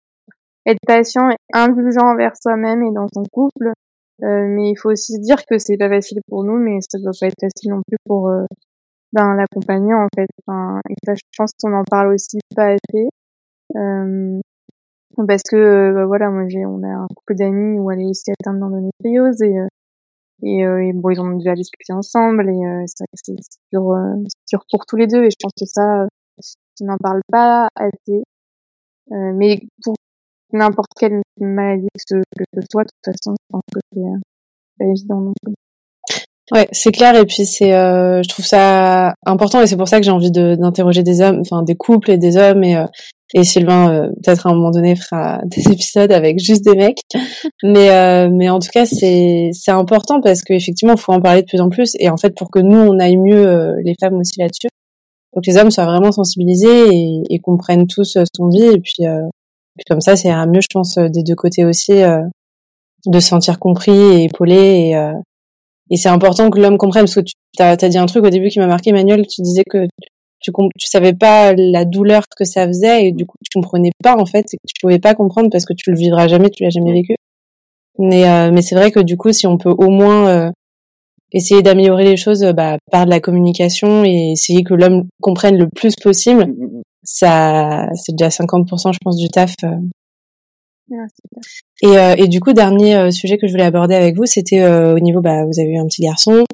être 0.66 0.80
patient 0.86 1.30
et 1.30 1.36
indulgent 1.52 2.04
envers 2.04 2.32
soi-même 2.40 2.82
et 2.82 2.92
dans 2.92 3.06
son 3.12 3.22
couple. 3.32 3.72
Euh, 4.22 4.46
mais 4.48 4.70
il 4.70 4.76
faut 4.76 4.90
aussi 4.90 5.14
se 5.14 5.20
dire 5.20 5.44
que 5.46 5.58
c'est 5.58 5.76
pas 5.76 5.88
facile 5.88 6.20
pour 6.28 6.44
nous, 6.44 6.56
mais 6.56 6.78
ça 6.80 6.98
doit 6.98 7.12
pas 7.18 7.26
être 7.26 7.40
facile 7.40 7.70
non 7.70 7.82
plus 7.86 7.98
pour 8.06 8.28
euh, 8.28 8.44
ben, 9.12 9.34
l'accompagner, 9.34 9.94
en 9.94 10.08
fait. 10.14 10.28
Enfin, 10.46 10.80
et 10.90 10.94
ça, 11.04 11.14
je 11.14 11.22
pense 11.36 11.50
qu'on 11.60 11.72
en 11.74 11.84
parle 11.84 12.14
aussi 12.14 12.38
pas 12.56 12.74
assez. 12.74 13.08
Euh, 13.76 14.40
parce 15.26 15.42
que, 15.42 15.56
euh, 15.56 15.92
bah, 15.94 16.06
voilà, 16.06 16.30
moi, 16.30 16.44
j'ai, 16.48 16.64
on 16.64 16.82
a 16.82 16.88
un 16.88 17.06
couple 17.14 17.34
d'amis 17.34 17.78
où 17.78 17.90
elle 17.90 18.00
est 18.00 18.06
aussi 18.06 18.30
atteinte 18.30 18.58
d'endométriose 18.58 19.42
et, 19.42 19.58
euh, 19.58 19.66
et, 20.42 20.64
euh, 20.64 20.82
et 20.82 20.92
bon, 20.92 21.10
ils 21.10 21.20
ont 21.20 21.36
déjà 21.36 21.54
discuté 21.54 21.92
ensemble 21.92 22.48
et 22.48 22.66
euh, 22.66 22.84
c'est 22.86 23.04
c'est 23.14 23.34
dur, 23.72 23.92
euh, 23.92 24.14
dur 24.48 24.64
pour 24.70 24.86
tous 24.86 24.96
les 24.96 25.06
deux 25.06 25.24
et 25.24 25.30
je 25.30 25.36
pense 25.40 25.52
que 25.58 25.66
ça, 25.66 26.06
on 26.80 26.84
n'en 26.86 26.96
parle 26.96 27.20
pas 27.30 27.68
assez. 27.76 28.22
Mais 29.10 29.60
pour 29.84 29.94
n'importe 30.52 30.92
quelle 30.98 31.20
maladie 31.38 31.88
que 31.94 32.00
ce, 32.08 32.14
que 32.38 32.60
soit, 32.70 32.84
de 32.84 32.88
toute 32.88 33.14
façon, 33.14 33.34
je 33.38 33.46
pense 33.50 33.62
que 33.74 33.80
c'est 33.92 34.00
pas 34.78 34.84
évident 34.86 35.20
non 35.20 35.32
plus. 35.42 35.54
Ouais, 36.50 36.68
c'est 36.72 36.92
clair. 36.92 37.14
Et 37.16 37.26
puis 37.26 37.44
c'est, 37.44 37.72
je 37.72 38.28
trouve 38.28 38.46
ça 38.46 39.14
important 39.26 39.60
et 39.60 39.66
c'est 39.66 39.76
pour 39.76 39.88
ça 39.88 39.98
que 39.98 40.04
j'ai 40.04 40.10
envie 40.10 40.30
de- 40.30 40.54
d'interroger 40.54 41.02
des 41.02 41.20
hommes, 41.20 41.40
enfin 41.40 41.62
des 41.62 41.76
couples 41.76 42.10
et 42.10 42.18
des 42.18 42.36
hommes 42.38 42.64
et 42.64 42.82
et 43.34 43.44
Sylvain 43.44 43.92
euh, 43.92 44.08
peut-être 44.22 44.46
à 44.46 44.50
un 44.50 44.54
moment 44.54 44.70
donné 44.70 44.96
fera 44.96 45.40
des 45.44 45.68
épisodes 45.72 46.12
avec 46.12 46.38
juste 46.38 46.64
des 46.64 46.74
mecs. 46.74 47.00
Mais 47.62 47.90
euh, 47.90 48.28
mais 48.30 48.48
en 48.50 48.58
tout 48.58 48.68
cas 48.72 48.86
c'est 48.86 49.50
c'est 49.52 49.70
important 49.70 50.20
parce 50.20 50.42
qu'effectivement 50.42 50.94
il 50.94 51.00
faut 51.00 51.12
en 51.12 51.20
parler 51.20 51.42
de 51.42 51.46
plus 51.46 51.60
en 51.60 51.68
plus 51.68 51.94
et 51.98 52.10
en 52.10 52.16
fait 52.16 52.34
pour 52.36 52.50
que 52.50 52.58
nous 52.58 52.76
on 52.76 52.98
aille 52.98 53.16
mieux 53.16 53.46
euh, 53.46 53.74
les 53.84 53.94
femmes 54.00 54.18
aussi 54.18 54.38
là-dessus. 54.38 54.68
Faut 55.34 55.40
que 55.40 55.50
les 55.50 55.56
hommes 55.56 55.70
soient 55.70 55.86
vraiment 55.86 56.12
sensibilisés 56.12 56.88
et, 56.92 57.22
et 57.30 57.38
comprennent 57.38 57.86
tous 57.86 58.16
euh, 58.16 58.24
qu'on 58.36 58.48
vit 58.48 58.64
et 58.64 58.80
puis 58.80 59.06
euh, 59.06 59.22
puis 59.76 59.84
comme 59.88 60.00
ça 60.00 60.16
ça 60.16 60.28
ira 60.28 60.46
mieux 60.46 60.60
je 60.60 60.68
pense 60.72 60.98
euh, 60.98 61.08
des 61.08 61.22
deux 61.22 61.36
côtés 61.36 61.64
aussi 61.64 61.92
euh, 61.92 62.22
de 63.06 63.20
se 63.20 63.28
sentir 63.28 63.58
compris 63.58 63.92
et 63.92 64.24
épaulé 64.24 64.54
et 64.56 64.96
euh, 64.96 65.12
et 65.92 65.96
c'est 65.96 66.08
important 66.08 66.48
que 66.48 66.58
l'homme 66.58 66.78
comprenne, 66.78 67.02
parce 67.02 67.14
que 67.16 67.20
tu 67.20 67.34
as, 67.58 67.76
dit 67.76 67.98
un 67.98 68.06
truc 68.06 68.24
au 68.24 68.30
début 68.30 68.48
qui 68.48 68.58
m'a 68.58 68.66
marqué, 68.66 68.90
Emmanuel, 68.90 69.26
tu 69.26 69.42
disais 69.42 69.62
que 69.68 69.86
tu, 70.42 70.50
tu 70.78 70.86
savais 70.86 71.12
pas 71.14 71.54
la 71.56 71.84
douleur 71.84 72.24
que 72.36 72.44
ça 72.44 72.66
faisait, 72.66 73.06
et 73.06 73.12
du 73.12 73.26
coup, 73.26 73.36
tu 73.42 73.58
comprenais 73.58 73.92
pas, 74.02 74.16
en 74.16 74.26
fait, 74.26 74.46
tu 74.50 74.74
pouvais 74.80 74.98
pas 74.98 75.14
comprendre 75.14 75.48
parce 75.50 75.64
que 75.64 75.74
tu 75.74 75.90
le 75.90 75.96
vivras 75.96 76.28
jamais, 76.28 76.50
tu 76.50 76.62
l'as 76.62 76.70
jamais 76.70 76.92
vécu. 76.92 77.14
Mais, 77.98 78.28
euh, 78.28 78.50
mais 78.52 78.62
c'est 78.62 78.74
vrai 78.74 78.90
que 78.90 79.00
du 79.00 79.16
coup, 79.16 79.32
si 79.32 79.46
on 79.46 79.58
peut 79.58 79.74
au 79.76 79.90
moins 79.90 80.28
euh, 80.28 80.50
essayer 81.32 81.62
d'améliorer 81.62 82.04
les 82.04 82.16
choses 82.16 82.42
bah, 82.56 82.78
par 82.90 83.04
de 83.04 83.10
la 83.10 83.20
communication 83.20 84.04
et 84.04 84.32
essayer 84.32 84.64
que 84.64 84.74
l'homme 84.74 85.08
comprenne 85.20 85.56
le 85.58 85.68
plus 85.68 85.94
possible, 85.96 86.54
ça, 87.02 87.88
c'est 87.94 88.14
déjà 88.16 88.30
50%, 88.30 88.92
je 88.92 88.98
pense, 89.02 89.16
du 89.16 89.28
taf. 89.28 89.54
euh, 89.64 89.76
et, 91.82 91.98
euh, 91.98 92.14
et 92.16 92.28
du 92.28 92.40
coup, 92.40 92.52
dernier 92.52 92.96
euh, 92.96 93.10
sujet 93.10 93.38
que 93.38 93.46
je 93.46 93.52
voulais 93.52 93.64
aborder 93.64 93.94
avec 93.94 94.16
vous, 94.16 94.26
c'était 94.26 94.60
euh, 94.60 94.94
au 94.94 95.00
niveau, 95.00 95.20
bah, 95.20 95.44
vous 95.44 95.58
avez 95.60 95.70
eu 95.70 95.78
un 95.78 95.86
petit 95.86 96.02
garçon. 96.02 96.44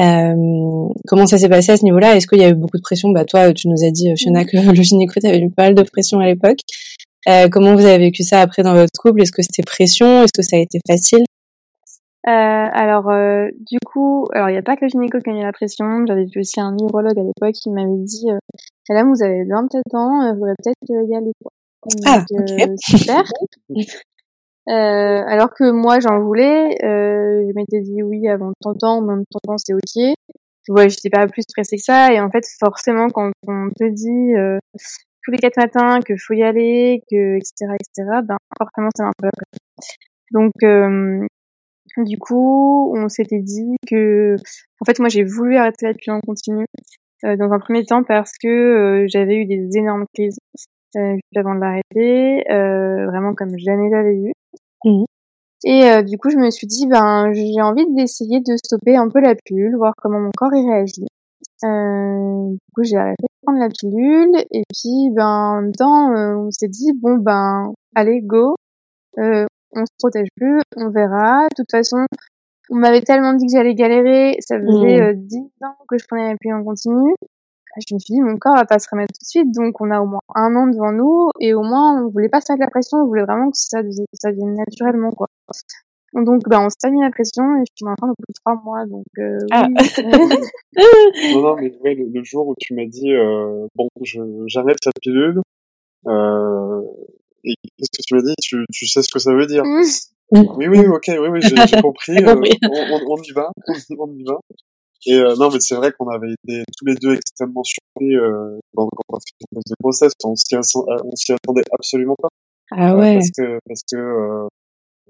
Euh, 0.00 0.88
comment 1.06 1.26
ça 1.26 1.38
s'est 1.38 1.48
passé 1.48 1.72
à 1.72 1.76
ce 1.76 1.84
niveau-là? 1.84 2.16
Est-ce 2.16 2.26
qu'il 2.26 2.40
y 2.40 2.44
a 2.44 2.48
eu 2.48 2.54
beaucoup 2.54 2.76
de 2.76 2.82
pression? 2.82 3.10
Bah 3.10 3.24
toi, 3.24 3.52
tu 3.52 3.68
nous 3.68 3.84
as 3.84 3.90
dit, 3.90 4.10
euh, 4.10 4.16
Fiona, 4.16 4.44
que 4.44 4.56
le 4.56 4.82
gynéco 4.82 5.20
t'avais 5.20 5.40
eu 5.40 5.50
pas 5.50 5.64
mal 5.64 5.74
de 5.74 5.82
pression 5.82 6.18
à 6.20 6.26
l'époque. 6.26 6.58
Euh, 7.28 7.48
comment 7.48 7.74
vous 7.74 7.84
avez 7.84 7.98
vécu 7.98 8.22
ça 8.22 8.40
après 8.40 8.62
dans 8.62 8.74
votre 8.74 8.92
couple? 8.98 9.22
Est-ce 9.22 9.32
que 9.32 9.42
c'était 9.42 9.62
pression? 9.62 10.24
Est-ce 10.24 10.32
que 10.32 10.42
ça 10.42 10.56
a 10.56 10.60
été 10.60 10.78
facile? 10.86 11.24
Euh, 12.26 12.30
alors, 12.30 13.10
euh, 13.10 13.48
du 13.70 13.78
coup, 13.84 14.26
alors 14.32 14.48
il 14.48 14.52
n'y 14.52 14.58
a 14.58 14.62
pas 14.62 14.76
que 14.76 14.84
le 14.84 14.88
gynéco 14.88 15.18
qui 15.20 15.30
a 15.30 15.32
mis 15.34 15.42
la 15.42 15.52
pression. 15.52 16.06
J'avais 16.06 16.24
vu 16.24 16.40
aussi 16.40 16.58
un 16.58 16.74
urologue 16.78 17.18
à 17.18 17.22
l'époque 17.22 17.54
qui 17.54 17.70
m'avait 17.70 18.02
dit, 18.02 18.30
euh, 18.30 18.38
Madame, 18.88 19.10
vous 19.10 19.22
avez 19.22 19.44
27 19.44 19.82
ans, 19.94 20.32
vous 20.32 20.38
pourrez 20.38 20.54
peut-être 20.62 21.08
y 21.08 21.14
aller. 21.14 21.32
Quoi. 21.42 21.52
Ah, 22.06 22.24
super. 22.78 23.22
Euh, 24.68 25.22
alors 25.26 25.50
que 25.54 25.70
moi, 25.70 26.00
j'en 26.00 26.20
voulais. 26.20 26.76
Euh, 26.84 27.44
je 27.48 27.52
m'étais 27.54 27.80
dit 27.80 28.02
oui 28.02 28.28
avant 28.28 28.52
30 28.60 28.84
ans, 28.84 29.00
même 29.02 29.24
30 29.30 29.54
ans, 29.54 29.58
c'est 29.58 29.74
ok. 29.74 30.14
Ouais, 30.68 30.88
j'étais 30.88 31.10
pas 31.10 31.26
plus 31.26 31.42
stressée 31.42 31.76
que 31.76 31.82
ça. 31.82 32.12
Et 32.12 32.20
en 32.20 32.30
fait, 32.30 32.44
forcément, 32.58 33.08
quand 33.10 33.30
on 33.46 33.68
te 33.78 33.84
dit 33.84 34.34
euh, 34.34 34.58
tous 35.22 35.30
les 35.30 35.38
quatre 35.38 35.56
matins 35.58 36.00
que 36.00 36.14
faut 36.16 36.34
y 36.34 36.42
aller, 36.42 37.02
que 37.10 37.36
etc. 37.36 37.74
etc. 37.80 38.20
Ben 38.24 38.36
forcément, 38.58 38.88
c'est 38.96 39.04
un 39.04 39.12
peu. 39.18 39.30
Donc 40.32 40.52
euh, 40.62 41.26
du 41.98 42.18
coup, 42.18 42.92
on 42.96 43.08
s'était 43.08 43.40
dit 43.40 43.76
que, 43.88 44.36
en 44.80 44.84
fait, 44.84 44.98
moi, 44.98 45.08
j'ai 45.08 45.22
voulu 45.24 45.56
arrêter 45.56 45.86
la 45.86 45.94
pilule 45.94 46.16
en 46.16 46.20
continu 46.20 46.66
euh, 47.24 47.36
dans 47.36 47.52
un 47.52 47.58
premier 47.58 47.84
temps 47.84 48.02
parce 48.02 48.32
que 48.40 48.48
euh, 48.48 49.06
j'avais 49.08 49.36
eu 49.36 49.46
des 49.46 49.68
énormes 49.76 50.04
crises 50.14 50.38
euh, 50.96 51.14
juste 51.14 51.36
avant 51.36 51.54
de 51.54 51.60
l'arrêter, 51.60 52.50
euh, 52.50 53.06
vraiment 53.06 53.34
comme 53.34 53.56
jamais 53.58 53.90
j'avais 53.90 54.14
eu. 54.14 54.32
Mhm. 54.84 55.04
Et 55.64 55.84
euh, 55.90 56.02
du 56.02 56.18
coup, 56.18 56.30
je 56.30 56.36
me 56.36 56.50
suis 56.50 56.66
dit, 56.66 56.86
ben, 56.86 57.32
j'ai 57.32 57.62
envie 57.62 57.86
d'essayer 57.94 58.40
de 58.40 58.56
stopper 58.56 58.96
un 58.96 59.08
peu 59.08 59.20
la 59.20 59.34
pilule, 59.34 59.76
voir 59.76 59.94
comment 59.96 60.20
mon 60.20 60.30
corps 60.36 60.54
y 60.54 60.66
réagit. 60.66 61.06
Euh, 61.64 62.50
du 62.50 62.58
coup, 62.74 62.82
j'ai 62.82 62.96
arrêté 62.96 63.22
de 63.22 63.46
prendre 63.46 63.58
la 63.60 63.70
pilule 63.70 64.36
et 64.50 64.62
puis, 64.72 65.10
ben, 65.14 65.26
en 65.26 65.62
même 65.62 65.72
temps, 65.72 66.12
euh, 66.14 66.36
on 66.36 66.50
s'est 66.50 66.68
dit, 66.68 66.92
bon, 66.94 67.16
ben, 67.16 67.72
allez, 67.94 68.20
go. 68.20 68.56
Euh, 69.18 69.46
on 69.72 69.86
se 69.86 69.92
protège 69.98 70.28
plus, 70.36 70.60
on 70.76 70.90
verra. 70.90 71.44
De 71.44 71.54
toute 71.56 71.70
façon, 71.70 72.04
on 72.70 72.76
m'avait 72.76 73.02
tellement 73.02 73.32
dit 73.34 73.46
que 73.46 73.52
j'allais 73.52 73.74
galérer, 73.74 74.36
ça 74.40 74.58
faisait 74.60 75.00
euh, 75.00 75.12
10 75.16 75.38
ans 75.62 75.76
que 75.88 75.98
je 75.98 76.04
prenais 76.06 76.30
la 76.30 76.36
pilule 76.36 76.56
en 76.56 76.64
continu. 76.64 77.14
Je 77.76 77.94
me 77.94 77.98
suis 77.98 78.14
dit, 78.14 78.20
mon 78.20 78.36
corps 78.36 78.54
va 78.56 78.64
pas 78.66 78.78
se 78.78 78.86
remettre 78.90 79.12
tout 79.14 79.24
de 79.24 79.26
suite, 79.28 79.52
donc 79.52 79.80
on 79.80 79.90
a 79.90 80.00
au 80.00 80.06
moins 80.06 80.20
un 80.34 80.54
an 80.54 80.66
devant 80.68 80.92
nous, 80.92 81.30
et 81.40 81.54
au 81.54 81.62
moins, 81.62 82.02
on 82.04 82.08
voulait 82.08 82.28
pas 82.28 82.40
se 82.40 82.52
mettre 82.52 82.62
la 82.64 82.70
pression, 82.70 82.98
on 82.98 83.06
voulait 83.06 83.24
vraiment 83.24 83.50
que 83.50 83.56
ça, 83.58 83.82
devienne- 83.82 84.06
ça 84.12 84.30
vienne 84.30 84.54
naturellement, 84.54 85.10
quoi. 85.10 85.26
Donc, 86.14 86.42
ben, 86.48 86.60
on 86.64 86.68
s'est 86.70 86.90
mis 86.92 87.00
la 87.02 87.10
pression, 87.10 87.42
et 87.56 87.64
je 87.66 87.72
suis 87.74 87.86
en 87.86 87.94
train 87.96 88.06
de 88.08 88.14
plus 88.16 88.30
de 88.32 88.34
trois 88.44 88.54
mois, 88.62 88.86
donc, 88.86 89.04
euh, 89.18 89.38
Ah. 89.50 89.66
oui. 89.68 89.74
Non, 91.34 91.42
non, 91.42 91.56
mais 91.56 91.72
ouais, 91.82 91.94
le, 91.94 92.06
le 92.12 92.22
jour 92.24 92.46
où 92.48 92.54
tu 92.60 92.74
m'as 92.74 92.86
dit, 92.86 93.12
euh, 93.12 93.66
bon, 93.74 93.88
je, 94.02 94.20
j'arrête 94.46 94.78
la 94.86 94.92
pilule, 95.02 95.40
euh, 96.06 96.82
et 97.44 97.54
qu'est-ce 97.76 97.90
que 97.90 98.02
tu 98.06 98.14
m'as 98.14 98.22
dit? 98.22 98.34
Tu, 98.42 98.64
tu 98.72 98.86
sais 98.86 99.02
ce 99.02 99.08
que 99.12 99.18
ça 99.18 99.32
veut 99.34 99.46
dire? 99.46 99.62
Oui, 100.56 100.66
oui, 100.68 100.86
ok, 100.86 101.04
oui, 101.08 101.28
oui, 101.28 101.40
j'ai, 101.42 101.54
j'ai 101.66 101.80
compris. 101.82 102.14
Euh, 102.24 102.34
on, 102.70 103.12
on 103.12 103.22
y 103.22 103.32
va, 103.32 103.50
on 103.98 104.08
y 104.12 104.24
va. 104.24 104.38
Et 105.06 105.14
euh, 105.14 105.34
non, 105.36 105.50
mais 105.52 105.60
c'est 105.60 105.74
vrai 105.74 105.92
qu'on 105.92 106.08
avait 106.08 106.32
été 106.32 106.62
tous 106.76 106.86
les 106.86 106.94
deux 106.94 107.14
extrêmement 107.14 107.62
surpris 107.64 108.16
euh, 108.16 108.58
quand, 108.74 108.88
quand 108.88 109.02
on 109.10 109.16
a 109.16 109.20
fait 109.20 109.46
test 109.54 109.68
de 109.68 109.74
grossesse. 109.82 110.12
On 110.24 110.34
s'y, 110.34 110.54
atten- 110.54 110.84
euh, 110.90 111.02
on 111.04 111.14
s'y 111.16 111.32
attendait 111.32 111.64
absolument 111.72 112.16
pas. 112.20 112.28
Ah 112.70 112.92
Euh, 112.92 112.98
ouais. 112.98 113.14
parce 113.14 113.30
que 113.36 113.58
parce 113.66 113.82
que 113.92 113.96
euh, 113.96 114.48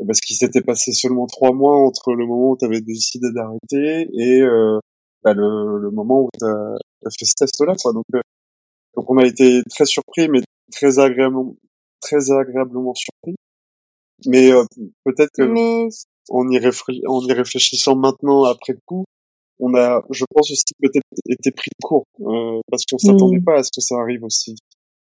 parce 0.06 0.20
qu'il 0.20 0.36
s'était 0.36 0.60
passé 0.62 0.92
seulement 0.92 1.26
trois 1.26 1.52
mois 1.52 1.76
entre 1.76 2.12
le 2.14 2.26
moment 2.26 2.50
où 2.50 2.56
tu 2.56 2.64
avais 2.64 2.80
décidé 2.80 3.28
d'arrêter 3.32 4.08
et 4.12 4.40
euh, 4.42 4.78
bah, 5.22 5.34
le, 5.34 5.78
le 5.78 5.90
moment 5.90 6.22
où 6.24 6.28
tu 6.38 6.44
as, 6.44 6.74
fait 7.16 7.24
ce 7.24 7.34
test-là. 7.38 7.74
Quoi. 7.80 7.92
Donc, 7.92 8.04
euh, 8.14 8.20
donc 8.96 9.08
on 9.10 9.18
a 9.18 9.24
été 9.26 9.62
très 9.70 9.86
surpris, 9.86 10.28
mais 10.28 10.40
très 10.72 10.98
agréablement, 10.98 11.54
très 12.00 12.32
agréablement 12.32 12.94
surpris. 12.94 13.36
Mais 14.26 14.52
euh, 14.52 14.64
peut-être 15.04 15.30
que 15.36 15.42
Mais, 15.42 15.88
en 16.28 16.48
y 16.50 16.58
réfléchissant 16.58 17.94
maintenant 17.96 18.44
après 18.44 18.74
coup, 18.86 19.04
on 19.60 19.74
a, 19.74 20.02
je 20.10 20.24
pense 20.32 20.50
aussi 20.50 20.64
peut-être 20.80 21.06
été 21.28 21.50
pris 21.50 21.70
de 21.70 21.86
court 21.86 22.06
euh, 22.20 22.60
parce 22.70 22.84
qu'on 22.84 22.98
s'attendait 22.98 23.40
pas 23.40 23.58
à 23.58 23.62
ce 23.62 23.70
que 23.74 23.80
ça 23.80 23.96
arrive 23.96 24.24
aussi. 24.24 24.56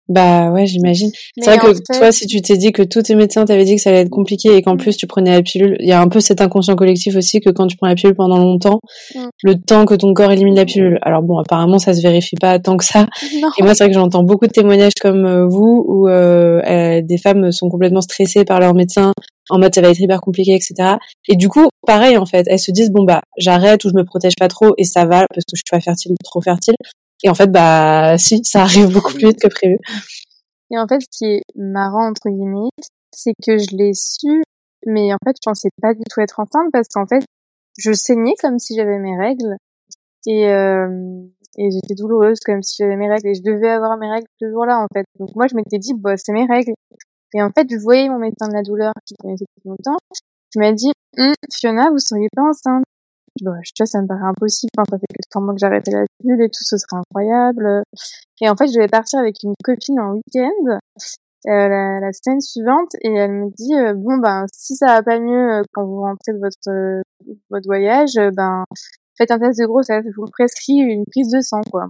Bah 0.09 0.51
ouais, 0.51 0.65
j'imagine. 0.67 1.11
C'est 1.39 1.45
vrai 1.51 1.59
que 1.59 1.75
fait- 1.75 1.99
toi, 1.99 2.13
si 2.13 2.27
tu 2.27 2.41
t'es 2.41 2.57
dit 2.57 2.73
que 2.73 2.83
tous 2.83 3.03
tes 3.03 3.15
médecins 3.15 3.45
t'avaient 3.45 3.65
dit 3.65 3.77
que 3.77 3.83
ça 3.83 3.91
allait 3.91 4.01
être 4.01 4.09
compliqué 4.11 4.57
et 4.57 4.63
qu'en 4.63 4.77
plus 4.79 4.97
tu 4.97 5.07
prenais 5.07 5.33
la 5.33 5.43
pilule, 5.43 5.77
il 5.81 5.87
y 5.89 5.93
a 5.93 6.01
un 6.01 6.09
peu 6.09 6.21
cet 6.21 6.41
inconscient 6.41 6.77
collectif 6.77 7.15
aussi 7.15 7.41
que 7.41 7.51
quand 7.51 7.67
tu 7.67 7.77
prends 7.77 7.89
la 7.89 7.95
pilule 7.95 8.15
pendant 8.17 8.39
longtemps, 8.39 8.81
Mm. 9.15 9.27
le 9.43 9.55
temps 9.61 9.85
que 9.85 9.95
ton 9.95 10.15
corps 10.15 10.33
élimine 10.33 10.55
la 10.57 10.65
pilule. 10.65 10.99
Alors 11.03 11.23
bon, 11.23 11.39
apparemment 11.39 11.79
ça 11.79 11.93
se 11.93 12.01
vérifie 12.01 12.37
pas 12.41 12.59
tant 12.59 12.77
que 12.79 12.85
ça. 12.85 13.07
Non. 13.43 13.51
Et 13.59 13.63
moi, 13.63 13.75
c'est 13.75 13.85
vrai 13.85 13.91
que 13.93 13.99
j'entends 13.99 14.23
beaucoup 14.23 14.47
de 14.47 14.53
témoignages 14.53 14.95
comme 15.01 15.27
euh, 15.27 15.47
vous 15.47 15.85
où 15.87 16.09
euh, 16.09 16.61
euh, 16.67 17.03
des 17.03 17.19
femmes 17.19 17.53
sont 17.53 17.69
complètement 17.69 18.01
stressées 18.01 18.45
par 18.47 18.61
leur 18.61 18.75
médecin 18.75 19.13
en 19.51 19.59
mode 19.59 19.75
ça 19.75 19.81
va 19.81 19.89
être 19.91 20.01
hyper 20.01 20.21
compliqué, 20.21 20.55
etc. 20.55 20.97
Et 21.29 21.37
du 21.37 21.49
coup, 21.49 21.67
pareil 21.87 22.17
en 22.17 22.27
fait, 22.27 22.45
elles 22.49 22.59
se 22.59 22.71
disent 22.71 22.91
bon 22.91 23.05
bah 23.05 23.21
j'arrête 23.39 23.85
ou 23.85 23.89
je 23.91 23.95
me 23.95 24.05
protège 24.05 24.35
pas 24.39 24.49
trop 24.49 24.73
et 24.79 24.85
ça 24.85 25.05
va 25.05 25.27
parce 25.35 25.45
que 25.45 25.55
je 25.55 25.59
suis 25.59 25.71
pas 25.71 25.81
fertile, 25.81 26.13
trop 26.25 26.41
fertile. 26.43 26.75
Et 27.25 27.31
en 27.31 27.35
fait, 27.35 27.51
bah 27.51 28.17
si, 28.19 28.45
ça 28.45 28.63
arrive 28.63 28.93
beaucoup 28.93 29.13
plus 29.13 29.29
vite 29.29 29.41
que 29.41 29.49
prévu. 29.49 29.79
Et 30.71 30.79
en 30.79 30.87
fait, 30.87 31.01
ce 31.01 31.09
qui 31.11 31.25
est 31.25 31.43
marrant, 31.57 32.09
entre 32.09 32.29
guillemets, 32.29 32.71
c'est 33.13 33.33
que 33.45 33.59
je 33.59 33.77
l'ai 33.77 33.95
su, 33.95 34.43
mais 34.87 35.13
en 35.13 35.19
fait, 35.25 35.37
je 35.37 35.49
pensais 35.49 35.71
pas 35.81 35.95
du 35.95 36.03
tout 36.11 36.21
être 36.21 36.39
enceinte 36.41 36.71
parce 36.73 36.89
qu'en 36.89 37.07
fait, 37.07 37.25
je 37.79 37.93
saignais 37.93 38.35
comme 38.41 38.59
si 38.59 38.77
j'avais 38.77 38.99
mes 38.99 39.17
règles 39.17 39.57
et, 40.27 40.49
euh, 40.49 41.23
et 41.57 41.71
j'étais 41.71 41.95
douloureuse 41.95 42.39
comme 42.45 42.63
si 42.63 42.77
j'avais 42.79 42.97
mes 42.97 43.09
règles 43.09 43.29
et 43.29 43.35
je 43.35 43.43
devais 43.43 43.71
avoir 43.71 43.97
mes 43.97 44.11
règles 44.11 44.27
ce 44.41 44.49
jour-là, 44.51 44.79
en 44.79 44.87
fait. 44.93 45.07
Donc 45.19 45.31
moi, 45.35 45.47
je 45.51 45.57
m'étais 45.57 45.79
dit, 45.79 45.95
bah, 45.95 46.17
c'est 46.17 46.33
mes 46.33 46.47
règles. 46.47 46.75
Et 47.35 47.43
en 47.43 47.51
fait, 47.51 47.67
je 47.71 47.77
voyais 47.77 48.09
mon 48.09 48.19
médecin 48.19 48.49
de 48.49 48.55
la 48.55 48.63
douleur 48.63 48.93
qui 49.07 49.15
connaissait 49.15 49.45
depuis 49.57 49.69
longtemps, 49.69 49.99
qui 50.53 50.59
m'a 50.59 50.73
dit, 50.73 50.93
Hum, 51.17 51.35
Fiona, 51.53 51.91
vous 51.91 51.99
seriez 51.99 52.29
pas 52.35 52.43
enceinte. 52.43 52.85
Bah, 53.43 53.53
je 53.63 53.73
tu 53.75 53.83
vois, 53.83 53.87
ça 53.87 54.03
me 54.03 54.07
paraît 54.07 54.29
impossible. 54.29 54.71
Enfin, 54.77 54.85
ça 54.91 54.99
fait 54.99 55.07
que 55.07 55.29
trois 55.31 55.43
mois 55.43 55.55
que 55.55 55.61
j'ai 55.61 55.67
arrêté 55.67 55.91
la 55.91 56.05
pilule 56.21 56.43
et 56.43 56.49
tout, 56.49 56.65
ce 56.65 56.77
serait 56.77 57.01
incroyable. 57.01 57.83
Et 58.41 58.49
en 58.49 58.57
fait, 58.57 58.67
je 58.69 58.75
devais 58.75 58.89
partir 58.89 59.19
avec 59.21 59.37
une 59.43 59.55
copine 59.65 60.01
en 60.01 60.13
week-end 60.13 60.79
euh, 61.47 61.69
la, 61.69 62.01
la 62.01 62.13
semaine 62.13 62.41
suivante 62.41 62.91
et 63.01 63.15
elle 63.15 63.31
me 63.31 63.51
dit 63.51 63.75
euh, 63.75 63.95
bon 63.95 64.19
ben 64.19 64.45
si 64.53 64.75
ça 64.75 64.87
va 64.87 65.03
pas 65.05 65.21
mieux 65.21 65.53
euh, 65.53 65.63
quand 65.73 65.87
vous 65.87 66.01
rentrez 66.01 66.33
de 66.33 66.39
votre 66.39 66.69
euh, 66.69 67.01
votre 67.49 67.67
voyage, 67.67 68.15
ben 68.35 68.65
faites 69.17 69.31
un 69.31 69.39
test 69.39 69.61
de 69.61 69.67
grossesse. 69.67 70.05
Je 70.05 70.21
vous 70.21 70.27
prescris 70.27 70.79
une 70.79 71.05
prise 71.07 71.31
de 71.31 71.41
sang 71.41 71.61
quoi. 71.71 71.87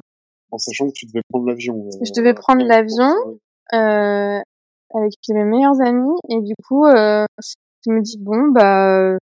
En 0.50 0.58
sachant 0.58 0.86
que 0.88 0.92
tu 0.92 1.06
devais 1.06 1.22
prendre 1.30 1.46
l'avion. 1.46 1.88
Je 2.02 2.12
devais 2.12 2.34
prendre 2.34 2.62
l'avion. 2.64 3.14
Euh, 3.74 4.40
avec 4.94 5.12
mes 5.28 5.44
meilleurs 5.44 5.80
amis 5.82 6.16
et 6.30 6.40
du 6.40 6.54
coup 6.66 6.86
euh, 6.86 7.26
je 7.84 7.92
me 7.92 8.00
dis 8.00 8.16
bon 8.18 8.48
bah 8.48 9.18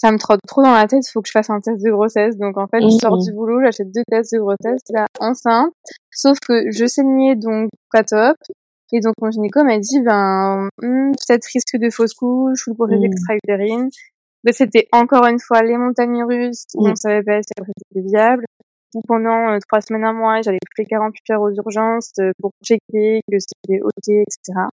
ça 0.00 0.10
me 0.12 0.18
trotte 0.18 0.40
trop 0.46 0.62
dans 0.62 0.72
la 0.72 0.86
tête, 0.86 1.06
il 1.06 1.10
faut 1.10 1.20
que 1.20 1.28
je 1.28 1.32
fasse 1.32 1.50
un 1.50 1.60
test 1.60 1.82
de 1.84 1.90
grossesse. 1.90 2.36
Donc 2.36 2.56
en 2.56 2.66
fait, 2.68 2.80
je 2.80 2.88
sors 3.00 3.16
Mhm. 3.16 3.22
du 3.24 3.32
boulot, 3.32 3.60
j'achète 3.64 3.90
deux 3.92 4.02
tests 4.10 4.32
de 4.34 4.38
grossesse, 4.38 4.80
là 4.90 5.06
enceinte. 5.20 5.72
Sauf 6.10 6.38
que 6.40 6.70
je 6.70 6.86
saignais 6.86 7.34
donc 7.36 7.70
pas 7.92 8.04
top. 8.04 8.36
Et 8.92 9.00
donc 9.00 9.14
mon 9.20 9.30
gynéco 9.30 9.62
m'a 9.64 9.78
dit 9.78 10.00
ben 10.00 10.68
hmm, 10.80 11.12
peut-être 11.12 11.44
risque 11.52 11.76
de 11.76 11.90
fausse 11.90 12.14
couche 12.14 12.66
ou 12.68 12.72
de 12.72 12.76
grossesse 12.76 12.98
Mhm. 13.00 13.04
extra-utérine. 13.04 13.88
Mais 14.44 14.52
c'était 14.52 14.86
encore 14.92 15.26
une 15.26 15.40
fois 15.40 15.62
les 15.62 15.76
montagnes 15.76 16.22
russes, 16.24 16.64
Mhm. 16.76 16.90
on 16.92 16.94
savait 16.94 17.22
pas 17.22 17.42
si 17.42 17.50
la 17.58 17.64
grossesse 17.64 17.82
était 17.90 18.06
viable. 18.08 18.44
Pendant 19.06 19.50
euh, 19.52 19.58
trois 19.68 19.82
semaines, 19.82 20.04
un 20.04 20.14
mois, 20.14 20.40
j'allais 20.40 20.58
toutes 20.64 20.78
les 20.78 20.86
48 20.86 21.30
heures 21.34 21.42
aux 21.42 21.50
urgences 21.52 22.12
euh, 22.20 22.30
pour 22.40 22.52
checker 22.64 23.20
que 23.30 23.36
c'était 23.38 23.80
ok, 23.82 24.08
etc. 24.08 24.68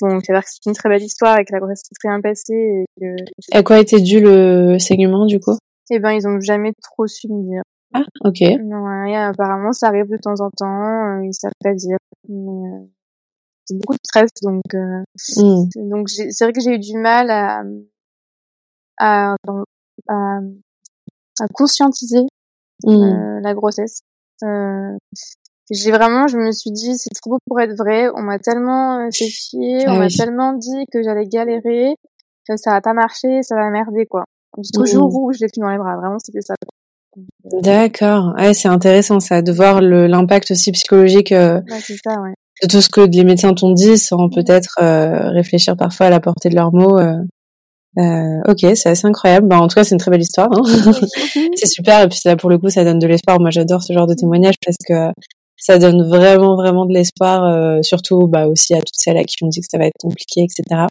Donc, 0.00 0.22
c'est-à-dire 0.24 0.42
que 0.44 0.50
c'est 0.50 0.66
une 0.66 0.74
très 0.74 0.88
belle 0.88 1.02
histoire 1.02 1.38
et 1.38 1.44
que 1.44 1.52
la 1.52 1.58
grossesse 1.60 1.82
s'est 1.84 1.94
très 2.00 2.08
bien 2.08 2.20
passée 2.20 2.52
et 2.54 2.86
que, 3.00 3.56
À 3.56 3.62
quoi 3.62 3.78
était 3.78 4.00
dû 4.00 4.20
le 4.20 4.78
saignement 4.78 5.26
du 5.26 5.38
coup? 5.38 5.56
Eh 5.90 5.98
ben, 5.98 6.12
ils 6.12 6.26
ont 6.26 6.40
jamais 6.40 6.72
trop 6.82 7.06
su 7.06 7.28
me 7.28 7.42
dire. 7.42 7.62
Ah, 7.94 8.04
ok. 8.24 8.40
Ouais, 8.40 9.16
apparemment, 9.16 9.72
ça 9.72 9.88
arrive 9.88 10.08
de 10.08 10.16
temps 10.16 10.40
en 10.40 10.50
temps, 10.50 11.18
euh, 11.18 11.24
ils 11.24 11.34
savent 11.34 11.52
pas 11.62 11.74
dire. 11.74 11.98
Mais, 12.28 12.68
euh, 12.70 12.86
c'est 13.66 13.76
beaucoup 13.78 13.92
de 13.94 13.98
stress, 14.04 14.30
donc, 14.42 14.62
euh, 14.74 15.02
Hmm. 15.36 15.68
donc 15.90 16.08
j'ai- 16.08 16.30
c'est 16.30 16.44
vrai 16.44 16.52
que 16.52 16.60
j'ai 16.60 16.74
eu 16.74 16.78
du 16.78 16.96
mal 16.98 17.30
à, 17.30 17.62
à, 18.98 19.34
à, 20.08 20.38
à 21.40 21.48
conscientiser 21.52 22.26
Hmm. 22.84 22.90
euh, 23.02 23.40
la 23.42 23.54
grossesse. 23.54 24.00
Euh, 24.42 24.96
j'ai 25.70 25.90
vraiment, 25.92 26.26
je 26.26 26.36
me 26.36 26.52
suis 26.52 26.70
dit, 26.70 26.96
c'est 26.96 27.10
trop 27.20 27.30
beau 27.32 27.38
pour 27.46 27.60
être 27.60 27.76
vrai. 27.76 28.08
On 28.16 28.22
m'a 28.22 28.38
tellement 28.38 28.98
euh, 28.98 29.08
fait 29.16 29.26
chier, 29.28 29.84
Ah 29.86 29.94
on 29.94 29.98
m'a 29.98 30.08
tellement 30.08 30.52
dit 30.54 30.84
que 30.92 31.02
j'allais 31.02 31.26
galérer, 31.26 31.94
que 32.48 32.56
ça 32.56 32.72
va 32.72 32.80
pas 32.80 32.92
marcher, 32.94 33.42
ça 33.42 33.54
va 33.56 33.70
merder, 33.70 34.06
quoi. 34.06 34.24
Jusqu'au 34.58 34.82
Mhm. 34.82 34.86
jour 34.86 35.14
où 35.22 35.32
je 35.32 35.38
l'ai 35.40 35.48
pris 35.48 35.60
dans 35.60 35.70
les 35.70 35.78
bras. 35.78 35.96
Vraiment, 35.96 36.18
c'était 36.18 36.42
ça. 36.42 36.54
D'accord. 37.62 38.34
Ouais, 38.38 38.54
c'est 38.54 38.68
intéressant 38.68 39.20
ça, 39.20 39.42
de 39.42 39.52
voir 39.52 39.80
l'impact 39.80 40.50
aussi 40.50 40.72
psychologique 40.72 41.32
euh, 41.32 41.60
Ouais, 41.70 41.80
c'est 41.80 41.96
ça, 42.02 42.20
ouais. 42.20 42.34
de 42.62 42.68
tout 42.68 42.80
ce 42.80 42.88
que 42.88 43.00
les 43.02 43.24
médecins 43.24 43.52
t'ont 43.54 43.72
dit 43.72 43.98
sans 43.98 44.28
peut-être 44.28 44.76
euh, 44.80 45.30
réfléchir 45.30 45.76
parfois 45.76 46.06
à 46.06 46.10
la 46.10 46.20
portée 46.20 46.48
de 46.48 46.54
leurs 46.54 46.72
mots. 46.72 46.98
euh. 46.98 47.16
Euh, 47.98 48.40
ok, 48.48 48.60
c'est 48.74 48.88
assez 48.88 49.06
incroyable. 49.06 49.48
Bah, 49.48 49.60
en 49.60 49.68
tout 49.68 49.74
cas, 49.74 49.84
c'est 49.84 49.94
une 49.94 49.98
très 50.00 50.10
belle 50.10 50.22
histoire. 50.22 50.48
hein. 50.50 50.62
c'est 51.56 51.66
super. 51.66 52.00
Et 52.02 52.08
puis 52.08 52.20
là, 52.24 52.36
pour 52.36 52.48
le 52.48 52.56
coup, 52.58 52.70
ça 52.70 52.84
donne 52.84 52.98
de 52.98 53.06
l'espoir. 53.06 53.38
Moi, 53.38 53.50
j'adore 53.50 53.82
ce 53.82 53.92
genre 53.92 54.06
de 54.06 54.14
témoignage 54.14 54.54
parce 54.64 54.76
que 54.88 55.12
ça 55.64 55.78
donne 55.78 56.02
vraiment, 56.08 56.56
vraiment 56.56 56.86
de 56.86 56.92
l'espoir, 56.92 57.44
euh, 57.44 57.82
surtout 57.82 58.26
bah, 58.26 58.48
aussi 58.48 58.74
à 58.74 58.78
toutes 58.78 58.96
celles 58.96 59.16
à 59.16 59.24
qui 59.24 59.36
on 59.42 59.48
dit 59.48 59.60
que 59.60 59.66
ça 59.70 59.78
va 59.78 59.86
être 59.86 59.98
compliqué, 60.00 60.42
etc. 60.42 60.86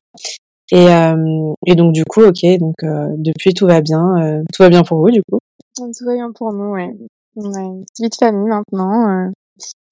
Et, 0.72 0.88
euh, 0.88 1.54
et 1.68 1.76
donc, 1.76 1.92
du 1.94 2.06
coup, 2.06 2.22
ok, 2.22 2.46
donc 2.60 2.76
euh, 2.84 3.08
depuis, 3.18 3.54
tout 3.54 3.68
va 3.68 3.82
bien. 3.82 4.04
euh, 4.24 4.42
tout 4.54 4.64
va 4.64 4.70
bien 4.70 4.84
pour 4.84 5.00
vous, 5.00 5.12
du 5.12 5.22
coup. 5.30 5.40
Tout 5.76 6.06
va 6.06 6.14
bien 6.14 6.32
pour 6.34 6.54
nous, 6.54 6.72
ouais. 6.72 6.96
On 7.36 7.54
a 7.54 7.60
une 7.60 7.84
petite 7.84 8.00
vie 8.04 8.10
de 8.10 8.16
famille 8.16 8.48
maintenant. 8.50 9.10
Euh, 9.28 9.30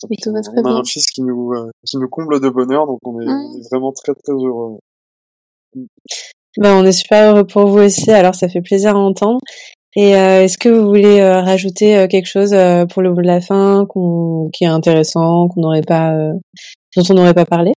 et 0.10 0.16
tout 0.22 0.32
va 0.32 0.42
très 0.42 0.54
on 0.56 0.60
a 0.60 0.64
bien. 0.64 0.76
un 0.78 0.84
fils 0.86 1.08
qui 1.08 1.22
nous 1.22 1.52
euh, 1.54 1.70
qui 1.86 1.98
nous 1.98 2.08
comble 2.08 2.40
de 2.40 2.50
bonheur, 2.50 2.88
donc 2.88 3.00
on 3.06 3.20
est, 3.20 3.26
Mm. 3.26 3.30
on 3.30 3.58
est 3.58 3.70
vraiment 3.72 3.92
très 3.92 4.14
très 4.14 4.32
heureux. 4.34 4.80
Ben, 6.58 6.76
on 6.82 6.86
est 6.86 6.92
super 6.92 7.32
heureux 7.36 7.46
pour 7.46 7.68
vous 7.68 7.80
aussi, 7.80 8.10
alors 8.12 8.34
ça 8.36 8.50
fait 8.50 8.62
plaisir 8.62 8.96
à 8.96 9.00
entendre. 9.00 9.40
Et 9.96 10.16
euh, 10.16 10.44
est-ce 10.44 10.58
que 10.58 10.70
vous 10.70 10.86
voulez 10.88 11.20
euh, 11.20 11.42
rajouter 11.42 11.98
euh, 11.98 12.08
quelque 12.08 12.28
chose 12.28 12.54
euh, 12.54 12.86
pour 12.86 13.02
le 13.02 13.12
bout 13.12 13.22
de 13.22 13.28
la 13.28 13.42
fin 13.42 13.86
qu'on, 13.88 14.50
qui 14.54 14.64
est 14.64 14.68
intéressant, 14.68 15.48
qu'on 15.48 15.62
n'aurait 15.62 15.82
pas, 15.82 16.14
euh, 16.14 16.34
dont 16.96 17.04
on 17.10 17.14
n'aurait 17.16 17.34
pas 17.34 17.46
parlé? 17.46 17.74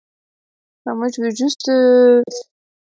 Moi, 0.85 1.07
je 1.15 1.21
veux 1.21 1.29
juste 1.29 1.69
euh, 1.69 2.21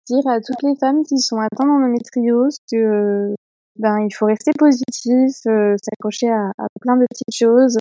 dire 0.08 0.26
à 0.28 0.40
toutes 0.40 0.64
les 0.64 0.76
femmes 0.80 1.04
qui 1.04 1.18
sont 1.18 1.38
atteintes 1.38 1.68
d'endométriose 1.68 2.58
que 2.72 3.34
ben 3.78 3.98
il 4.00 4.14
faut 4.14 4.26
rester 4.26 4.52
positif, 4.58 5.36
s'accrocher 5.44 6.30
à, 6.30 6.52
à 6.58 6.68
plein 6.80 6.98
de 6.98 7.06
petites 7.10 7.36
choses, 7.36 7.78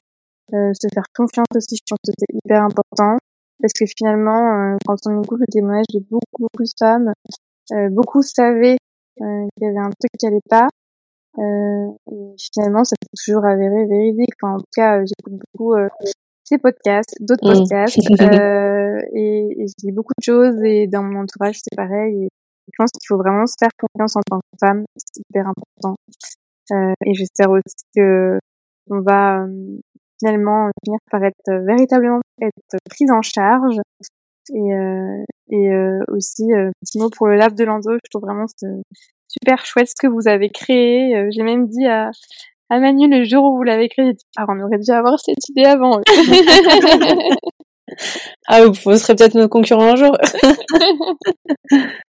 se 0.50 0.88
faire 0.92 1.04
confiance 1.16 1.46
aussi. 1.54 1.76
Je 1.76 1.82
pense 1.88 1.98
que 2.06 2.12
c'est 2.18 2.34
hyper 2.34 2.62
important 2.62 3.16
parce 3.60 3.72
que 3.72 3.84
finalement, 3.96 4.76
quand 4.86 4.96
on 5.06 5.22
écoute 5.22 5.40
le 5.40 5.46
témoignage 5.50 5.86
de 5.92 6.00
beaucoup 6.10 6.22
beaucoup 6.38 6.62
de 6.62 6.70
femmes, 6.78 7.12
beaucoup 7.90 8.22
savaient 8.22 8.78
qu'il 9.16 9.48
y 9.60 9.66
avait 9.66 9.78
un 9.78 9.90
truc 9.90 10.10
qui 10.18 10.26
allait 10.26 10.40
pas. 10.48 10.68
Euh, 11.38 11.90
et 12.12 12.34
finalement, 12.38 12.84
ça 12.84 12.96
s'est 13.00 13.24
toujours 13.24 13.44
avéré 13.46 13.86
véridique. 13.86 14.32
Enfin, 14.42 14.54
en 14.54 14.58
tout 14.58 14.64
cas, 14.74 14.98
euh, 15.00 15.04
j'écoute 15.06 15.40
beaucoup 15.54 15.74
euh, 15.74 15.88
ces 16.44 16.58
podcasts, 16.58 17.14
d'autres 17.20 17.46
podcasts, 17.60 17.96
euh, 18.42 19.00
et, 19.12 19.62
et 19.62 19.66
je 19.68 19.86
lis 19.86 19.92
beaucoup 19.92 20.14
de 20.18 20.24
choses. 20.24 20.56
Et 20.64 20.86
dans 20.86 21.02
mon 21.02 21.20
entourage, 21.20 21.56
c'est 21.62 21.76
pareil. 21.76 22.24
Et 22.24 22.28
je 22.68 22.72
pense 22.76 22.90
qu'il 22.90 23.06
faut 23.06 23.18
vraiment 23.18 23.46
se 23.46 23.54
faire 23.58 23.70
confiance 23.78 24.16
en 24.16 24.20
tant 24.28 24.38
que 24.38 24.58
femme. 24.60 24.84
C'est 24.96 25.22
hyper 25.30 25.46
important. 25.48 25.96
Euh, 26.72 26.92
et 27.06 27.14
j'espère 27.14 27.50
aussi 27.50 27.84
que 27.96 28.38
on 28.90 29.00
va 29.00 29.42
euh, 29.44 29.78
finalement 30.18 30.70
finir 30.84 30.98
par 31.10 31.22
être 31.24 31.36
euh, 31.48 31.60
véritablement 31.66 32.20
être 32.42 32.76
prise 32.90 33.10
en 33.10 33.22
charge. 33.22 33.76
Et, 34.54 34.74
euh, 34.74 35.22
et 35.50 35.70
euh, 35.72 36.00
aussi, 36.08 36.50
euh, 36.52 36.70
petit 36.80 36.98
mot 36.98 37.10
pour 37.10 37.26
le 37.28 37.36
lab 37.36 37.54
de 37.54 37.64
l'endo, 37.64 37.92
je 37.92 38.10
trouve 38.10 38.22
vraiment 38.22 38.46
ce- 38.48 38.82
super 39.28 39.64
chouette 39.64 39.88
ce 39.88 39.94
que 40.00 40.10
vous 40.10 40.28
avez 40.28 40.50
créé. 40.50 41.16
Euh, 41.16 41.28
J'ai 41.30 41.42
même 41.42 41.68
dit 41.68 41.86
à, 41.86 42.10
à 42.70 42.80
Manu 42.80 43.08
le 43.08 43.24
jour 43.24 43.44
où 43.44 43.56
vous 43.56 43.62
l'avez 43.62 43.88
créé, 43.88 44.06
j'ai 44.06 44.12
dit, 44.14 44.24
ah, 44.36 44.46
on 44.48 44.60
aurait 44.60 44.78
dû 44.78 44.90
avoir 44.90 45.18
cette 45.18 45.48
idée 45.48 45.64
avant. 45.64 46.00
Ah, 48.46 48.66
vous, 48.66 48.74
vous 48.84 48.96
serez 48.96 49.16
peut-être 49.16 49.34
nos 49.34 49.48
concurrents 49.48 49.92
un 49.92 49.96
jour. 49.96 50.16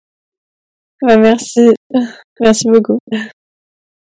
Bah, 1.01 1.17
merci, 1.17 1.59
merci 2.39 2.67
beaucoup. 2.69 2.97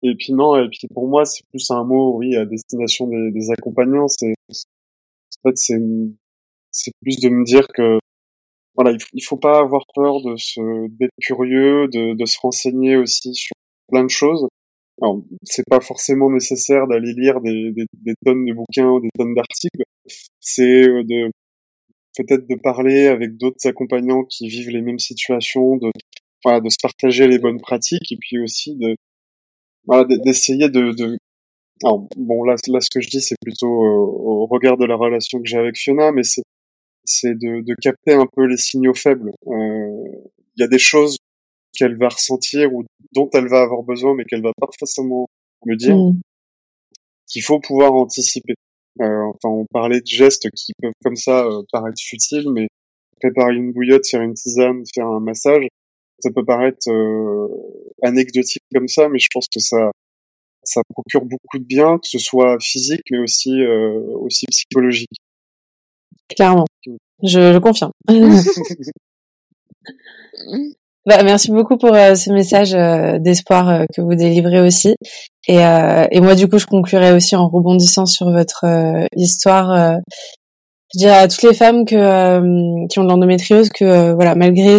Et 0.03 0.15
puis 0.15 0.33
non, 0.33 0.57
et 0.57 0.69
puis 0.69 0.87
pour 0.95 1.09
moi, 1.09 1.25
c'est 1.25 1.45
plus 1.51 1.71
un 1.71 1.83
mot, 1.85 2.17
oui, 2.17 2.37
à 2.37 2.47
destination 2.47 3.09
des, 3.09 3.33
des 3.33 3.51
accompagnants. 3.51 4.07
C'est, 4.09 4.35
en 4.49 5.51
fait, 5.51 5.57
c'est, 5.57 5.79
c'est 6.71 6.93
plus 7.03 7.19
de 7.21 7.29
me 7.29 7.45
dire 7.45 7.67
que, 7.69 7.99
voilà, 8.77 8.97
il 9.15 9.23
faut, 9.23 9.39
pas 9.39 9.59
avoir 9.59 9.85
peur 9.95 10.23
de 10.23 10.37
se, 10.37 10.61
d'être 10.99 11.15
curieux, 11.21 11.89
de, 11.89 12.15
de 12.15 12.27
se 12.27 12.39
renseigner 12.41 12.97
aussi 12.97 13.35
sur 13.35 13.55
plein 13.89 14.05
de 14.05 14.11
choses. 14.11 14.47
Alors, 15.01 15.23
c'est 15.43 15.65
pas 15.69 15.81
forcément 15.81 16.31
nécessaire 16.31 16.87
d'aller 16.87 17.13
lire 17.15 17.41
des, 17.41 17.73
des, 17.73 17.87
des 17.93 18.15
tonnes 18.25 18.45
de 18.45 18.53
bouquins 18.53 18.89
ou 18.89 19.01
des 19.01 19.11
tonnes 19.19 19.35
d'articles. 19.35 19.83
C'est 20.41 20.89
euh, 20.89 21.03
de, 21.05 21.31
peut-être 22.17 22.47
de 22.49 22.55
parler 22.55 23.07
avec 23.07 23.37
d'autres 23.37 23.67
accompagnants 23.67 24.25
qui 24.25 24.49
vivent 24.49 24.71
les 24.71 24.83
mêmes 24.83 24.99
situations, 24.99 25.77
de, 25.77 25.91
voilà, 26.45 26.61
de 26.61 26.69
se 26.69 26.79
partager 26.83 27.27
les 27.29 27.39
bonnes 27.39 27.61
pratiques 27.61 28.13
et 28.13 28.17
puis 28.19 28.39
aussi 28.39 28.77
de, 28.77 28.97
voilà, 29.87 30.05
d'essayer 30.25 30.69
de, 30.69 30.93
de, 30.93 31.19
Alors, 31.83 32.09
bon, 32.17 32.45
là, 32.45 32.57
là, 32.69 32.81
ce 32.81 32.91
que 32.91 33.01
je 33.01 33.09
dis, 33.09 33.21
c'est 33.21 33.37
plutôt 33.43 33.69
au 33.69 34.47
regard 34.47 34.77
de 34.77 34.87
la 34.87 34.97
relation 34.97 35.41
que 35.41 35.49
j'ai 35.49 35.59
avec 35.59 35.77
Fiona, 35.77 36.13
mais 36.13 36.23
c'est 36.23 36.43
c'est 37.07 37.35
de, 37.35 37.63
de, 37.63 37.75
capter 37.81 38.13
un 38.13 38.27
peu 38.27 38.47
les 38.47 38.57
signaux 38.57 38.95
faibles. 38.95 39.33
Il 39.47 40.61
y 40.61 40.63
a 40.63 40.69
des 40.69 40.79
choses 40.79 41.19
qu'elle 41.77 41.97
va 41.97 42.09
ressentir 42.09 42.73
ou 42.75 42.85
dont 43.13 43.29
elle 43.35 43.49
va 43.49 43.63
avoir 43.63 43.83
besoin, 43.83 44.15
mais 44.15 44.25
qu'elle 44.25 44.43
va 44.43 44.53
pas 44.59 44.69
forcément 44.79 45.27
me 45.65 45.77
dire, 45.77 45.97
mmh. 45.97 46.21
qu'il 47.29 47.43
faut 47.43 47.61
pouvoir 47.61 47.93
anticiper. 47.95 48.55
Euh, 49.01 49.23
enfin, 49.29 49.49
on 49.49 49.67
parlait 49.67 50.01
de 50.01 50.07
gestes 50.07 50.49
qui 50.51 50.73
peuvent 50.81 50.93
comme 51.05 51.17
ça 51.17 51.45
euh, 51.45 51.63
paraître 51.71 52.01
futiles, 52.01 52.51
mais 52.51 52.69
préparer 53.21 53.55
une 53.55 53.73
bouillotte, 53.73 54.07
faire 54.09 54.23
une 54.23 54.35
tisane, 54.35 54.83
faire 54.95 55.07
un 55.07 55.21
massage, 55.21 55.67
ça 56.21 56.31
peut 56.31 56.45
paraître 56.45 56.89
euh, 56.89 57.49
anecdotique 58.03 58.63
comme 58.75 58.89
ça, 58.89 59.09
mais 59.09 59.19
je 59.19 59.29
pense 59.33 59.47
que 59.53 59.61
ça 59.61 59.91
ça 60.63 60.81
procure 60.89 61.25
beaucoup 61.25 61.59
de 61.59 61.65
bien, 61.65 61.99
que 61.99 62.09
ce 62.09 62.19
soit 62.19 62.59
physique, 62.61 63.03
mais 63.11 63.19
aussi 63.19 63.63
euh, 63.63 64.01
aussi 64.19 64.47
psychologique. 64.47 65.09
Clairement, 66.35 66.65
je, 67.23 67.53
je 67.53 67.59
confirme. 67.59 67.93
Bah, 71.07 71.23
merci 71.23 71.53
beaucoup 71.53 71.77
pour 71.77 71.95
euh, 71.95 72.17
ce 72.17 72.33
message 72.33 72.75
euh, 72.75 73.21
d'espoir 73.21 73.69
euh, 73.69 73.85
que 73.95 74.01
vous 74.01 74.17
délivrez 74.17 74.61
aussi. 74.61 74.97
Et, 75.47 75.59
et, 75.59 76.21
moi, 76.21 76.35
du 76.35 76.49
coup, 76.49 76.59
je 76.59 76.67
conclurai 76.67 77.13
aussi 77.13 77.37
en 77.37 77.49
rebondissant 77.49 78.05
sur 78.05 78.33
votre 78.33 78.65
histoire. 79.15 80.01
je 80.93 80.99
dirais 80.99 81.19
à 81.19 81.29
toutes 81.29 81.45
les 81.45 81.55
femmes 81.55 81.85
que, 81.85 82.89
qui 82.89 82.99
ont 82.99 83.05
de 83.05 83.09
l'endométriose 83.09 83.69
que, 83.69 84.13
voilà, 84.13 84.35
malgré 84.35 84.79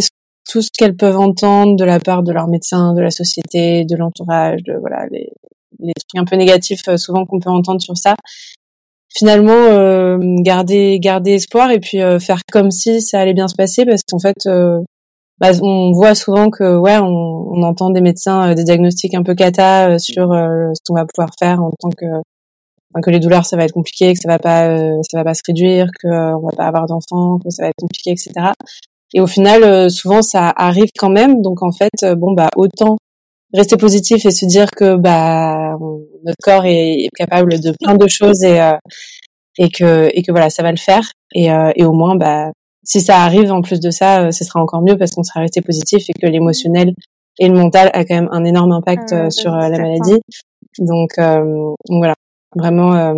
tout 0.49 0.61
ce 0.61 0.67
qu'elles 0.77 0.97
peuvent 0.97 1.17
entendre 1.17 1.77
de 1.77 1.85
la 1.85 2.01
part 2.01 2.21
de 2.21 2.33
leur 2.33 2.49
médecin, 2.49 2.93
de 2.93 3.01
la 3.01 3.11
société, 3.11 3.85
de 3.85 3.95
l'entourage, 3.95 4.61
de 4.63 4.73
voilà 4.77 5.05
les, 5.09 5.29
les 5.79 5.93
trucs 5.93 6.21
un 6.21 6.25
peu 6.25 6.35
négatifs 6.35 6.83
souvent 6.97 7.25
qu'on 7.25 7.39
peut 7.39 7.49
entendre 7.49 7.81
sur 7.81 7.95
ça, 7.95 8.15
finalement 9.15 10.17
garder 10.41 10.99
garder 10.99 11.31
espoir 11.31 11.71
et 11.71 11.79
puis 11.79 11.99
faire 12.19 12.41
comme 12.51 12.71
si 12.71 13.01
ça 13.01 13.19
allait 13.19 13.33
bien 13.33 13.47
se 13.47 13.55
passer 13.55 13.85
parce 13.85 14.01
qu'en 14.03 14.19
fait 14.19 14.47
bah, 15.39 15.51
on 15.61 15.91
voit 15.91 16.15
souvent 16.15 16.49
que 16.49 16.77
ouais, 16.77 16.97
on, 16.97 17.05
on 17.05 17.61
entend 17.63 17.91
des 17.91 18.01
médecins 18.01 18.49
euh, 18.51 18.53
des 18.55 18.63
diagnostics 18.63 19.13
un 19.13 19.23
peu 19.23 19.35
cata 19.35 19.89
euh, 19.91 19.99
sur 19.99 20.31
euh, 20.31 20.71
ce 20.73 20.81
qu'on 20.87 20.95
va 20.95 21.05
pouvoir 21.05 21.29
faire 21.37 21.61
en 21.61 21.71
tant 21.79 21.89
que 21.89 22.05
enfin, 22.05 23.01
que 23.03 23.11
les 23.11 23.19
douleurs 23.19 23.45
ça 23.45 23.55
va 23.55 23.65
être 23.65 23.73
compliqué, 23.73 24.13
que 24.13 24.19
ça 24.19 24.29
va 24.29 24.39
pas 24.39 24.77
ça 25.03 25.17
va 25.17 25.23
pas 25.23 25.35
se 25.35 25.43
réduire, 25.45 25.87
que 26.01 26.07
on 26.07 26.39
va 26.47 26.55
pas 26.55 26.65
avoir 26.65 26.87
d'enfants, 26.87 27.37
que 27.43 27.51
ça 27.51 27.63
va 27.63 27.69
être 27.69 27.79
compliqué, 27.79 28.11
etc. 28.11 28.53
Et 29.13 29.21
au 29.21 29.27
final, 29.27 29.89
souvent 29.91 30.21
ça 30.21 30.51
arrive 30.55 30.89
quand 30.97 31.09
même. 31.09 31.41
Donc 31.41 31.61
en 31.61 31.71
fait, 31.71 32.05
bon 32.17 32.33
bah 32.33 32.49
autant 32.55 32.97
rester 33.53 33.77
positif 33.77 34.25
et 34.25 34.31
se 34.31 34.45
dire 34.45 34.69
que 34.71 34.95
bah 34.95 35.77
notre 36.23 36.37
corps 36.43 36.65
est, 36.65 37.07
capable 37.15 37.59
de 37.59 37.73
plein 37.79 37.95
de 37.95 38.07
choses 38.07 38.43
et 38.43 38.59
et 39.57 39.69
que 39.69 40.09
et 40.13 40.21
que 40.21 40.31
voilà 40.31 40.49
ça 40.49 40.63
va 40.63 40.71
le 40.71 40.77
faire. 40.77 41.11
Et, 41.33 41.47
et 41.75 41.83
au 41.85 41.93
moins 41.93 42.15
bah 42.15 42.51
si 42.87 43.01
ça 43.01 43.19
arrive 43.19 43.51
en 43.51 43.61
plus 43.61 43.81
de 43.81 43.91
ça, 43.91 44.21
euh, 44.23 44.31
ce 44.31 44.45
sera 44.45 44.61
encore 44.61 44.81
mieux 44.81 44.97
parce 44.97 45.11
qu'on 45.11 45.23
sera 45.23 45.41
resté 45.41 45.61
positif 45.61 46.09
et 46.09 46.13
que 46.13 46.25
l'émotionnel 46.25 46.93
et 47.37 47.49
le 47.49 47.53
mental 47.53 47.91
a 47.93 48.05
quand 48.05 48.15
même 48.15 48.29
un 48.31 48.45
énorme 48.45 48.71
impact 48.71 49.11
euh, 49.11 49.29
sur 49.29 49.53
euh, 49.53 49.67
la 49.67 49.77
maladie. 49.77 50.19
Donc, 50.79 51.11
voilà, 51.17 52.13
vraiment 52.55 53.13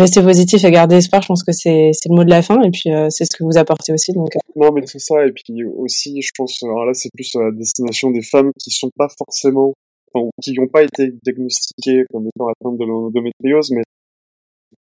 rester 0.00 0.22
positif 0.22 0.64
et 0.64 0.70
garder 0.70 0.96
espoir. 0.96 1.22
Je 1.22 1.28
pense 1.28 1.42
que 1.44 1.52
c'est 1.52 1.90
le 2.08 2.14
mot 2.14 2.24
de 2.24 2.30
la 2.30 2.42
fin 2.42 2.60
et 2.62 2.70
puis 2.70 2.90
c'est 3.10 3.24
ce 3.24 3.36
que 3.36 3.44
vous 3.44 3.56
apportez 3.56 3.92
aussi. 3.92 4.12
Donc 4.12 4.30
non, 4.56 4.72
mais 4.72 4.86
c'est 4.86 4.98
ça 4.98 5.26
et 5.26 5.32
puis 5.32 5.64
aussi, 5.64 6.20
je 6.22 6.30
pense 6.36 6.62
alors 6.62 6.84
là 6.84 6.94
c'est 6.94 7.10
plus 7.12 7.34
à 7.36 7.44
la 7.44 7.50
destination 7.52 8.10
des 8.10 8.22
femmes 8.22 8.50
qui 8.58 8.70
sont 8.70 8.90
pas 8.96 9.08
forcément 9.18 9.72
enfin, 10.12 10.28
qui 10.42 10.52
n'ont 10.54 10.68
pas 10.68 10.82
été 10.82 11.12
diagnostiquées 11.22 12.04
comme 12.12 12.28
étant 12.28 12.48
atteintes 12.48 12.78
de 12.78 12.84
l'endométriose, 12.84 13.70
mais 13.72 13.82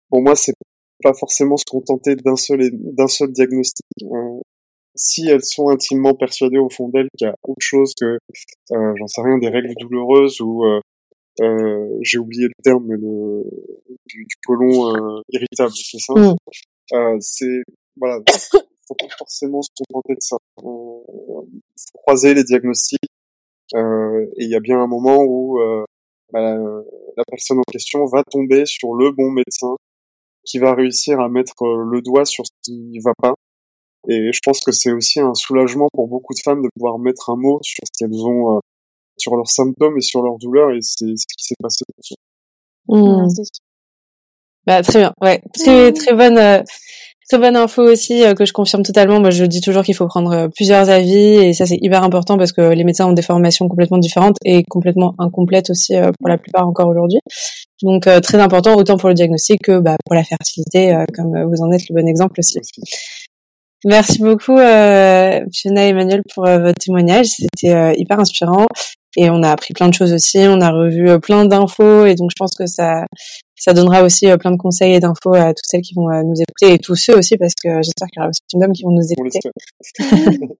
pour 0.10 0.22
moi 0.22 0.36
c'est 0.36 0.54
pas 1.02 1.14
forcément 1.14 1.58
se 1.58 1.66
contenter 1.70 2.16
d'un 2.16 2.36
seul 2.36 2.70
d'un 2.72 3.08
seul 3.08 3.32
diagnostic. 3.32 3.86
Euh, 4.04 4.40
si 4.96 5.28
elles 5.28 5.44
sont 5.44 5.70
intimement 5.70 6.14
persuadées 6.14 6.60
au 6.60 6.70
fond 6.70 6.90
d'elles 6.90 7.10
qu'il 7.18 7.28
y 7.28 7.30
a 7.30 7.36
autre 7.44 7.62
chose 7.62 7.94
que, 8.00 8.18
euh, 8.72 8.94
j'en 9.00 9.08
sais 9.08 9.22
rien, 9.22 9.38
des 9.40 9.50
règles 9.50 9.74
douloureuses 9.80 10.40
ou 10.40 10.64
euh, 11.42 11.46
euh 11.46 11.98
j'ai 12.02 12.18
oublié 12.18 12.46
le 12.46 12.64
terme 12.64 12.86
mais 12.88 12.98
le 12.98 13.44
du, 14.06 14.26
du 14.26 14.36
côlon 14.46 14.96
euh, 14.96 15.22
irritable, 15.30 15.72
c'est 15.74 16.00
ça? 16.00 16.14
Mm. 16.14 16.36
Euh, 16.94 17.18
c'est 17.20 17.64
voilà, 17.98 18.20
faut 18.88 18.96
pas 18.96 19.08
forcément 19.18 19.62
se 19.62 19.70
contenter 19.78 20.16
de 20.16 20.22
ça. 20.22 20.38
faut 20.60 21.48
croiser 21.94 22.34
les 22.34 22.44
diagnostics 22.44 23.00
et 23.76 24.44
il 24.44 24.50
y 24.50 24.56
a 24.56 24.60
bien 24.60 24.80
un 24.80 24.88
moment 24.88 25.18
où 25.24 25.60
bah, 26.32 26.58
la 27.18 27.24
personne 27.28 27.60
en 27.60 27.72
question 27.72 28.06
va 28.06 28.24
tomber 28.24 28.66
sur 28.66 28.94
le 28.94 29.12
bon 29.12 29.32
médecin 29.32 29.76
qui 30.46 30.60
va 30.60 30.74
réussir 30.74 31.20
à 31.20 31.30
mettre 31.30 31.62
euh, 31.64 31.84
le 31.90 32.02
doigt 32.02 32.26
sur 32.26 32.46
ce 32.46 32.52
qui 32.64 33.00
va 33.00 33.14
pas. 33.18 33.34
Et 34.10 34.34
je 34.34 34.40
pense 34.44 34.60
que 34.60 34.72
c'est 34.72 34.92
aussi 34.92 35.20
un 35.22 35.34
soulagement 35.34 35.88
pour 35.94 36.08
beaucoup 36.08 36.34
de 36.34 36.40
femmes 36.44 36.62
de 36.62 36.70
pouvoir 36.76 37.00
mettre 37.00 37.30
un 37.30 37.38
mot 37.38 37.60
sur 37.62 37.84
ce 37.86 37.98
qu'elles 37.98 38.26
ont, 38.26 38.58
euh, 38.58 38.60
sur 39.24 39.36
leurs 39.36 39.50
symptômes 39.50 39.98
et 39.98 40.02
sur 40.02 40.22
leurs 40.22 40.38
douleurs, 40.38 40.72
et 40.72 40.80
c'est 40.82 41.06
ce 41.06 41.26
qui 41.26 41.46
s'est 41.46 41.56
passé 41.62 41.84
pour 42.86 42.98
mmh. 42.98 43.28
Bah, 44.66 44.82
très 44.82 45.00
bien, 45.00 45.14
ouais, 45.22 45.42
très 45.54 45.92
très 45.92 46.14
bonne, 46.14 46.38
euh, 46.38 46.62
très 47.30 47.38
bonne 47.38 47.58
info 47.58 47.82
aussi 47.84 48.24
que 48.38 48.46
je 48.46 48.54
confirme 48.54 48.84
totalement. 48.84 49.20
Moi, 49.20 49.30
je 49.30 49.44
dis 49.44 49.60
toujours 49.60 49.84
qu'il 49.84 49.96
faut 49.96 50.08
prendre 50.08 50.48
plusieurs 50.56 50.90
avis, 50.90 51.36
et 51.36 51.54
ça 51.54 51.66
c'est 51.66 51.80
hyper 51.82 52.04
important 52.04 52.38
parce 52.38 52.54
que 52.54 52.62
les 52.62 52.84
médecins 52.86 53.08
ont 53.08 53.14
des 53.14 53.22
formations 53.22 53.68
complètement 53.68 53.98
différentes 53.98 54.38
et 54.46 54.64
complètement 54.64 55.16
incomplètes 55.20 55.70
aussi 55.70 55.96
pour 56.20 56.30
la 56.30 56.38
plupart 56.38 56.66
encore 56.68 56.88
aujourd'hui. 56.88 57.20
Donc 57.84 58.08
euh, 58.08 58.22
très 58.22 58.40
important 58.40 58.76
autant 58.76 58.98
pour 58.98 59.10
le 59.10 59.16
diagnostic 59.16 59.62
que 59.62 59.80
bah, 59.80 59.98
pour 60.06 60.16
la 60.16 60.24
fertilité, 60.24 60.94
euh, 60.94 61.04
comme 61.14 61.44
vous 61.44 61.62
en 61.62 61.72
êtes 61.72 61.88
le 61.90 62.02
bon 62.02 62.08
exemple 62.08 62.40
aussi. 62.40 62.60
Merci 63.84 64.20
beaucoup 64.20 64.58
euh, 64.58 65.42
Fiona 65.52 65.86
et 65.86 65.90
Emmanuel 65.90 66.22
pour 66.34 66.46
euh, 66.46 66.60
votre 66.60 66.80
témoignage, 66.80 67.28
c'était 67.28 67.94
hyper 67.98 68.20
inspirant 68.20 68.68
et 69.18 69.30
on 69.30 69.44
a 69.44 69.50
appris 69.50 69.74
plein 69.74 69.88
de 69.88 69.94
choses 69.94 70.14
aussi, 70.14 70.40
on 70.40 70.62
a 70.62 70.72
revu 70.72 71.20
plein 71.20 71.46
d'infos 71.46 72.06
et 72.06 72.16
donc 72.16 72.32
je 72.32 72.36
pense 72.38 72.56
que 72.56 72.66
ça 72.66 73.06
ça 73.56 73.74
donnera 73.74 74.04
aussi 74.04 74.28
plein 74.38 74.52
de 74.52 74.58
conseils 74.58 74.96
et 74.96 75.00
d'infos 75.00 75.34
à 75.34 75.54
toutes 75.54 75.66
celles 75.66 75.82
qui 75.82 75.94
vont 75.94 76.10
nous 76.24 76.36
écouter 76.36 76.74
et 76.74 76.80
tous 76.80 76.96
ceux 76.96 77.18
aussi 77.18 77.38
parce 77.38 77.54
que 77.54 77.70
j'espère 77.82 78.08
qu'il 78.10 78.20
y 78.20 78.22
aura 78.22 78.30
aussi 78.30 78.42
une 78.54 78.60
dame 78.60 78.74
qui 78.74 78.84
vont 78.84 78.92
nous 78.92 79.08
écouter. 79.10 79.40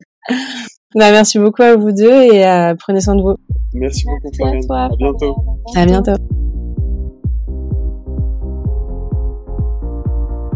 bah, 0.96 1.12
merci 1.12 1.38
beaucoup 1.38 1.64
à 1.64 1.76
vous 1.76 1.92
deux 1.92 2.34
et 2.34 2.74
prenez 2.80 3.02
soin 3.02 3.16
de 3.16 3.22
vous. 3.22 3.36
Merci, 3.74 4.06
beaucoup. 4.06 4.74
À, 4.74 4.86
à 4.86 4.96
bientôt. 4.96 5.36
À 5.76 5.86
bientôt. 5.86 6.53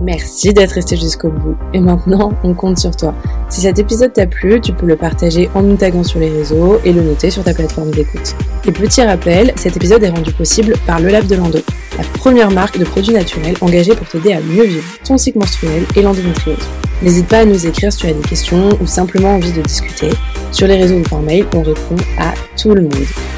Merci 0.07 0.53
d'être 0.53 0.71
resté 0.71 0.95
jusqu'au 0.95 1.27
bout. 1.27 1.57
Et 1.73 1.81
maintenant, 1.81 2.31
on 2.41 2.53
compte 2.53 2.79
sur 2.79 2.95
toi. 2.95 3.13
Si 3.49 3.59
cet 3.59 3.77
épisode 3.77 4.13
t'a 4.13 4.25
plu, 4.25 4.61
tu 4.61 4.71
peux 4.71 4.85
le 4.85 4.95
partager 4.95 5.49
en 5.53 5.61
nous 5.61 5.75
taguant 5.75 6.05
sur 6.05 6.21
les 6.21 6.29
réseaux 6.29 6.79
et 6.85 6.93
le 6.93 7.01
noter 7.01 7.29
sur 7.29 7.43
ta 7.43 7.53
plateforme 7.53 7.91
d'écoute. 7.91 8.33
Et 8.65 8.71
petit 8.71 9.01
rappel, 9.01 9.51
cet 9.57 9.75
épisode 9.75 10.01
est 10.03 10.09
rendu 10.09 10.31
possible 10.31 10.75
par 10.85 11.01
Le 11.01 11.09
Lab 11.09 11.27
de 11.27 11.35
Lando, 11.35 11.59
la 11.97 12.05
première 12.19 12.51
marque 12.51 12.79
de 12.79 12.85
produits 12.85 13.15
naturels 13.15 13.57
engagée 13.59 13.95
pour 13.95 14.07
t'aider 14.07 14.31
à 14.31 14.39
mieux 14.39 14.63
vivre 14.63 14.85
ton 15.03 15.17
cycle 15.17 15.39
menstruel 15.39 15.83
et 15.97 16.01
l'endométriose. 16.01 16.55
N'hésite 17.01 17.27
pas 17.27 17.39
à 17.39 17.45
nous 17.45 17.67
écrire 17.67 17.91
si 17.91 17.99
tu 17.99 18.07
as 18.07 18.13
des 18.13 18.29
questions 18.29 18.69
ou 18.79 18.87
simplement 18.87 19.35
envie 19.35 19.51
de 19.51 19.61
discuter. 19.61 20.11
Sur 20.53 20.67
les 20.67 20.77
réseaux 20.77 20.99
ou 20.99 21.03
par 21.03 21.19
mail, 21.19 21.45
on 21.53 21.63
répond 21.63 21.97
à 22.17 22.33
tout 22.55 22.73
le 22.73 22.83
monde. 22.83 22.93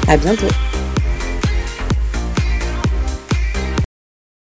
À 0.06 0.16
bientôt! 0.16 0.46